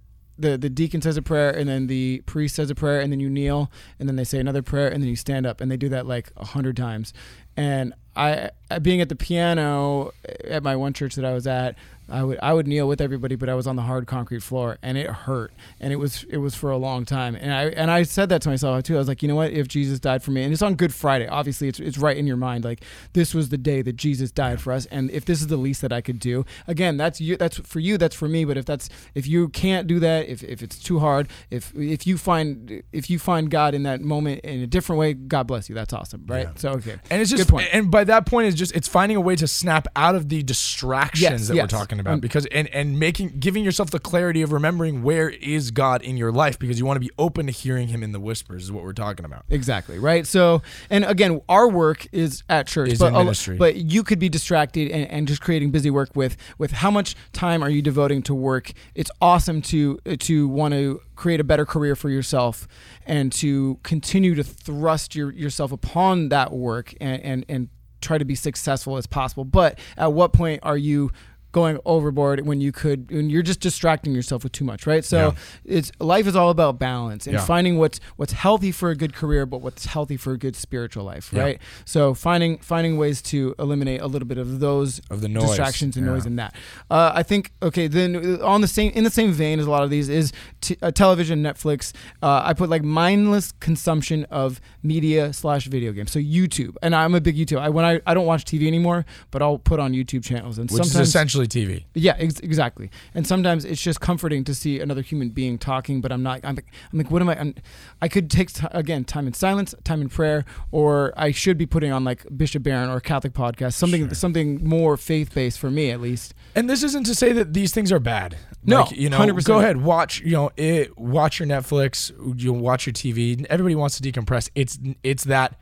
The, 0.42 0.58
the 0.58 0.68
deacon 0.68 1.00
says 1.00 1.16
a 1.16 1.22
prayer 1.22 1.50
and 1.50 1.68
then 1.68 1.86
the 1.86 2.22
priest 2.26 2.56
says 2.56 2.68
a 2.68 2.74
prayer 2.74 3.00
and 3.00 3.12
then 3.12 3.20
you 3.20 3.30
kneel 3.30 3.70
and 3.98 4.08
then 4.08 4.16
they 4.16 4.24
say 4.24 4.38
another 4.38 4.62
prayer 4.62 4.88
and 4.88 5.02
then 5.02 5.08
you 5.08 5.16
stand 5.16 5.46
up 5.46 5.60
and 5.60 5.70
they 5.70 5.76
do 5.76 5.88
that 5.88 6.06
like 6.06 6.32
a 6.36 6.44
hundred 6.44 6.76
times. 6.76 7.14
And 7.56 7.94
I 8.16 8.50
being 8.82 9.00
at 9.00 9.08
the 9.08 9.16
piano 9.16 10.12
at 10.44 10.62
my 10.62 10.76
one 10.76 10.92
church 10.92 11.14
that 11.14 11.24
I 11.24 11.32
was 11.32 11.46
at 11.46 11.76
I 12.12 12.22
would 12.22 12.38
I 12.42 12.52
would 12.52 12.66
kneel 12.66 12.88
with 12.88 13.00
everybody 13.00 13.36
but 13.36 13.48
I 13.48 13.54
was 13.54 13.66
on 13.66 13.76
the 13.76 13.82
hard 13.82 14.06
concrete 14.06 14.42
floor 14.42 14.78
and 14.82 14.98
it 14.98 15.06
hurt 15.08 15.52
and 15.80 15.92
it 15.92 15.96
was 15.96 16.24
it 16.28 16.38
was 16.38 16.54
for 16.54 16.70
a 16.70 16.76
long 16.76 17.04
time. 17.04 17.34
And 17.34 17.52
I 17.52 17.64
and 17.66 17.90
I 17.90 18.02
said 18.02 18.28
that 18.30 18.42
to 18.42 18.48
myself 18.48 18.82
too. 18.84 18.96
I 18.96 18.98
was 18.98 19.08
like 19.08 19.22
you 19.22 19.28
know 19.28 19.36
what? 19.36 19.52
If 19.52 19.68
Jesus 19.68 20.00
died 20.00 20.22
for 20.22 20.30
me 20.30 20.42
and 20.42 20.52
it's 20.52 20.62
on 20.62 20.74
Good 20.74 20.94
Friday. 20.94 21.26
Obviously 21.26 21.68
it's 21.68 21.80
it's 21.80 21.98
right 21.98 22.16
in 22.16 22.26
your 22.26 22.36
mind 22.36 22.64
like 22.64 22.82
this 23.12 23.34
was 23.34 23.48
the 23.50 23.58
day 23.58 23.82
that 23.82 23.96
Jesus 23.96 24.30
died 24.30 24.60
for 24.60 24.72
us 24.72 24.86
and 24.86 25.10
if 25.10 25.24
this 25.24 25.40
is 25.40 25.46
the 25.48 25.56
least 25.56 25.82
that 25.82 25.92
I 25.92 26.00
could 26.00 26.18
do 26.18 26.44
again 26.66 26.96
that's 26.96 27.20
you 27.20 27.36
that's 27.36 27.58
for 27.58 27.80
you 27.80 27.98
that's 27.98 28.14
for 28.14 28.28
me 28.28 28.44
but 28.44 28.56
if 28.56 28.64
that's 28.64 28.88
if 29.14 29.26
you 29.26 29.48
can't 29.48 29.86
do 29.86 29.98
that 30.00 30.28
if, 30.28 30.42
if 30.42 30.62
it's 30.62 30.78
too 30.78 30.98
hard 30.98 31.28
if 31.50 31.72
if 31.74 32.06
you 32.06 32.18
find 32.18 32.82
if 32.92 33.10
you 33.10 33.18
find 33.18 33.50
God 33.50 33.74
in 33.74 33.82
that 33.84 34.00
moment 34.00 34.40
in 34.40 34.60
a 34.60 34.66
different 34.66 34.98
way 34.98 35.14
God 35.14 35.46
bless 35.46 35.68
you. 35.68 35.74
That's 35.74 35.92
awesome 35.92 36.24
right? 36.26 36.44
Yeah. 36.44 36.52
so 36.56 36.70
okay. 36.72 36.96
And 37.10 37.20
it's 37.20 37.30
just, 37.30 37.50
and 37.72 37.90
by 37.90 38.04
that 38.04 38.26
point, 38.26 38.48
it's 38.48 38.56
just 38.56 38.74
it's 38.74 38.88
finding 38.88 39.16
a 39.16 39.20
way 39.20 39.36
to 39.36 39.46
snap 39.46 39.88
out 39.96 40.14
of 40.14 40.28
the 40.28 40.42
distractions 40.42 41.22
Yes, 41.22 41.48
that 41.48 41.54
yes. 41.54 41.62
we're 41.64 41.78
talking 41.78 42.00
about, 42.00 42.01
Um, 42.06 42.20
because 42.20 42.46
and 42.46 42.68
and 42.68 42.98
making 42.98 43.38
giving 43.38 43.64
yourself 43.64 43.90
the 43.90 43.98
clarity 43.98 44.42
of 44.42 44.52
remembering 44.52 45.02
where 45.02 45.30
is 45.30 45.70
God 45.70 46.02
in 46.02 46.16
your 46.16 46.32
life, 46.32 46.58
because 46.58 46.78
you 46.78 46.86
want 46.86 46.96
to 46.96 47.00
be 47.00 47.10
open 47.18 47.46
to 47.46 47.52
hearing 47.52 47.88
Him 47.88 48.02
in 48.02 48.12
the 48.12 48.20
whispers, 48.20 48.64
is 48.64 48.72
what 48.72 48.84
we're 48.84 48.92
talking 48.92 49.24
about. 49.24 49.44
Exactly 49.48 49.98
right. 49.98 50.26
So, 50.26 50.62
and 50.90 51.04
again, 51.04 51.40
our 51.48 51.68
work 51.68 52.06
is 52.12 52.42
at 52.48 52.66
church, 52.66 52.92
Is 52.92 52.98
but 52.98 53.08
in 53.08 53.14
ministry. 53.14 53.56
but 53.56 53.76
you 53.76 54.02
could 54.02 54.18
be 54.18 54.28
distracted 54.28 54.90
and, 54.90 55.10
and 55.10 55.28
just 55.28 55.40
creating 55.40 55.70
busy 55.70 55.90
work 55.90 56.10
with 56.14 56.36
with 56.58 56.72
how 56.72 56.90
much 56.90 57.14
time 57.32 57.62
are 57.62 57.70
you 57.70 57.82
devoting 57.82 58.22
to 58.22 58.34
work? 58.34 58.72
It's 58.94 59.10
awesome 59.20 59.62
to 59.62 59.98
to 59.98 60.48
want 60.48 60.74
to 60.74 61.00
create 61.14 61.40
a 61.40 61.44
better 61.44 61.64
career 61.64 61.94
for 61.94 62.08
yourself 62.10 62.66
and 63.06 63.30
to 63.32 63.78
continue 63.84 64.34
to 64.34 64.42
thrust 64.42 65.14
your, 65.14 65.30
yourself 65.30 65.70
upon 65.70 66.30
that 66.30 66.52
work 66.52 66.94
and, 67.00 67.22
and 67.22 67.44
and 67.48 67.68
try 68.00 68.18
to 68.18 68.24
be 68.24 68.34
successful 68.34 68.96
as 68.96 69.06
possible. 69.06 69.44
But 69.44 69.78
at 69.96 70.12
what 70.12 70.32
point 70.32 70.60
are 70.64 70.76
you 70.76 71.12
going 71.52 71.78
overboard 71.84 72.46
when 72.46 72.60
you 72.60 72.72
could 72.72 73.10
when 73.10 73.30
you're 73.30 73.42
just 73.42 73.60
distracting 73.60 74.14
yourself 74.14 74.42
with 74.42 74.52
too 74.52 74.64
much, 74.64 74.86
right? 74.86 75.04
So 75.04 75.34
it's 75.64 75.92
life 76.00 76.26
is 76.26 76.34
all 76.34 76.50
about 76.50 76.78
balance 76.78 77.26
and 77.26 77.34
Yeah. 77.34 77.44
finding 77.44 77.78
what's 77.78 78.00
what's 78.16 78.32
healthy 78.32 78.72
for 78.72 78.90
a 78.90 78.96
good 78.96 79.14
career, 79.14 79.44
but 79.46 79.60
what's 79.60 79.86
healthy 79.86 80.16
for 80.16 80.32
a 80.32 80.38
good 80.38 80.56
spiritual 80.56 81.04
life, 81.04 81.30
Yeah. 81.32 81.42
right? 81.42 81.58
So 81.84 82.14
finding 82.14 82.58
finding 82.58 82.96
ways 82.96 83.20
to 83.22 83.54
eliminate 83.58 84.00
a 84.00 84.06
little 84.06 84.26
bit 84.26 84.38
of 84.38 84.60
those 84.60 85.00
Of 85.10 85.20
the 85.20 85.28
noise. 85.28 85.46
distractions 85.48 85.96
and 85.96 86.06
Yeah. 86.06 86.12
noise 86.12 86.26
in 86.26 86.36
that. 86.36 86.54
Uh, 86.90 87.12
I 87.14 87.22
think 87.22 87.52
okay. 87.62 87.86
Then 87.86 88.40
on 88.42 88.60
the 88.62 88.68
same 88.68 88.90
in 88.94 89.04
the 89.04 89.10
same 89.10 89.32
vein 89.32 89.60
as 89.60 89.66
a 89.66 89.70
lot 89.70 89.82
of 89.82 89.90
these 89.90 90.08
is 90.08 90.32
t- 90.60 90.76
uh, 90.82 90.90
television, 90.90 91.42
Netflix. 91.42 91.92
Uh, 92.22 92.40
I 92.44 92.54
put 92.54 92.70
like 92.70 92.82
mindless 92.82 93.52
consumption 93.60 94.24
of 94.30 94.60
media 94.82 95.32
slash 95.32 95.66
video 95.66 95.92
games. 95.92 96.10
So 96.12 96.18
YouTube, 96.18 96.76
and 96.82 96.94
I'm 96.94 97.14
a 97.14 97.20
big 97.20 97.36
YouTube. 97.36 97.58
I 97.58 97.68
when 97.68 97.84
I 97.84 98.00
I 98.06 98.14
don't 98.14 98.26
watch 98.26 98.44
TV 98.46 98.66
anymore, 98.66 99.04
but 99.30 99.42
I'll 99.42 99.58
put 99.58 99.78
on 99.80 99.92
YouTube 99.92 100.24
channels 100.24 100.58
and 100.58 100.70
Which 100.70 100.80
is 100.80 100.90
sometimes 100.92 101.08
essentially 101.08 101.41
TV. 101.46 101.84
yeah, 101.94 102.14
ex- 102.18 102.40
exactly. 102.40 102.90
And 103.14 103.26
sometimes 103.26 103.64
it's 103.64 103.80
just 103.82 104.00
comforting 104.00 104.44
to 104.44 104.54
see 104.54 104.80
another 104.80 105.02
human 105.02 105.30
being 105.30 105.58
talking, 105.58 106.00
but 106.00 106.12
I'm 106.12 106.22
not. 106.22 106.40
I'm 106.44 106.54
like, 106.56 106.66
I'm 106.92 106.98
like 106.98 107.10
what 107.10 107.22
am 107.22 107.28
I? 107.28 107.38
I'm, 107.38 107.54
I 108.00 108.08
could 108.08 108.30
take 108.30 108.52
t- 108.52 108.66
again 108.70 109.04
time 109.04 109.26
in 109.26 109.32
silence, 109.34 109.74
time 109.84 110.00
in 110.02 110.08
prayer, 110.08 110.44
or 110.70 111.12
I 111.16 111.30
should 111.32 111.58
be 111.58 111.66
putting 111.66 111.92
on 111.92 112.04
like 112.04 112.24
Bishop 112.36 112.62
Barron 112.62 112.90
or 112.90 112.96
a 112.96 113.00
Catholic 113.00 113.32
podcast, 113.32 113.74
something 113.74 114.06
Sure. 114.06 114.14
something 114.14 114.66
more 114.66 114.96
faith 114.96 115.34
based 115.34 115.58
for 115.58 115.70
me 115.70 115.90
at 115.90 116.00
least. 116.00 116.34
And 116.54 116.68
this 116.68 116.82
isn't 116.82 117.04
to 117.06 117.14
say 117.14 117.32
that 117.32 117.52
these 117.54 117.72
things 117.72 117.90
are 117.92 117.98
bad. 118.00 118.36
No, 118.64 118.82
Like, 118.82 118.92
you 118.92 119.10
know, 119.10 119.18
100%. 119.18 119.44
go 119.44 119.58
ahead, 119.58 119.78
watch. 119.82 120.20
You 120.20 120.32
know, 120.32 120.50
it, 120.56 120.96
watch 120.96 121.40
your 121.40 121.48
Netflix. 121.48 122.12
You 122.40 122.52
watch 122.52 122.86
your 122.86 122.92
TV. 122.92 123.44
Everybody 123.50 123.74
wants 123.74 123.98
to 124.00 124.02
decompress. 124.12 124.48
It's 124.54 124.78
it's 125.02 125.24
that. 125.24 125.58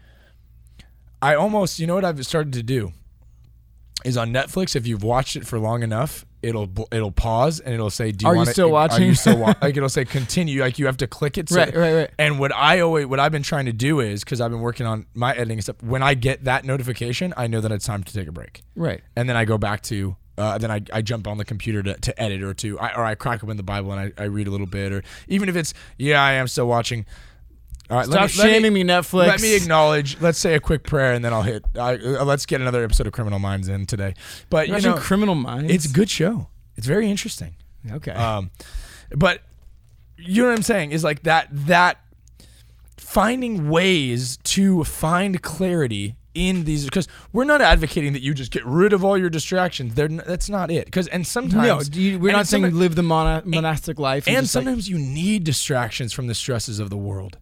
I 1.23 1.35
almost, 1.35 1.79
you 1.79 1.87
know, 1.87 1.95
what 1.95 2.05
I've 2.05 2.25
started 2.27 2.53
to 2.55 2.63
do 2.63 2.93
is 4.05 4.17
on 4.17 4.33
Netflix. 4.33 4.77
If 4.77 4.87
you've 4.87 5.03
watched 5.03 5.37
it 5.37 5.47
for 5.47 5.59
long 5.59 5.83
enough, 5.83 6.25
it'll 6.43 6.69
it'll 6.91 7.11
pause 7.13 7.61
and 7.61 7.75
it'll 7.75 7.91
say, 7.91 8.13
"Do 8.13 8.25
you 8.25 8.29
Are 8.29 8.35
you 8.35 8.39
want 8.39 8.49
still 8.51 8.69
Are 8.69 8.73
watching? 8.73 9.07
you 9.07 9.15
still 9.15 9.39
wa-? 9.39 9.55
like 9.63 9.77
it'll 9.77 9.89
say 9.89 10.05
continue? 10.05 10.61
Like 10.63 10.79
you 10.79 10.87
have 10.87 10.97
to 10.99 11.07
click 11.07 11.37
it. 11.39 11.49
So 11.49 11.57
Right, 11.57 11.75
right, 11.75 11.95
right. 11.95 12.11
And 12.19 12.39
what 12.39 12.55
I 12.55 12.81
always, 12.81 13.07
what 13.07 13.21
I've 13.21 13.33
been 13.33 13.43
trying 13.43 13.67
to 13.67 13.73
do 13.73 14.01
is 14.01 14.25
because 14.25 14.41
I've 14.41 14.51
been 14.51 14.61
working 14.61 14.87
on 14.87 15.07
my 15.15 15.33
editing 15.33 15.59
and 15.59 15.63
stuff. 15.63 15.83
When 15.83 16.03
I 16.03 16.15
get 16.15 16.45
that 16.45 16.65
notification, 16.65 17.35
I 17.37 17.47
know 17.47 17.61
that 17.61 17.73
it's 17.73 17.85
time 17.87 18.03
to 18.05 18.13
take 18.13 18.29
a 18.29 18.33
break 18.33 18.63
Right. 18.75 19.03
and 19.17 19.29
then 19.29 19.37
I 19.37 19.45
go 19.45 19.59
back 19.59 19.83
to 19.85 20.17
uh, 20.39 20.57
then 20.57 20.71
I, 20.71 20.81
I 20.91 21.03
jump 21.03 21.27
on 21.27 21.37
the 21.37 21.45
computer 21.45 21.83
to, 21.83 21.95
to 21.95 22.23
edit 22.23 22.43
or 22.43 22.55
to 22.55 22.79
I, 22.79 22.95
or 22.95 23.05
I 23.05 23.15
crack 23.15 23.45
open 23.45 23.59
the 23.59 23.63
Bible 23.63 23.93
and 23.93 24.13
I, 24.19 24.23
I 24.23 24.27
read 24.27 24.47
a 24.47 24.51
little 24.51 24.67
bit 24.67 24.91
or 24.91 25.03
even 25.29 25.51
if 25.51 25.57
it's 25.57 25.75
yeah 25.99 26.23
I 26.23 26.33
am 26.33 26.49
still 26.49 26.67
watching. 26.67 27.05
All 27.91 27.97
right, 27.97 28.07
Stop 28.07 28.15
let 28.15 28.31
me, 28.37 28.39
let 28.43 28.53
shaming 28.53 28.73
me, 28.73 28.85
Netflix. 28.85 29.27
Let 29.27 29.41
me 29.43 29.57
acknowledge. 29.57 30.21
Let's 30.21 30.39
say 30.39 30.55
a 30.55 30.61
quick 30.61 30.85
prayer 30.85 31.13
and 31.13 31.25
then 31.25 31.33
I'll 31.33 31.43
hit. 31.43 31.65
I, 31.75 31.95
uh, 31.97 32.25
let's 32.25 32.47
get 32.47 32.61
another 32.61 32.85
episode 32.85 33.07
of 33.09 33.13
Criminal 33.13 33.39
Minds 33.41 33.67
in 33.69 33.85
today. 33.87 34.15
But 34.49 34.69
you 34.69 34.81
know, 34.81 34.95
Criminal 34.95 35.35
Minds. 35.35 35.73
it's 35.73 35.87
a 35.87 35.93
good 35.93 36.09
show. 36.09 36.49
It's 36.77 36.87
very 36.87 37.11
interesting. 37.11 37.57
okay. 37.91 38.13
Um, 38.13 38.51
but 39.17 39.43
you 40.17 40.43
know 40.43 40.51
what 40.51 40.57
I'm 40.57 40.63
saying 40.63 40.93
is 40.93 41.03
like 41.03 41.25
that 41.25 41.49
that 41.51 41.99
finding 42.97 43.69
ways 43.71 44.37
to 44.45 44.85
find 44.85 45.43
clarity 45.43 46.15
in 46.33 46.65
these 46.65 46.85
because 46.85 47.09
we're 47.33 47.45
not 47.45 47.61
advocating 47.61 48.13
that 48.13 48.23
you 48.23 48.35
just 48.35 48.53
get 48.53 48.65
rid 48.65 48.93
of 48.93 49.05
all 49.05 49.19
your 49.19 49.31
distractions. 49.31 49.95
They're, 49.95 50.07
that's 50.09 50.49
not 50.49 50.71
it. 50.71 50.85
Because 50.85 51.09
and 51.09 51.27
sometimes 51.27 51.91
No, 51.91 52.01
you, 52.01 52.19
we're 52.21 52.29
and 52.29 52.37
not 52.37 52.47
saying 52.47 52.73
live 52.73 52.95
the 52.95 53.03
mona- 53.03 53.43
monastic 53.45 53.99
life. 53.99 54.29
and 54.29 54.37
like- 54.37 54.47
sometimes 54.47 54.89
you 54.89 54.97
need 54.99 55.43
distractions 55.43 56.13
from 56.13 56.29
the 56.29 56.35
stresses 56.35 56.79
of 56.79 56.89
the 56.91 56.97
world. 56.97 57.39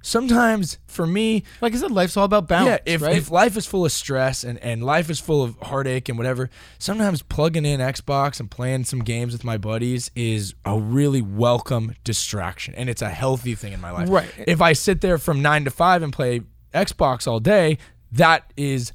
Sometimes 0.00 0.78
for 0.86 1.06
me, 1.06 1.42
like, 1.60 1.74
I 1.74 1.76
said, 1.76 1.90
life's 1.90 2.16
all 2.16 2.24
about 2.24 2.48
balance. 2.48 2.80
yeah, 2.86 2.94
if, 2.94 3.02
right? 3.02 3.16
if 3.16 3.30
life 3.30 3.56
is 3.56 3.66
full 3.66 3.84
of 3.84 3.92
stress 3.92 4.44
and, 4.44 4.58
and 4.60 4.82
life 4.82 5.10
is 5.10 5.18
full 5.18 5.42
of 5.42 5.56
heartache 5.60 6.08
and 6.08 6.16
whatever, 6.16 6.50
sometimes 6.78 7.22
plugging 7.22 7.66
in 7.66 7.80
Xbox 7.80 8.40
and 8.40 8.50
playing 8.50 8.84
some 8.84 9.00
games 9.00 9.32
with 9.32 9.44
my 9.44 9.58
buddies 9.58 10.10
is 10.14 10.54
a 10.64 10.78
really 10.78 11.20
welcome 11.20 11.94
distraction. 12.04 12.74
And 12.74 12.88
it's 12.88 13.02
a 13.02 13.10
healthy 13.10 13.54
thing 13.54 13.72
in 13.72 13.80
my 13.80 13.90
life. 13.90 14.08
Right. 14.08 14.30
If 14.46 14.62
I 14.62 14.72
sit 14.72 15.00
there 15.00 15.18
from 15.18 15.42
nine 15.42 15.64
to 15.64 15.70
five 15.70 16.02
and 16.02 16.12
play 16.12 16.42
Xbox 16.72 17.26
all 17.26 17.40
day, 17.40 17.78
that 18.12 18.52
is 18.56 18.92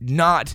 not 0.00 0.54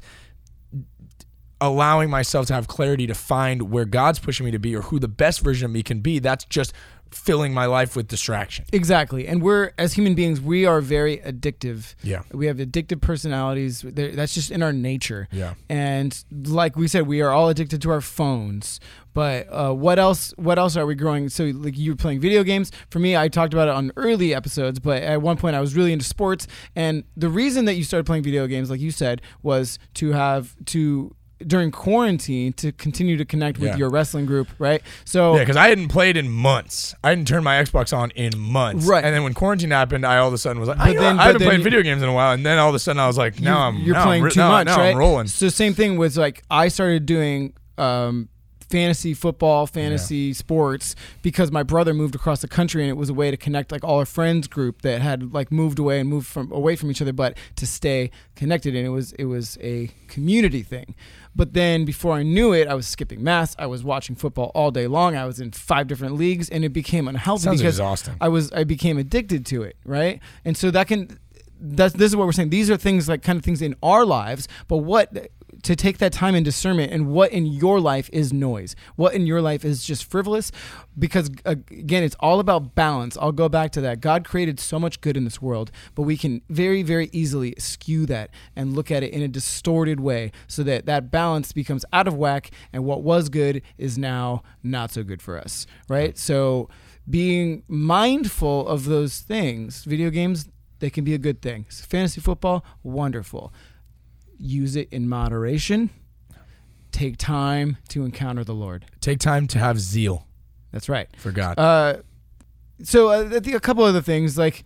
allowing 1.61 2.09
myself 2.09 2.47
to 2.47 2.53
have 2.53 2.67
clarity 2.67 3.07
to 3.07 3.13
find 3.13 3.71
where 3.71 3.85
God's 3.85 4.19
pushing 4.19 4.45
me 4.45 4.51
to 4.51 4.59
be 4.59 4.75
or 4.75 4.81
who 4.81 4.99
the 4.99 5.07
best 5.07 5.41
version 5.41 5.65
of 5.65 5.71
me 5.71 5.83
can 5.83 6.01
be. 6.01 6.19
That's 6.19 6.45
just 6.45 6.73
filling 7.15 7.53
my 7.53 7.65
life 7.65 7.95
with 7.95 8.07
distraction. 8.07 8.65
Exactly. 8.71 9.27
And 9.27 9.41
we're, 9.41 9.71
as 9.77 9.93
human 9.93 10.15
beings, 10.15 10.41
we 10.41 10.65
are 10.65 10.81
very 10.81 11.17
addictive. 11.19 11.95
Yeah. 12.03 12.23
We 12.31 12.45
have 12.47 12.57
addictive 12.57 13.01
personalities. 13.01 13.83
That's 13.87 14.33
just 14.33 14.51
in 14.51 14.61
our 14.61 14.73
nature. 14.73 15.27
Yeah. 15.31 15.53
And 15.69 16.23
like 16.31 16.75
we 16.75 16.87
said, 16.87 17.07
we 17.07 17.21
are 17.21 17.31
all 17.31 17.49
addicted 17.49 17.81
to 17.83 17.91
our 17.91 18.01
phones. 18.01 18.79
But 19.13 19.47
uh, 19.49 19.71
what 19.73 19.97
else? 19.97 20.33
What 20.35 20.59
else 20.59 20.75
are 20.75 20.85
we 20.85 20.93
growing? 20.93 21.29
So, 21.29 21.45
like 21.45 21.77
you 21.77 21.93
were 21.93 21.95
playing 21.95 22.19
video 22.19 22.43
games. 22.43 22.69
For 22.89 22.99
me, 22.99 23.15
I 23.15 23.29
talked 23.29 23.53
about 23.53 23.69
it 23.69 23.73
on 23.73 23.93
early 23.95 24.35
episodes. 24.35 24.77
But 24.79 25.03
at 25.03 25.21
one 25.21 25.37
point, 25.37 25.55
I 25.55 25.61
was 25.61 25.73
really 25.73 25.93
into 25.93 26.03
sports. 26.03 26.47
And 26.75 27.05
the 27.15 27.29
reason 27.29 27.63
that 27.65 27.75
you 27.75 27.85
started 27.85 28.05
playing 28.05 28.23
video 28.23 28.45
games, 28.45 28.69
like 28.69 28.81
you 28.81 28.91
said, 28.91 29.21
was 29.41 29.79
to 29.95 30.11
have 30.11 30.53
to 30.65 31.15
during 31.45 31.69
quarantine 31.69 32.53
to 32.53 32.71
continue 32.71 33.17
to 33.17 33.25
connect 33.25 33.59
with 33.59 33.71
Yeah. 33.71 33.77
your 33.77 33.89
wrestling 33.89 34.25
group, 34.25 34.47
right? 34.57 34.81
So 35.03 35.33
Yeah, 35.33 35.39
because 35.41 35.57
I 35.57 35.67
hadn't 35.67 35.89
played 35.89 36.15
in 36.15 36.29
months. 36.29 36.95
I 37.03 37.09
hadn't 37.09 37.27
turned 37.27 37.43
my 37.43 37.55
Xbox 37.61 37.95
on 37.95 38.11
in 38.11 38.37
months. 38.39 38.85
Right. 38.87 39.03
And 39.03 39.13
then 39.13 39.23
when 39.23 39.33
quarantine 39.33 39.71
happened, 39.71 40.05
I 40.05 40.17
all 40.17 40.29
of 40.29 40.33
a 40.33 40.37
sudden 40.37 40.59
was 40.61 40.69
like, 40.69 40.77
But 40.77 40.87
I, 40.87 40.93
then, 40.93 41.19
I 41.19 41.25
haven't 41.27 41.41
played 41.41 41.57
you- 41.59 41.63
video 41.63 41.81
games 41.81 42.01
in 42.01 42.07
a 42.09 42.13
while. 42.13 42.31
And 42.33 42.45
then 42.45 42.57
all 42.57 42.69
of 42.69 42.75
a 42.75 42.79
sudden 42.79 42.99
I 43.01 43.07
was 43.07 43.17
like, 43.17 43.41
now 43.41 43.67
I'm 43.67 43.77
you're 43.79 43.95
now 43.95 44.01
I'm 44.01 44.07
playing 44.07 44.29
too 44.29 44.39
now- 44.39 44.49
much, 44.51 44.67
now 44.67 44.77
right? 44.77 44.91
I'm 44.91 44.97
rolling. 44.97 45.27
So 45.27 45.49
same 45.49 45.73
thing 45.73 45.97
was 45.97 46.17
like 46.17 46.43
I 46.49 46.69
started 46.69 47.05
doing 47.05 47.51
um, 47.77 48.29
fantasy 48.69 49.13
football, 49.13 49.67
fantasy 49.67 50.33
sports 50.33 50.95
because 51.21 51.51
my 51.51 51.61
brother 51.61 51.93
moved 51.93 52.15
across 52.15 52.41
the 52.41 52.47
country 52.47 52.81
and 52.81 52.89
it 52.89 52.95
was 52.97 53.09
a 53.09 53.13
way 53.13 53.29
to 53.29 53.37
connect 53.37 53.71
like 53.71 53.83
all 53.83 53.99
our 53.99 54.05
friends 54.05 54.47
group 54.47 54.81
that 54.81 55.01
had 55.01 55.33
like 55.33 55.51
moved 55.51 55.77
away 55.77 55.99
and 55.99 56.09
moved 56.09 56.25
from 56.27 56.51
away 56.51 56.75
from 56.75 56.89
each 56.89 57.01
other, 57.01 57.13
but 57.13 57.37
to 57.57 57.67
stay 57.67 58.09
connected. 58.35 58.75
And 58.75 58.85
it 58.85 58.89
was 58.89 59.11
it 59.13 59.25
was 59.25 59.57
a 59.61 59.91
community 60.07 60.63
thing. 60.63 60.95
But 61.35 61.53
then 61.53 61.83
before 61.83 62.13
I 62.13 62.23
knew 62.23 62.53
it, 62.53 62.67
I 62.67 62.73
was 62.73 62.87
skipping 62.87 63.23
mass. 63.23 63.55
I 63.59 63.65
was 63.65 63.83
watching 63.83 64.15
football 64.15 64.51
all 64.55 64.71
day 64.71 64.87
long. 64.87 65.15
I 65.15 65.25
was 65.25 65.39
in 65.39 65.51
five 65.51 65.87
different 65.87 66.15
leagues, 66.15 66.49
and 66.49 66.63
it 66.63 66.69
became 66.69 67.07
unhealthy 67.07 67.43
Sounds 67.43 67.61
because 67.61 67.75
exhausting. 67.75 68.15
I 68.21 68.29
was 68.29 68.51
I 68.53 68.63
became 68.63 68.97
addicted 68.97 69.45
to 69.47 69.63
it, 69.63 69.75
right? 69.85 70.19
And 70.45 70.55
so 70.55 70.71
that 70.71 70.87
can 70.87 71.19
that's 71.59 71.93
this 71.95 72.11
is 72.11 72.15
what 72.15 72.25
we're 72.25 72.31
saying. 72.31 72.49
These 72.49 72.69
are 72.69 72.77
things 72.77 73.09
like 73.09 73.21
kind 73.21 73.37
of 73.37 73.43
things 73.43 73.61
in 73.61 73.75
our 73.83 74.05
lives, 74.05 74.47
but 74.67 74.77
what 74.77 75.29
to 75.65 75.75
take 75.75 75.97
that 75.97 76.13
time 76.13 76.35
and 76.35 76.45
discernment 76.45 76.91
and 76.91 77.07
what 77.07 77.31
in 77.31 77.45
your 77.47 77.79
life 77.79 78.07
is 78.13 78.31
noise 78.31 78.75
what 78.95 79.15
in 79.15 79.25
your 79.25 79.41
life 79.41 79.65
is 79.65 79.83
just 79.83 80.05
frivolous 80.05 80.51
because 80.97 81.31
uh, 81.43 81.55
again 81.71 82.03
it's 82.03 82.15
all 82.19 82.39
about 82.39 82.75
balance. 82.75 83.17
I'll 83.17 83.31
go 83.31 83.49
back 83.49 83.71
to 83.71 83.81
that. 83.81 83.99
God 83.99 84.25
created 84.25 84.59
so 84.59 84.79
much 84.79 85.01
good 85.01 85.17
in 85.17 85.23
this 85.23 85.41
world 85.41 85.71
but 85.95 86.03
we 86.03 86.17
can 86.17 86.41
very 86.49 86.83
very 86.83 87.09
easily 87.11 87.55
skew 87.57 88.05
that 88.05 88.29
and 88.55 88.75
look 88.75 88.91
at 88.91 89.01
it 89.01 89.11
in 89.11 89.23
a 89.23 89.27
distorted 89.27 89.99
way 89.99 90.31
so 90.47 90.61
that 90.63 90.85
that 90.85 91.09
balance 91.09 91.51
becomes 91.51 91.83
out 91.91 92.07
of 92.07 92.15
whack 92.15 92.51
and 92.71 92.85
what 92.85 93.01
was 93.01 93.29
good 93.29 93.61
is 93.77 93.97
now 93.97 94.43
not 94.61 94.91
so 94.91 95.03
good 95.03 95.21
for 95.21 95.37
us 95.37 95.65
right. 95.89 96.17
So 96.17 96.69
being 97.09 97.63
mindful 97.67 98.67
of 98.67 98.85
those 98.85 99.19
things 99.19 99.83
video 99.83 100.11
games 100.11 100.47
they 100.79 100.89
can 100.89 101.03
be 101.03 101.13
a 101.13 101.17
good 101.17 101.41
thing. 101.41 101.65
Fantasy 101.69 102.21
football 102.21 102.63
wonderful 102.83 103.51
use 104.39 104.75
it 104.75 104.87
in 104.91 105.07
moderation. 105.09 105.89
Take 106.91 107.17
time 107.17 107.77
to 107.89 108.05
encounter 108.05 108.43
the 108.43 108.53
Lord. 108.55 108.85
Take 109.01 109.19
time 109.19 109.47
to 109.47 109.59
have 109.59 109.79
zeal 109.79 110.27
That's 110.71 110.87
right. 110.87 111.09
for 111.17 111.31
God. 111.31 111.59
Uh, 111.59 111.97
so 112.83 113.09
uh, 113.09 113.29
I 113.35 113.39
think 113.39 113.55
a 113.55 113.59
couple 113.59 113.83
other 113.83 114.01
things 114.01 114.37
like, 114.37 114.63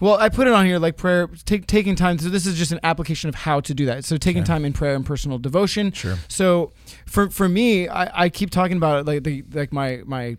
well, 0.00 0.16
I 0.18 0.28
put 0.28 0.46
it 0.48 0.52
on 0.52 0.66
here 0.66 0.78
like 0.78 0.96
prayer, 0.96 1.28
take, 1.44 1.66
taking 1.66 1.94
time. 1.94 2.18
So 2.18 2.28
this 2.28 2.46
is 2.46 2.58
just 2.58 2.72
an 2.72 2.80
application 2.82 3.28
of 3.28 3.34
how 3.36 3.60
to 3.60 3.72
do 3.74 3.86
that. 3.86 4.04
So 4.04 4.16
taking 4.16 4.42
Okay. 4.42 4.48
time 4.48 4.64
in 4.64 4.72
prayer 4.72 4.94
and 4.94 5.06
personal 5.06 5.38
devotion. 5.38 5.92
sure. 5.92 6.16
So 6.28 6.72
for 7.06 7.30
for 7.30 7.48
me, 7.48 7.88
I, 7.88 8.24
I 8.24 8.28
keep 8.28 8.50
talking 8.50 8.76
about 8.76 9.00
it 9.00 9.06
like 9.06 9.22
the 9.24 9.44
like 9.52 9.72
my 9.72 10.02
my 10.04 10.36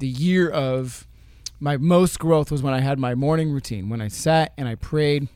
the 0.00 0.08
year 0.08 0.50
of 0.50 1.06
my 1.60 1.76
most 1.76 2.18
growth 2.18 2.50
was 2.50 2.62
when 2.62 2.74
I 2.74 2.80
had 2.80 2.98
my 2.98 3.14
morning 3.14 3.50
routine 3.52 3.88
when 3.88 4.00
I 4.02 4.08
sat 4.08 4.52
and 4.58 4.66
I 4.68 4.74
prayed 4.74 5.28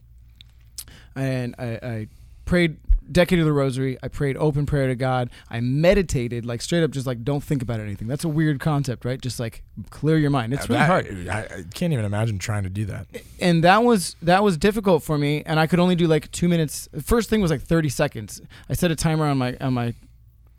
and 1.18 1.54
I, 1.58 1.78
I 1.82 2.06
prayed 2.44 2.78
decade 3.10 3.38
of 3.38 3.46
the 3.46 3.52
rosary. 3.52 3.98
I 4.02 4.08
prayed 4.08 4.36
open 4.36 4.66
prayer 4.66 4.86
to 4.86 4.94
god. 4.94 5.30
I 5.48 5.60
meditated 5.60 6.44
like 6.44 6.60
straight 6.60 6.82
up 6.82 6.90
just 6.90 7.06
like 7.06 7.24
don't 7.24 7.42
think 7.42 7.62
about 7.62 7.80
anything. 7.80 8.06
That's 8.08 8.24
a 8.24 8.28
weird 8.28 8.60
concept 8.60 9.04
right? 9.04 9.20
Just 9.20 9.40
like 9.40 9.62
clear 9.90 10.18
your 10.18 10.30
mind. 10.30 10.52
It's 10.52 10.68
really 10.68 10.82
hard. 10.82 11.28
I, 11.28 11.40
I 11.40 11.64
can't 11.74 11.92
even 11.92 12.04
imagine 12.04 12.38
trying 12.38 12.64
to 12.64 12.70
do 12.70 12.84
that. 12.86 13.06
and 13.40 13.64
that 13.64 13.82
was 13.82 14.16
that 14.22 14.42
was 14.42 14.56
difficult 14.56 15.02
for 15.02 15.18
me 15.18 15.42
and 15.46 15.58
i 15.58 15.66
could 15.66 15.80
only 15.80 15.94
do 15.94 16.06
like 16.06 16.30
two 16.32 16.48
minutes. 16.48 16.88
First 17.02 17.30
thing 17.30 17.40
was 17.40 17.50
like 17.50 17.62
30 17.62 17.88
seconds. 17.88 18.40
I 18.68 18.74
set 18.74 18.90
a 18.90 18.96
timer 18.96 19.26
on 19.26 19.38
my 19.38 19.56
on 19.60 19.74
my 19.74 19.94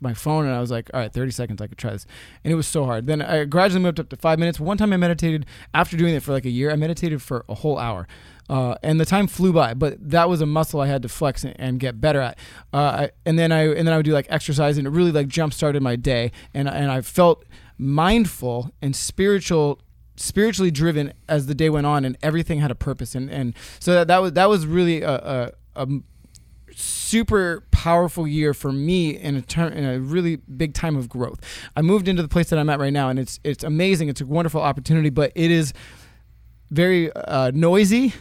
my 0.02 0.14
phone 0.14 0.46
and 0.46 0.54
i 0.54 0.60
was 0.60 0.70
like 0.70 0.88
all 0.94 1.00
right 1.00 1.12
30 1.12 1.30
seconds 1.30 1.60
i 1.60 1.66
could 1.66 1.78
try 1.78 1.90
this. 1.92 2.06
And 2.42 2.52
it 2.52 2.56
was 2.56 2.66
so 2.66 2.84
hard. 2.84 3.06
Then 3.06 3.22
i 3.22 3.44
gradually 3.44 3.82
moved 3.82 4.00
up 4.00 4.08
to 4.08 4.16
five 4.16 4.38
minutes. 4.38 4.58
One 4.58 4.76
time 4.76 4.92
i 4.92 4.96
meditated. 4.96 5.46
After 5.74 5.96
doing 5.96 6.14
it 6.14 6.22
for 6.22 6.32
like 6.32 6.46
a 6.46 6.50
year 6.50 6.70
i 6.70 6.76
meditated 6.76 7.22
for 7.22 7.44
a 7.48 7.54
whole 7.54 7.78
hour 7.78 8.08
uh, 8.50 8.74
and 8.82 8.98
the 8.98 9.04
time 9.04 9.28
flew 9.28 9.52
by, 9.52 9.74
but 9.74 9.96
that 10.10 10.28
was 10.28 10.40
a 10.40 10.46
muscle 10.46 10.80
I 10.80 10.88
had 10.88 11.02
to 11.02 11.08
flex 11.08 11.44
and, 11.44 11.54
and 11.56 11.78
get 11.78 12.00
better 12.00 12.20
at. 12.20 12.36
Uh, 12.74 12.76
I, 12.76 13.10
and 13.24 13.38
then 13.38 13.52
I 13.52 13.68
and 13.68 13.86
then 13.86 13.94
I 13.94 13.96
would 13.96 14.04
do 14.04 14.12
like 14.12 14.26
exercise, 14.28 14.76
and 14.76 14.88
it 14.88 14.90
really 14.90 15.12
like 15.12 15.28
jump 15.28 15.54
started 15.54 15.84
my 15.84 15.94
day. 15.94 16.32
And 16.52 16.68
and 16.68 16.90
I 16.90 17.00
felt 17.00 17.44
mindful 17.78 18.72
and 18.82 18.96
spiritual 18.96 19.80
spiritually 20.16 20.72
driven 20.72 21.12
as 21.28 21.46
the 21.46 21.54
day 21.54 21.70
went 21.70 21.86
on 21.86 22.04
and 22.04 22.18
everything 22.22 22.58
had 22.58 22.70
a 22.70 22.74
purpose 22.74 23.14
and 23.14 23.30
and 23.30 23.54
so 23.78 23.94
that, 23.94 24.08
that 24.08 24.18
was 24.18 24.32
that 24.32 24.50
was 24.50 24.66
really 24.66 25.00
a, 25.00 25.14
a, 25.14 25.52
a 25.76 25.88
super 26.74 27.64
powerful 27.70 28.26
year 28.26 28.52
for 28.52 28.70
me 28.70 29.16
in 29.16 29.36
a 29.36 29.40
turn 29.42 29.72
in 29.72 29.84
a 29.84 29.98
really 29.98 30.36
big 30.36 30.74
time 30.74 30.96
of 30.96 31.08
growth. 31.08 31.38
I 31.76 31.82
moved 31.82 32.08
into 32.08 32.20
the 32.20 32.28
place 32.28 32.50
that 32.50 32.58
I'm 32.58 32.68
at 32.68 32.80
right 32.80 32.92
now 32.92 33.10
and 33.10 33.18
it's 33.18 33.38
it's 33.44 33.62
amazing. 33.62 34.08
It's 34.08 34.20
a 34.20 34.26
wonderful 34.26 34.60
opportunity, 34.60 35.08
but 35.08 35.30
it 35.36 35.52
is 35.52 35.72
very 36.70 37.12
uh, 37.12 37.52
noisy 37.54 38.12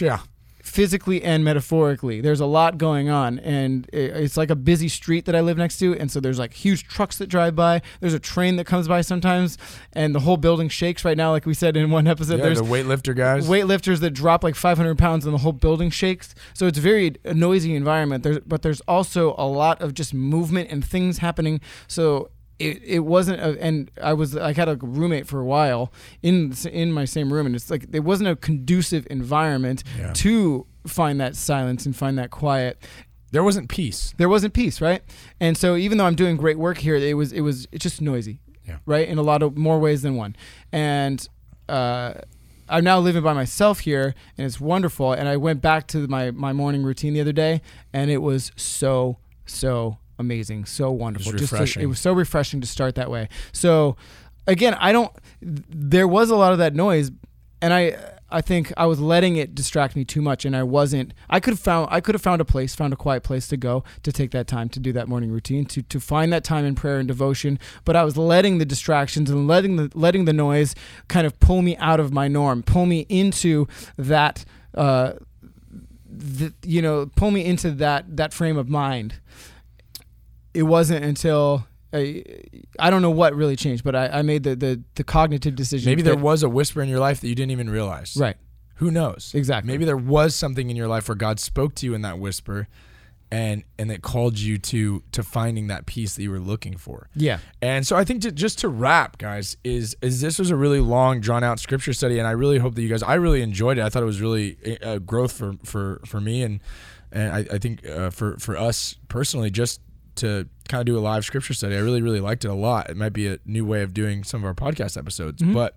Yeah. 0.00 0.20
physically 0.64 1.22
and 1.22 1.44
metaphorically. 1.44 2.20
There's 2.20 2.40
a 2.40 2.46
lot 2.46 2.78
going 2.78 3.08
on, 3.08 3.38
and 3.40 3.88
it's 3.92 4.36
like 4.36 4.50
a 4.50 4.56
busy 4.56 4.88
street 4.88 5.24
that 5.26 5.36
I 5.36 5.40
live 5.40 5.56
next 5.56 5.78
to, 5.78 5.96
and 5.96 6.10
so 6.10 6.18
there's 6.20 6.38
like 6.38 6.54
huge 6.54 6.88
trucks 6.88 7.18
that 7.18 7.28
drive 7.28 7.54
by. 7.54 7.82
There's 8.00 8.14
a 8.14 8.18
train 8.18 8.56
that 8.56 8.64
comes 8.64 8.88
by 8.88 9.02
sometimes, 9.02 9.56
and 9.92 10.14
the 10.14 10.20
whole 10.20 10.36
building 10.36 10.68
shakes 10.68 11.04
right 11.04 11.16
now, 11.16 11.30
like 11.30 11.46
we 11.46 11.54
said 11.54 11.76
in 11.76 11.90
one 11.90 12.08
episode. 12.08 12.38
Yeah, 12.38 12.46
there's 12.46 12.58
the 12.58 12.64
weightlifter 12.64 13.14
guys. 13.14 13.48
weightlifters 13.48 14.00
that 14.00 14.10
drop 14.10 14.42
like 14.42 14.54
500 14.56 14.98
pounds, 14.98 15.24
and 15.26 15.34
the 15.34 15.38
whole 15.38 15.52
building 15.52 15.90
shakes. 15.90 16.34
So 16.54 16.66
it's 16.66 16.78
very 16.78 17.14
a 17.24 17.34
noisy 17.34 17.76
environment. 17.76 18.24
There's, 18.24 18.40
but 18.40 18.62
there's 18.62 18.80
also 18.82 19.34
a 19.38 19.46
lot 19.46 19.80
of 19.80 19.94
just 19.94 20.12
movement 20.14 20.70
and 20.70 20.84
things 20.84 21.18
happening. 21.18 21.60
So 21.86 22.30
it, 22.64 22.82
it 22.84 22.98
wasn't 23.00 23.40
a, 23.40 23.60
and 23.62 23.90
I 24.02 24.12
was 24.14 24.36
I 24.36 24.52
had 24.52 24.68
a 24.68 24.76
roommate 24.76 25.26
for 25.26 25.40
a 25.40 25.44
while 25.44 25.92
in 26.22 26.52
in 26.70 26.92
my 26.92 27.04
same 27.04 27.32
room 27.32 27.46
and 27.46 27.54
it's 27.54 27.70
like 27.70 27.86
it 27.92 28.00
wasn't 28.04 28.28
a 28.30 28.36
conducive 28.36 29.06
environment 29.10 29.82
Yeah. 29.98 30.12
to 30.14 30.66
find 30.86 31.20
that 31.20 31.36
silence 31.36 31.86
and 31.86 31.94
find 31.96 32.18
that 32.18 32.30
quiet 32.30 32.78
There 33.32 33.44
wasn't 33.44 33.68
peace. 33.68 34.14
there 34.18 34.28
wasn't 34.28 34.52
peace 34.54 34.80
right 34.80 35.02
and 35.40 35.56
so 35.56 35.76
even 35.76 35.98
though 35.98 36.06
I'm 36.06 36.14
doing 36.16 36.36
great 36.36 36.58
work 36.58 36.78
here 36.78 36.96
it 36.96 37.16
was 37.16 37.32
it 37.32 37.40
was 37.42 37.66
it's 37.72 37.82
just 37.82 38.00
noisy 38.00 38.38
Yeah. 38.66 38.78
right 38.86 39.08
in 39.08 39.18
a 39.18 39.22
lot 39.22 39.42
of 39.42 39.56
more 39.56 39.78
ways 39.78 40.02
than 40.02 40.14
one 40.16 40.34
and 40.72 41.18
uh 41.68 42.14
I'm 42.68 42.84
now 42.84 42.98
living 42.98 43.22
by 43.22 43.34
myself 43.34 43.80
here 43.80 44.14
and 44.38 44.46
it's 44.46 44.58
wonderful 44.58 45.12
and 45.12 45.28
I 45.28 45.36
went 45.36 45.60
back 45.60 45.86
to 45.88 45.98
my 46.08 46.30
my 46.30 46.52
morning 46.52 46.82
routine 46.82 47.12
the 47.14 47.20
other 47.20 47.32
day 47.46 47.60
and 47.92 48.10
it 48.10 48.22
was 48.22 48.52
so 48.56 49.18
so 49.46 49.98
amazing 50.18 50.64
so 50.64 50.90
wonderful 50.90 51.32
was 51.32 51.40
Just 51.40 51.74
to- 51.74 51.80
it 51.80 51.86
was 51.86 51.98
so 51.98 52.12
refreshing 52.12 52.60
to 52.60 52.66
start 52.66 52.94
that 52.94 53.10
way 53.10 53.28
so 53.52 53.96
again 54.46 54.74
I 54.74 54.92
don't 54.92 55.12
there 55.40 56.08
was 56.08 56.30
a 56.30 56.36
lot 56.36 56.52
of 56.52 56.58
that 56.58 56.74
noise 56.74 57.10
and 57.60 57.72
I 57.72 57.96
I 58.34 58.40
think 58.40 58.72
I 58.76 58.86
was 58.86 58.98
letting 58.98 59.36
it 59.36 59.54
distract 59.54 59.94
me 59.94 60.04
too 60.04 60.20
much, 60.20 60.44
and 60.44 60.56
I 60.56 60.64
wasn't. 60.64 61.14
I 61.30 61.38
could 61.38 61.52
have 61.52 61.60
found 61.60 61.88
I 61.92 62.00
could 62.00 62.16
have 62.16 62.22
found 62.22 62.40
a 62.40 62.44
place, 62.44 62.74
found 62.74 62.92
a 62.92 62.96
quiet 62.96 63.22
place 63.22 63.46
to 63.46 63.56
go 63.56 63.84
to 64.02 64.10
take 64.10 64.32
that 64.32 64.48
time 64.48 64.68
to 64.70 64.80
do 64.80 64.92
that 64.92 65.06
morning 65.06 65.30
routine, 65.30 65.66
to 65.66 65.82
to 65.82 66.00
find 66.00 66.32
that 66.32 66.42
time 66.42 66.64
in 66.64 66.74
prayer 66.74 66.98
and 66.98 67.06
devotion. 67.06 67.60
But 67.84 67.94
I 67.94 68.02
was 68.02 68.16
letting 68.16 68.58
the 68.58 68.64
distractions 68.64 69.30
and 69.30 69.46
letting 69.46 69.76
the 69.76 69.88
letting 69.94 70.24
the 70.24 70.32
noise 70.32 70.74
kind 71.06 71.28
of 71.28 71.38
pull 71.38 71.62
me 71.62 71.76
out 71.76 72.00
of 72.00 72.12
my 72.12 72.26
norm, 72.26 72.64
pull 72.64 72.86
me 72.86 73.06
into 73.08 73.68
that. 73.96 74.44
Uh, 74.74 75.12
the, 76.16 76.52
you 76.64 76.82
know, 76.82 77.06
pull 77.14 77.30
me 77.30 77.44
into 77.44 77.70
that 77.72 78.16
that 78.16 78.32
frame 78.32 78.56
of 78.56 78.68
mind. 78.68 79.14
It 80.54 80.62
wasn't 80.62 81.04
until 81.04 81.66
I, 81.92 82.24
I 82.78 82.90
don't 82.90 83.02
know 83.02 83.10
what 83.10 83.34
really 83.34 83.56
changed, 83.56 83.84
but 83.84 83.94
I, 83.94 84.06
I 84.08 84.22
made 84.22 84.42
the, 84.44 84.56
the, 84.56 84.82
the 84.94 85.04
cognitive 85.04 85.54
decision. 85.54 85.90
Maybe 85.90 86.02
there 86.02 86.14
that- 86.16 86.22
was 86.22 86.42
a 86.42 86.48
whisper 86.48 86.80
in 86.82 86.88
your 86.88 87.00
life 87.00 87.20
that 87.20 87.28
you 87.28 87.34
didn't 87.34 87.52
even 87.52 87.68
realize. 87.70 88.16
right, 88.16 88.36
Who 88.76 88.90
knows? 88.90 89.32
exactly. 89.34 89.70
Maybe 89.72 89.84
there 89.84 89.96
was 89.96 90.34
something 90.34 90.70
in 90.70 90.76
your 90.76 90.88
life 90.88 91.08
where 91.08 91.14
God 91.16 91.38
spoke 91.40 91.74
to 91.76 91.86
you 91.86 91.94
in 91.94 92.02
that 92.02 92.18
whisper 92.18 92.68
and 93.30 93.64
and 93.78 93.90
it 93.90 94.02
called 94.02 94.38
you 94.38 94.58
to 94.58 95.02
to 95.10 95.22
finding 95.22 95.66
that 95.68 95.86
peace 95.86 96.14
that 96.14 96.22
you 96.22 96.30
were 96.30 96.38
looking 96.38 96.76
for. 96.76 97.08
yeah, 97.16 97.38
And 97.62 97.84
so 97.86 97.96
I 97.96 98.04
think 98.04 98.22
to, 98.22 98.30
just 98.30 98.58
to 98.60 98.68
wrap, 98.68 99.18
guys, 99.18 99.56
is 99.64 99.96
is 100.02 100.20
this 100.20 100.38
was 100.38 100.50
a 100.50 100.56
really 100.56 100.78
long, 100.78 101.20
drawn 101.20 101.42
out 101.42 101.58
scripture 101.58 101.92
study, 101.94 102.18
and 102.18 102.28
I 102.28 102.32
really 102.32 102.58
hope 102.58 102.74
that 102.76 102.82
you 102.82 102.88
guys. 102.88 103.02
I 103.02 103.14
really 103.14 103.42
enjoyed 103.42 103.78
it. 103.78 103.82
I 103.82 103.88
thought 103.88 104.02
it 104.02 104.06
was 104.06 104.20
really 104.20 104.56
a, 104.64 104.94
a 104.94 105.00
growth 105.00 105.32
for 105.32 105.54
for 105.64 106.00
for 106.04 106.20
me, 106.20 106.42
and 106.42 106.60
and 107.10 107.32
I, 107.32 107.38
I 107.54 107.58
think 107.58 107.84
uh, 107.88 108.10
for 108.10 108.36
for 108.38 108.56
us 108.56 108.96
personally, 109.08 109.50
just 109.50 109.80
to 110.16 110.48
kind 110.68 110.80
of 110.80 110.86
do 110.86 110.98
a 110.98 111.00
live 111.00 111.24
scripture 111.24 111.54
study, 111.54 111.76
I 111.76 111.80
really 111.80 112.02
really 112.02 112.20
liked 112.20 112.44
it 112.44 112.48
a 112.48 112.54
lot. 112.54 112.90
It 112.90 112.96
might 112.96 113.12
be 113.12 113.26
a 113.28 113.38
new 113.44 113.64
way 113.64 113.82
of 113.82 113.92
doing 113.94 114.24
some 114.24 114.42
of 114.42 114.46
our 114.46 114.54
podcast 114.54 114.96
episodes, 114.96 115.42
Mhm. 115.42 115.52
but 115.54 115.76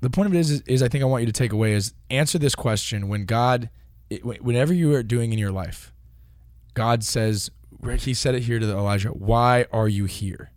the 0.00 0.10
point 0.10 0.26
of 0.26 0.34
it 0.34 0.38
is, 0.38 0.50
is, 0.50 0.60
is 0.66 0.82
I 0.82 0.88
think 0.88 1.02
I 1.02 1.06
want 1.06 1.22
you 1.22 1.26
to 1.26 1.32
take 1.32 1.52
away 1.52 1.72
is 1.72 1.94
answer 2.10 2.38
this 2.38 2.54
question 2.54 3.08
when 3.08 3.24
God, 3.24 3.70
it, 4.10 4.24
whenever 4.24 4.74
you 4.74 4.92
are 4.94 5.02
doing 5.02 5.32
in 5.32 5.38
your 5.38 5.52
life, 5.52 5.92
God 6.74 7.02
says, 7.04 7.50
He 8.00 8.12
said 8.14 8.34
it 8.34 8.42
here 8.42 8.58
to 8.58 8.68
Elijah, 8.68 9.08
why 9.10 9.66
are 9.72 9.88
you 9.88 10.04
here? 10.06 10.50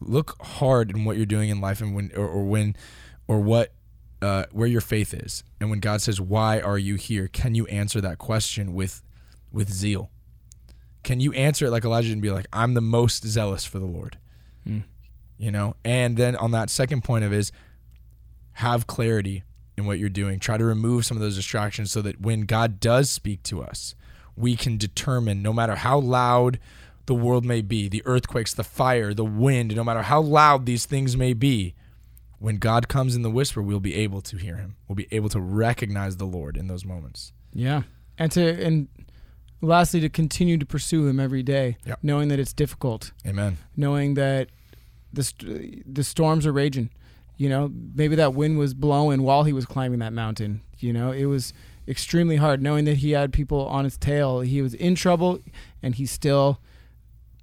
Look 0.00 0.36
hard 0.42 0.90
in 0.90 1.04
what 1.04 1.16
you're 1.16 1.24
doing 1.26 1.48
in 1.50 1.60
life 1.60 1.80
and 1.80 1.94
when, 1.94 2.10
or, 2.16 2.26
or 2.26 2.44
when, 2.44 2.76
or 3.28 3.40
what, 3.40 3.72
uh, 4.22 4.44
where 4.52 4.66
your 4.66 4.80
faith 4.80 5.14
is. 5.14 5.42
And 5.60 5.70
when 5.70 5.80
God 5.80 6.00
says, 6.02 6.20
why 6.20 6.60
are 6.60 6.78
you 6.78 6.96
here? 6.96 7.28
Can 7.28 7.54
you 7.54 7.66
answer 7.66 8.00
that 8.00 8.18
question 8.18 8.74
with, 8.74 9.02
with 9.52 9.72
zeal? 9.72 10.10
Can 11.06 11.20
you 11.20 11.32
answer 11.34 11.66
it 11.66 11.70
like 11.70 11.84
Elijah 11.84 12.12
and 12.12 12.20
be 12.20 12.32
like, 12.32 12.48
I'm 12.52 12.74
the 12.74 12.80
most 12.80 13.24
zealous 13.24 13.64
for 13.64 13.78
the 13.78 13.86
Lord? 13.86 14.18
Mm. 14.68 14.82
You 15.38 15.52
know? 15.52 15.76
And 15.84 16.16
then 16.16 16.34
on 16.34 16.50
that 16.50 16.68
second 16.68 17.04
point 17.04 17.24
of 17.24 17.32
is, 17.32 17.52
have 18.54 18.88
clarity 18.88 19.44
in 19.78 19.86
what 19.86 20.00
you're 20.00 20.08
doing. 20.08 20.40
Try 20.40 20.56
to 20.56 20.64
remove 20.64 21.06
some 21.06 21.16
of 21.16 21.20
those 21.20 21.36
distractions 21.36 21.92
so 21.92 22.02
that 22.02 22.20
when 22.20 22.40
God 22.40 22.80
does 22.80 23.08
speak 23.08 23.44
to 23.44 23.62
us, 23.62 23.94
we 24.34 24.56
can 24.56 24.78
determine 24.78 25.42
no 25.42 25.52
matter 25.52 25.76
how 25.76 26.00
loud 26.00 26.58
the 27.06 27.14
world 27.14 27.44
may 27.44 27.62
be, 27.62 27.88
the 27.88 28.02
earthquakes, 28.04 28.52
the 28.52 28.64
fire, 28.64 29.14
the 29.14 29.24
wind, 29.24 29.76
no 29.76 29.84
matter 29.84 30.02
how 30.02 30.20
loud 30.20 30.66
these 30.66 30.86
things 30.86 31.16
may 31.16 31.34
be, 31.34 31.76
when 32.40 32.56
God 32.56 32.88
comes 32.88 33.14
in 33.14 33.22
the 33.22 33.30
whisper, 33.30 33.62
we'll 33.62 33.78
be 33.78 33.94
able 33.94 34.22
to 34.22 34.38
hear 34.38 34.56
him. 34.56 34.74
We'll 34.88 34.96
be 34.96 35.06
able 35.12 35.28
to 35.28 35.40
recognize 35.40 36.16
the 36.16 36.24
Lord 36.24 36.56
in 36.56 36.66
those 36.66 36.84
moments. 36.84 37.32
yeah, 37.52 37.82
and 38.18 38.32
to 38.32 38.64
and 38.64 38.88
lastly 39.62 40.00
to 40.00 40.08
continue 40.08 40.58
to 40.58 40.66
pursue 40.66 41.06
Him 41.06 41.18
every 41.20 41.42
day, 41.42 41.76
Yep. 41.86 41.98
knowing 42.02 42.28
that 42.28 42.38
it's 42.38 42.52
difficult, 42.52 43.12
Amen. 43.26 43.58
knowing 43.76 44.14
that 44.14 44.48
the 45.12 45.22
st- 45.24 45.94
the 45.94 46.04
storms 46.04 46.46
are 46.46 46.52
raging. 46.52 46.90
You 47.38 47.48
know, 47.50 47.70
maybe 47.94 48.16
that 48.16 48.32
wind 48.34 48.58
was 48.58 48.72
blowing 48.74 49.22
while 49.22 49.44
he 49.44 49.52
was 49.52 49.66
climbing 49.66 49.98
that 50.00 50.12
mountain. 50.12 50.62
You 50.78 50.92
know, 50.92 51.10
it 51.12 51.26
was 51.26 51.52
extremely 51.88 52.36
hard 52.36 52.62
knowing 52.62 52.84
that 52.86 52.98
he 52.98 53.10
had 53.12 53.32
people 53.32 53.66
on 53.68 53.84
his 53.84 53.96
tail. 53.98 54.40
He 54.40 54.60
was 54.62 54.72
in 54.74 54.94
trouble, 54.94 55.40
and 55.82 55.94
he 55.94 56.06
still 56.06 56.60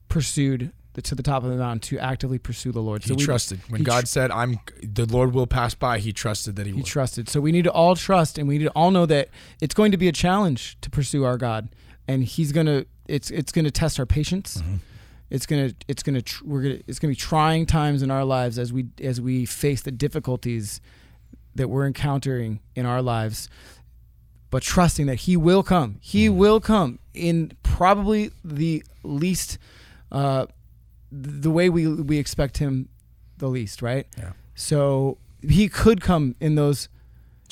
pursued 0.09 0.72
the, 0.93 1.01
to 1.01 1.16
the 1.16 1.24
top 1.24 1.43
of 1.43 1.49
the 1.49 1.55
mountain 1.57 1.80
to 1.80 1.97
actively 1.99 2.38
pursue 2.38 2.72
the 2.72 2.82
Lord. 2.82 3.03
He 3.03 3.14
we- 3.14 3.24
trusted. 3.24 3.59
When 3.70 3.80
he 3.82 3.86
God 3.86 4.01
tr- 4.01 4.05
said, 4.07 4.32
"I'm 4.32 4.59
the 4.82 5.05
Lord 5.05 5.34
will 5.34 5.47
pass 5.47 5.74
by," 5.74 5.99
he 5.99 6.14
trusted 6.14 6.55
that 6.57 6.66
he, 6.68 6.72
He 6.72 6.78
would. 6.78 6.86
trusted. 6.86 7.30
So 7.30 7.41
we 7.41 7.51
need 7.51 7.64
to 7.64 7.72
all 7.72 7.95
trust, 7.95 8.38
and 8.38 8.47
we 8.47 8.57
need 8.59 8.66
to 8.66 8.72
all 8.72 8.91
know 8.91 9.05
that 9.07 9.30
it's 9.61 9.74
going 9.74 9.91
to 9.91 9.97
be 9.97 10.07
a 10.07 10.11
challenge 10.11 10.78
to 10.82 10.89
pursue 10.91 11.24
our 11.24 11.38
God, 11.38 11.70
and 12.08 12.24
He's 12.24 12.51
gonna. 12.51 12.86
It's 13.08 13.30
it's 13.32 13.51
gonna 13.51 13.72
test 13.72 13.99
our 13.99 14.06
patience. 14.06 14.62
Mhm. 14.62 14.80
It's 15.30 15.45
gonna 15.45 15.72
it's 15.88 16.04
gonna 16.04 16.22
tr- 16.22 16.43
we're 16.45 16.62
gonna 16.62 16.80
it's 16.88 16.99
gonna 16.99 17.12
be 17.12 17.16
trying 17.16 17.66
times 17.66 18.01
in 18.01 18.12
our 18.12 18.24
lives 18.24 18.58
as 18.60 18.72
we 18.72 18.88
as 19.01 19.20
we 19.20 19.45
face 19.45 19.82
the 19.82 19.91
difficulties 19.91 20.80
that 21.56 21.68
we're 21.70 21.86
encountering 21.88 22.60
in 22.76 22.86
our 22.86 23.01
lives, 23.01 23.49
but 24.49 24.64
trusting 24.64 25.06
that 25.08 25.16
He 25.22 25.36
will 25.38 25.64
come. 25.64 25.97
He 26.01 26.28
Mhm. 26.28 26.36
will 26.36 26.60
come 26.60 26.99
in 27.14 27.51
probably 27.64 28.32
the 28.43 28.84
least, 29.04 29.58
uh, 30.12 30.45
the 31.12 31.51
way 31.51 31.70
we 31.70 31.88
we 31.88 32.18
expect 32.18 32.58
Him, 32.60 32.89
the 33.38 33.47
least. 33.49 33.82
Right. 33.82 34.08
Yeah. 34.18 34.34
So 34.56 35.18
He 35.41 35.68
could 35.68 35.99
come 35.99 36.36
in 36.39 36.56
those 36.56 36.88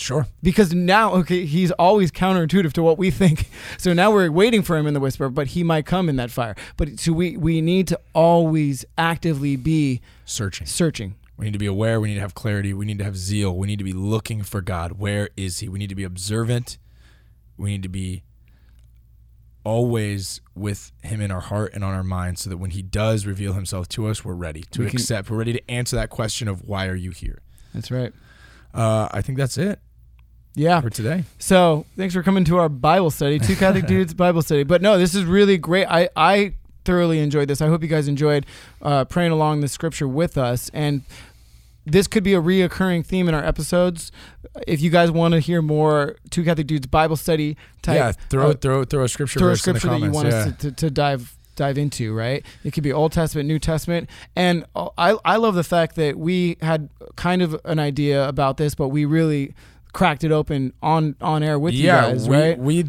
Sure. 0.01 0.25
because 0.41 0.73
now 0.73 1.13
okay 1.13 1.45
he's 1.45 1.69
always 1.71 2.11
counterintuitive 2.11 2.73
to 2.73 2.81
what 2.83 2.97
we 2.97 3.11
think 3.11 3.47
so 3.77 3.93
now 3.93 4.09
we're 4.11 4.31
waiting 4.31 4.63
for 4.63 4.75
him 4.75 4.87
in 4.87 4.93
the 4.95 4.99
whisper 4.99 5.29
but 5.29 5.47
he 5.47 5.63
might 5.63 5.85
come 5.85 6.09
in 6.09 6.15
that 6.15 6.31
fire 6.31 6.55
but 6.75 6.99
so 6.99 7.13
we 7.13 7.37
we 7.37 7.61
need 7.61 7.87
to 7.87 7.99
always 8.13 8.83
actively 8.97 9.55
be 9.55 10.01
Searching. 10.25 10.65
searching 10.65 11.15
We 11.37 11.45
need 11.45 11.53
to 11.53 11.59
be 11.59 11.65
aware. 11.67 11.99
We 12.01 12.07
need 12.09 12.15
to 12.15 12.21
have 12.21 12.33
clarity. 12.35 12.73
We 12.73 12.85
need 12.85 12.97
to 12.99 13.03
have 13.03 13.17
zeal. 13.17 13.55
We 13.55 13.67
need 13.67 13.79
to 13.79 13.83
be 13.83 13.93
looking 13.93 14.43
for 14.43 14.61
God. 14.61 14.93
Where 14.99 15.29
is 15.35 15.59
He? 15.59 15.67
We 15.69 15.79
need 15.79 15.89
to 15.89 15.95
be 15.95 16.03
observant. 16.03 16.77
We 17.57 17.71
need 17.71 17.83
to 17.83 17.89
be 17.89 18.21
always 19.63 20.41
with 20.55 20.91
Him 21.03 21.21
in 21.21 21.31
our 21.31 21.41
heart 21.41 21.73
and 21.73 21.83
on 21.83 21.93
our 21.93 22.03
mind 22.03 22.39
so 22.39 22.49
that 22.49 22.57
when 22.57 22.71
He 22.71 22.81
does 22.81 23.25
reveal 23.25 23.53
Himself 23.53 23.87
to 23.89 24.07
us, 24.07 24.23
we're 24.25 24.33
ready 24.33 24.63
to 24.71 24.81
We 24.81 24.89
can- 24.89 24.97
accept. 24.99 25.29
We're 25.29 25.37
ready 25.37 25.53
to 25.53 25.69
answer 25.69 25.95
that 25.95 26.09
question 26.09 26.47
of 26.47 26.63
why 26.67 26.87
are 26.87 26.95
you 26.95 27.11
here? 27.11 27.39
that's 27.73 27.89
right 27.91 28.13
Uh, 28.73 29.07
I 29.11 29.21
think 29.21 29.37
that's 29.37 29.57
it 29.57 29.79
yeah. 30.55 30.81
for 30.81 30.89
today. 30.89 31.23
so 31.39 31.85
thanks 31.95 32.13
for 32.13 32.23
coming 32.23 32.43
to 32.45 32.57
our 32.57 32.69
bible 32.69 33.11
study 33.11 33.39
two 33.39 33.55
catholic 33.55 33.85
dudes 33.87 34.13
bible 34.13 34.41
study. 34.41 34.63
But 34.63 34.81
no 34.81 34.97
this 34.97 35.15
is 35.15 35.23
really 35.23 35.57
great. 35.57 35.85
I 35.85 36.09
i 36.15 36.53
thoroughly 36.83 37.19
enjoyed 37.19 37.47
this. 37.47 37.61
I 37.61 37.67
hope 37.67 37.81
you 37.81 37.87
guys 37.87 38.07
enjoyed 38.07 38.45
uh, 38.81 39.05
praying 39.05 39.31
along 39.31 39.61
the 39.61 39.67
scripture 39.67 40.07
with 40.07 40.37
us. 40.37 40.69
And 40.73 41.03
this 41.85 42.07
could 42.07 42.23
be 42.23 42.33
a 42.33 42.41
reoccurring 42.41 43.05
theme 43.05 43.27
in 43.27 43.33
our 43.33 43.43
episodes. 43.43 44.11
If 44.67 44.81
you 44.81 44.89
guys 44.89 45.09
want 45.09 45.33
to 45.33 45.39
hear 45.39 45.61
more 45.61 46.17
two 46.29 46.43
catholic 46.43 46.67
dudes 46.67 46.87
bible 46.87 47.15
study 47.15 47.57
type 47.81 47.95
yeah, 47.95 48.11
throw 48.29 48.51
uh, 48.51 48.53
throw 48.53 48.83
throw 48.83 49.03
a 49.03 49.09
scripture 49.09 49.39
throw 49.39 49.47
a 49.49 49.51
verse 49.51 49.67
in 49.67 49.73
the 49.73 49.79
scripture 49.79 49.99
that 49.99 50.05
you 50.05 50.11
want 50.11 50.27
yeah. 50.27 50.35
us 50.35 50.45
to, 50.45 50.53
to, 50.53 50.71
to 50.71 50.89
dive 50.89 51.37
dive 51.55 51.77
into, 51.77 52.13
right? 52.13 52.45
It 52.63 52.71
could 52.71 52.83
be 52.83 52.93
Old 52.93 53.11
Testament, 53.11 53.47
New 53.47 53.59
Testament, 53.59 54.09
and 54.35 54.65
I 54.75 55.17
I 55.25 55.37
love 55.37 55.55
the 55.55 55.63
fact 55.63 55.95
that 55.95 56.17
we 56.17 56.57
had 56.61 56.89
kind 57.15 57.41
of 57.41 57.59
an 57.65 57.79
idea 57.79 58.27
about 58.27 58.57
this, 58.57 58.75
but 58.75 58.89
we 58.89 59.05
really 59.05 59.53
cracked 59.93 60.23
it 60.23 60.31
open 60.31 60.73
on 60.81 61.15
on 61.21 61.43
air 61.43 61.59
with 61.59 61.73
yeah, 61.73 62.07
you 62.07 62.13
guys, 62.13 62.29
we, 62.29 62.37
right? 62.37 62.57
we 62.59 62.85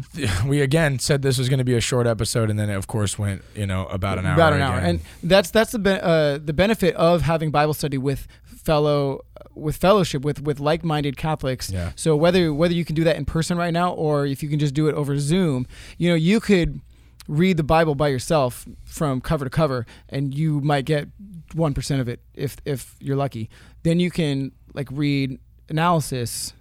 we 0.47 0.61
again 0.61 0.99
said 0.99 1.21
this 1.21 1.37
was 1.37 1.49
going 1.49 1.57
to 1.59 1.63
be 1.63 1.75
a 1.75 1.81
short 1.81 2.07
episode, 2.07 2.49
and 2.49 2.57
then 2.57 2.69
it 2.69 2.75
of 2.75 2.87
course 2.87 3.19
went 3.19 3.41
you 3.55 3.65
know 3.67 3.85
about 3.87 4.17
an 4.19 4.25
hour. 4.25 4.33
About 4.35 4.53
an 4.53 4.61
hour, 4.61 4.77
again. 4.77 4.89
and 4.89 4.99
that's 5.21 5.51
that's 5.51 5.71
the 5.71 5.79
be- 5.79 5.91
uh, 5.91 6.37
the 6.37 6.53
benefit 6.53 6.95
of 6.95 7.23
having 7.23 7.51
Bible 7.51 7.73
study 7.73 7.97
with 7.97 8.27
fellow 8.45 9.25
with 9.55 9.75
fellowship 9.75 10.23
with 10.23 10.41
with 10.41 10.59
like 10.59 10.83
minded 10.83 11.17
Catholics. 11.17 11.69
yeah, 11.69 11.91
So 11.95 12.15
whether 12.15 12.53
whether 12.53 12.73
you 12.73 12.85
can 12.85 12.95
do 12.95 13.03
that 13.03 13.17
in 13.17 13.25
person 13.25 13.57
right 13.57 13.73
now 13.73 13.91
or 13.93 14.25
if 14.25 14.41
you 14.41 14.49
can 14.49 14.59
just 14.59 14.73
do 14.73 14.87
it 14.87 14.95
over 14.95 15.17
Zoom, 15.19 15.67
you 15.97 16.09
know, 16.09 16.15
you 16.15 16.39
could 16.39 16.81
read 17.27 17.57
the 17.57 17.63
Bible 17.63 17.95
by 17.95 18.07
yourself 18.09 18.65
from 18.83 19.21
cover 19.21 19.45
to 19.45 19.49
cover 19.49 19.85
and 20.09 20.33
you 20.33 20.59
might 20.61 20.85
get 20.85 21.07
1% 21.53 21.99
of 21.99 22.07
it 22.07 22.19
if 22.33 22.57
if 22.65 22.95
you're 22.99 23.15
lucky. 23.15 23.49
Then 23.83 23.99
you 23.99 24.09
can 24.11 24.51
like 24.73 24.87
read 24.91 25.39
analysis 25.69 26.53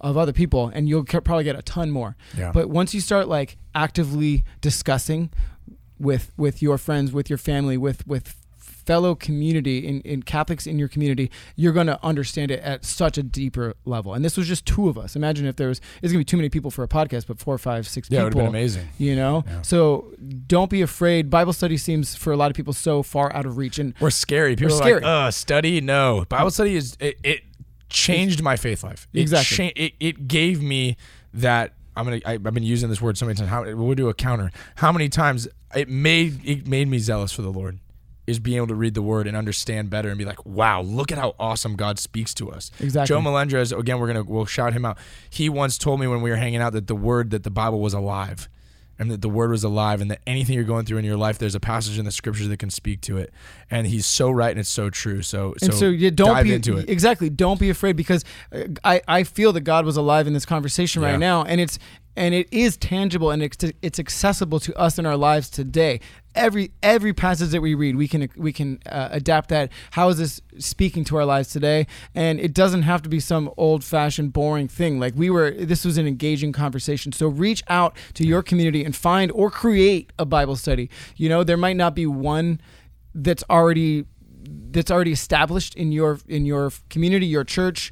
of 0.00 0.16
other 0.16 0.32
people 0.32 0.70
and 0.74 0.88
you'll 0.88 1.04
probably 1.04 1.44
get 1.44 1.56
a 1.56 1.62
ton 1.62 1.90
more. 1.90 2.16
yeah. 2.36 2.52
But 2.52 2.68
once 2.70 2.94
you 2.94 3.00
start 3.00 3.28
like 3.28 3.56
actively 3.74 4.44
discussing 4.60 5.30
with 5.98 6.32
with 6.36 6.62
your 6.62 6.78
friends, 6.78 7.12
with 7.12 7.28
your 7.28 7.38
family, 7.38 7.76
with 7.76 8.06
with 8.06 8.34
fellow 8.58 9.14
community 9.14 9.86
in, 9.86 10.00
in 10.00 10.22
Catholics 10.22 10.66
in 10.66 10.78
your 10.78 10.88
community, 10.88 11.30
you're 11.56 11.74
gonna 11.74 11.98
understand 12.02 12.50
it 12.50 12.58
at 12.60 12.86
such 12.86 13.18
a 13.18 13.22
deeper 13.22 13.74
level. 13.84 14.14
And 14.14 14.24
this 14.24 14.36
was 14.38 14.48
just 14.48 14.64
two 14.64 14.88
of 14.88 14.96
us. 14.96 15.14
Imagine 15.14 15.44
if 15.46 15.56
there 15.56 15.68
was 15.68 15.80
it's 16.00 16.10
gonna 16.12 16.20
be 16.20 16.24
too 16.24 16.38
many 16.38 16.48
people 16.48 16.70
for 16.70 16.82
a 16.84 16.88
podcast, 16.88 17.26
but 17.26 17.38
four, 17.38 17.58
five, 17.58 17.86
six 17.86 18.08
yeah, 18.10 18.20
it 18.20 18.24
would 18.24 18.32
have 18.32 18.32
people. 18.34 18.46
been 18.46 18.60
amazing. 18.60 18.88
You 18.96 19.14
know? 19.16 19.44
Yeah. 19.46 19.60
So 19.62 20.14
don't 20.46 20.70
be 20.70 20.80
afraid. 20.80 21.28
Bible 21.28 21.52
study 21.52 21.76
seems 21.76 22.14
for 22.14 22.32
a 22.32 22.36
lot 22.36 22.50
of 22.50 22.56
people 22.56 22.72
so 22.72 23.02
far 23.02 23.30
out 23.34 23.44
of 23.44 23.58
reach. 23.58 23.78
And 23.78 23.92
Or 24.00 24.10
scary. 24.10 24.56
People 24.56 24.74
are 24.74 24.78
scary. 24.78 24.94
like, 25.00 25.04
"Uh, 25.04 25.30
study? 25.32 25.82
No, 25.82 26.24
Bible 26.30 26.50
study 26.50 26.74
is 26.76 26.96
it, 26.98 27.18
it 27.22 27.40
changed 27.88 28.42
my 28.42 28.56
faith 28.56 28.82
life. 28.84 29.08
It 29.12 29.20
Exactly. 29.20 29.56
cha- 29.56 29.72
it, 29.76 29.92
it 30.00 30.28
gave 30.28 30.62
me 30.62 30.96
that. 31.34 31.72
I'm 31.96 32.04
gonna. 32.04 32.20
I, 32.24 32.32
I've 32.34 32.42
been 32.54 32.62
using 32.62 32.88
this 32.88 33.00
word 33.00 33.18
so 33.18 33.26
many 33.26 33.36
times. 33.36 33.50
How 33.50 33.64
we'll 33.74 33.94
do 33.94 34.08
a 34.08 34.14
counter. 34.14 34.50
How 34.76 34.92
many 34.92 35.08
times 35.08 35.48
it 35.74 35.88
made 35.88 36.40
it 36.44 36.66
made 36.66 36.88
me 36.88 36.98
zealous 36.98 37.32
for 37.32 37.42
the 37.42 37.50
Lord. 37.50 37.78
is 38.28 38.38
being 38.38 38.58
able 38.58 38.66
to 38.68 38.74
read 38.74 38.92
the 38.94 39.02
word 39.02 39.26
and 39.26 39.36
understand 39.36 39.88
better 39.90 40.08
and 40.10 40.18
be 40.18 40.24
like, 40.26 40.44
wow, 40.46 40.82
look 40.82 41.10
at 41.10 41.16
how 41.18 41.34
awesome 41.40 41.74
God 41.76 41.98
speaks 41.98 42.34
to 42.34 42.50
us. 42.52 42.70
Exactly. 42.78 43.12
Joe 43.14 43.20
Melendrez, 43.22 43.72
again, 43.72 43.98
we're 43.98 44.06
gonna 44.06 44.22
we'll 44.22 44.44
shout 44.46 44.74
him 44.74 44.84
out. 44.84 44.98
He 45.30 45.48
once 45.48 45.76
told 45.78 45.98
me 45.98 46.06
when 46.06 46.20
we 46.22 46.30
were 46.30 46.36
hanging 46.36 46.60
out 46.60 46.72
that 46.74 46.86
the 46.86 46.94
word 46.94 47.30
that 47.30 47.42
the 47.42 47.50
Bible 47.50 47.80
was 47.80 47.94
alive. 47.94 48.48
And 48.98 49.10
that 49.10 49.22
the 49.22 49.28
word 49.28 49.50
was 49.50 49.62
alive, 49.62 50.00
and 50.00 50.10
that 50.10 50.20
anything 50.26 50.56
you're 50.56 50.64
going 50.64 50.84
through 50.84 50.98
in 50.98 51.04
your 51.04 51.16
life, 51.16 51.38
there's 51.38 51.54
a 51.54 51.60
passage 51.60 51.98
in 51.98 52.04
the 52.04 52.10
scriptures 52.10 52.48
that 52.48 52.58
can 52.58 52.70
speak 52.70 53.00
to 53.02 53.16
it. 53.16 53.32
And 53.70 53.86
he's 53.86 54.06
so 54.06 54.30
right, 54.30 54.50
and 54.50 54.58
it's 54.58 54.68
so 54.68 54.90
true. 54.90 55.22
So, 55.22 55.54
and 55.62 55.72
so, 55.72 55.78
so 55.78 55.88
you 55.88 56.10
don't 56.10 56.34
dive 56.34 56.44
be 56.44 56.54
into 56.54 56.76
it. 56.78 56.90
exactly. 56.90 57.30
Don't 57.30 57.60
be 57.60 57.70
afraid 57.70 57.96
because 57.96 58.24
uh, 58.52 58.64
I 58.82 59.00
I 59.06 59.22
feel 59.22 59.52
that 59.52 59.60
God 59.60 59.84
was 59.84 59.96
alive 59.96 60.26
in 60.26 60.32
this 60.32 60.44
conversation 60.46 61.00
right 61.00 61.18
now, 61.18 61.44
and 61.44 61.60
it's 61.60 61.78
and 62.18 62.34
it 62.34 62.48
is 62.50 62.76
tangible 62.76 63.30
and 63.30 63.42
it's 63.42 63.56
it's 63.80 63.98
accessible 63.98 64.58
to 64.60 64.76
us 64.76 64.98
in 64.98 65.06
our 65.06 65.16
lives 65.16 65.48
today. 65.48 66.00
Every 66.34 66.72
every 66.82 67.14
passage 67.14 67.50
that 67.50 67.60
we 67.60 67.74
read, 67.74 67.94
we 67.94 68.08
can 68.08 68.28
we 68.36 68.52
can 68.52 68.80
uh, 68.86 69.08
adapt 69.12 69.48
that. 69.50 69.70
How 69.92 70.08
is 70.08 70.18
this 70.18 70.40
speaking 70.58 71.04
to 71.04 71.16
our 71.16 71.24
lives 71.24 71.50
today? 71.50 71.86
And 72.16 72.40
it 72.40 72.52
doesn't 72.52 72.82
have 72.82 73.02
to 73.02 73.08
be 73.08 73.20
some 73.20 73.50
old 73.56 73.84
fashioned 73.84 74.32
boring 74.32 74.66
thing. 74.66 74.98
Like 74.98 75.14
we 75.16 75.30
were, 75.30 75.52
this 75.52 75.84
was 75.84 75.96
an 75.96 76.08
engaging 76.08 76.52
conversation. 76.52 77.12
So 77.12 77.28
reach 77.28 77.62
out 77.68 77.96
to 78.14 78.26
your 78.26 78.42
community 78.42 78.84
and 78.84 78.94
find 78.94 79.30
or 79.32 79.48
create 79.48 80.12
a 80.18 80.26
Bible 80.26 80.56
study. 80.56 80.90
You 81.16 81.28
know, 81.28 81.44
there 81.44 81.56
might 81.56 81.76
not 81.76 81.94
be 81.94 82.06
one 82.06 82.60
that's 83.14 83.44
already 83.48 84.06
that's 84.70 84.90
already 84.90 85.12
established 85.12 85.74
in 85.74 85.92
your 85.92 86.18
in 86.28 86.44
your 86.46 86.72
community, 86.90 87.26
your 87.26 87.44
church, 87.44 87.90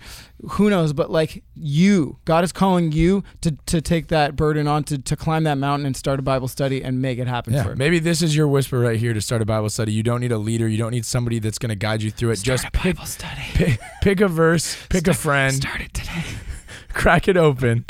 who 0.53 0.71
knows? 0.71 0.93
But 0.93 1.11
like 1.11 1.43
you, 1.55 2.19
God 2.25 2.45
is 2.45 2.53
calling 2.53 2.93
you 2.93 3.25
to 3.41 3.53
to 3.67 3.81
take 3.81 4.09
that 4.09 4.37
burden 4.37 4.67
on 4.69 4.85
to 4.85 4.99
to 4.99 5.17
climb 5.17 5.45
that 5.45 5.57
mountain 5.59 5.87
and 5.87 5.97
start 5.97 6.19
a 6.19 6.23
Bible 6.23 6.49
study 6.49 6.83
and 6.83 7.01
make 7.03 7.19
it 7.19 7.27
happen 7.29 7.55
Yeah, 7.55 7.65
for. 7.65 7.77
maybe 7.77 7.99
this 7.99 8.23
is 8.23 8.37
your 8.37 8.49
whisper 8.49 8.79
right 8.79 8.99
here 8.99 9.15
to 9.15 9.21
start 9.21 9.43
a 9.43 9.47
Bible 9.47 9.71
study. 9.71 9.93
You 9.93 10.03
don't 10.03 10.21
need 10.21 10.33
a 10.33 10.39
leader. 10.39 10.69
You 10.69 10.79
don't 10.79 10.93
need 10.93 11.07
somebody 11.07 11.39
that's 11.39 11.59
going 11.59 11.71
to 11.71 11.77
guide 11.77 12.03
you 12.03 12.11
through 12.11 12.31
it. 12.31 12.37
Start 12.39 12.61
Just 12.61 12.73
pick, 12.73 12.97
Bible 12.97 13.07
study. 13.07 13.43
pick 13.55 13.81
pick 14.03 14.21
a 14.21 14.29
verse, 14.29 14.77
pick 14.89 15.07
a 15.09 15.15
friend, 15.15 15.55
Start 15.55 15.81
it 15.81 15.95
today. 15.95 16.25
crack 16.93 17.29
it 17.29 17.37
open, 17.37 17.85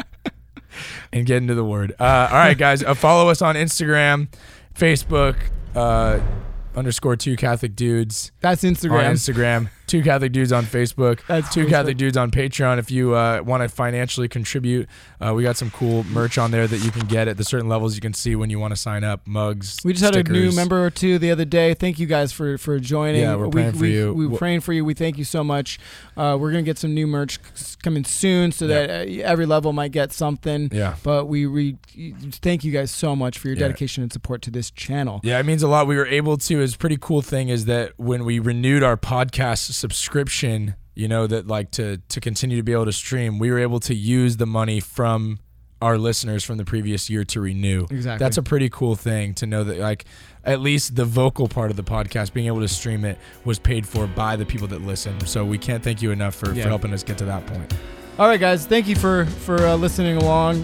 and 1.12 1.26
get 1.26 1.38
into 1.38 1.54
the 1.54 1.64
Word. 1.64 1.92
Uh, 1.98 2.28
all 2.30 2.36
right, 2.38 2.58
guys, 2.58 2.82
uh, 2.82 2.94
follow 2.94 3.28
us 3.30 3.40
on 3.42 3.54
Instagram, 3.54 4.28
Facebook, 4.74 5.36
uh, 5.74 6.20
underscore 6.76 7.16
two 7.16 7.36
Catholic 7.36 7.74
dudes 7.74 8.30
That's 8.40 8.62
Instagram. 8.62 9.08
on 9.08 9.14
Instagram. 9.14 9.70
Two 9.86 10.02
Catholic 10.02 10.32
dudes 10.32 10.52
on 10.52 10.64
Facebook, 10.64 11.20
That's 11.28 11.52
two. 11.52 11.66
Catholic 11.66 11.96
dudes 11.96 12.16
on 12.16 12.30
Patreon. 12.30 12.78
If 12.78 12.90
you 12.90 13.14
uh, 13.14 13.40
want 13.44 13.62
to 13.62 13.68
financially 13.68 14.28
contribute, 14.28 14.88
uh, 15.20 15.32
we 15.34 15.42
got 15.44 15.56
some 15.56 15.70
cool 15.70 16.02
merch 16.04 16.38
on 16.38 16.50
there 16.50 16.66
that 16.66 16.78
you 16.78 16.90
can 16.90 17.06
get 17.06 17.28
at 17.28 17.36
the 17.36 17.44
certain 17.44 17.68
levels 17.68 17.94
you 17.94 18.00
can 18.00 18.12
see 18.12 18.34
when 18.34 18.50
you 18.50 18.58
want 18.58 18.72
to 18.72 18.76
sign 18.76 19.04
up. 19.04 19.26
Mugs. 19.26 19.78
We 19.84 19.92
just 19.92 20.04
had 20.04 20.16
a 20.16 20.30
new 20.30 20.50
member 20.52 20.84
or 20.84 20.90
two 20.90 21.18
the 21.18 21.30
other 21.30 21.44
day. 21.44 21.74
Thank 21.74 21.98
you 21.98 22.06
guys 22.06 22.32
for 22.32 22.58
for 22.58 22.78
joining. 22.80 23.22
Yeah, 23.22 23.36
we're 23.36 23.46
we, 23.46 23.52
praying 23.52 23.72
for 23.72 23.78
we, 23.80 23.94
you. 23.94 24.12
We, 24.12 24.26
are 24.26 24.28
Wh- 24.30 24.38
praying 24.38 24.60
for 24.60 24.72
you. 24.72 24.84
We 24.84 24.94
thank 24.94 25.18
you 25.18 25.24
so 25.24 25.44
much. 25.44 25.78
Uh, 26.16 26.36
we're 26.40 26.50
gonna 26.50 26.62
get 26.62 26.78
some 26.78 26.92
new 26.92 27.06
merch 27.06 27.38
coming 27.82 28.04
soon, 28.04 28.50
so 28.52 28.66
that 28.66 28.90
uh, 28.90 29.22
every 29.22 29.46
level 29.46 29.72
might 29.72 29.92
get 29.92 30.12
something. 30.12 30.68
Yeah. 30.72 30.96
But 31.02 31.26
we 31.26 31.46
re- 31.46 31.76
thank 32.42 32.64
you 32.64 32.72
guys 32.72 32.90
so 32.90 33.14
much 33.14 33.38
for 33.38 33.48
your 33.48 33.56
Yeah. 33.56 33.68
dedication 33.68 34.02
and 34.02 34.12
support 34.12 34.42
to 34.42 34.50
this 34.50 34.70
channel. 34.72 35.20
Yeah, 35.22 35.38
it 35.38 35.46
means 35.46 35.62
a 35.62 35.68
lot. 35.68 35.86
We 35.86 35.96
were 35.96 36.06
able 36.06 36.36
to. 36.38 36.60
Is 36.60 36.74
a 36.74 36.78
pretty 36.78 36.98
cool 37.00 37.22
thing 37.22 37.48
is 37.48 37.66
that 37.66 37.92
when 37.96 38.24
we 38.24 38.38
renewed 38.38 38.82
our 38.82 38.96
podcast 38.96 39.58
subscription, 39.76 40.74
you 40.94 41.08
know 41.08 41.26
that 41.26 41.46
like 41.46 41.70
to 41.72 41.98
to 42.08 42.20
continue 42.20 42.56
to 42.56 42.62
be 42.62 42.72
able 42.72 42.86
to 42.86 42.92
stream, 42.92 43.38
we 43.38 43.50
were 43.50 43.58
able 43.58 43.80
to 43.80 43.94
use 43.94 44.36
the 44.38 44.46
money 44.46 44.80
from 44.80 45.38
our 45.82 45.98
listeners 45.98 46.42
from 46.42 46.56
the 46.56 46.64
previous 46.64 47.10
year 47.10 47.22
to 47.24 47.38
renew. 47.40 47.84
Exactly. 47.90 48.16
That's 48.24 48.38
a 48.38 48.42
pretty 48.42 48.70
cool 48.70 48.96
thing 48.96 49.34
to 49.34 49.46
know 49.46 49.62
that 49.64 49.76
like 49.78 50.06
at 50.42 50.60
least 50.60 50.96
the 50.96 51.04
vocal 51.04 51.48
part 51.48 51.70
of 51.70 51.76
the 51.76 51.84
podcast, 51.84 52.32
being 52.32 52.46
able 52.46 52.60
to 52.60 52.68
stream 52.68 53.04
it, 53.04 53.18
was 53.44 53.58
paid 53.58 53.86
for 53.86 54.06
by 54.06 54.36
the 54.36 54.46
people 54.46 54.66
that 54.68 54.80
listen. 54.82 55.20
So 55.26 55.44
we 55.44 55.58
can't 55.58 55.84
thank 55.84 56.00
you 56.00 56.12
enough 56.12 56.34
for, 56.34 56.52
Yeah. 56.54 56.62
for 56.62 56.68
helping 56.70 56.94
us 56.94 57.02
get 57.02 57.18
to 57.18 57.26
that 57.26 57.46
point. 57.46 57.74
All 58.18 58.26
right, 58.26 58.40
guys. 58.40 58.64
Thank 58.64 58.88
you 58.88 58.96
for 58.96 59.26
for 59.26 59.58
uh, 59.66 59.76
listening 59.76 60.16
along. 60.16 60.62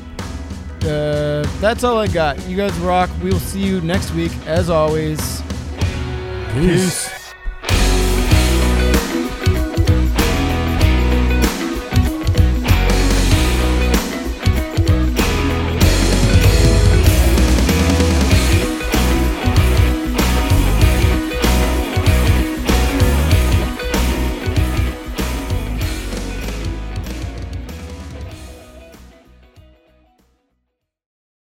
Uh, 0.82 1.46
that's 1.60 1.84
all 1.84 1.98
I 1.98 2.06
got. 2.08 2.40
You 2.48 2.56
guys 2.56 2.72
rock. 2.78 3.10
We 3.22 3.30
will 3.30 3.38
see 3.38 3.60
you 3.60 3.82
next 3.82 4.12
week, 4.14 4.32
as 4.46 4.70
always. 4.70 5.42
Peace. 6.54 7.21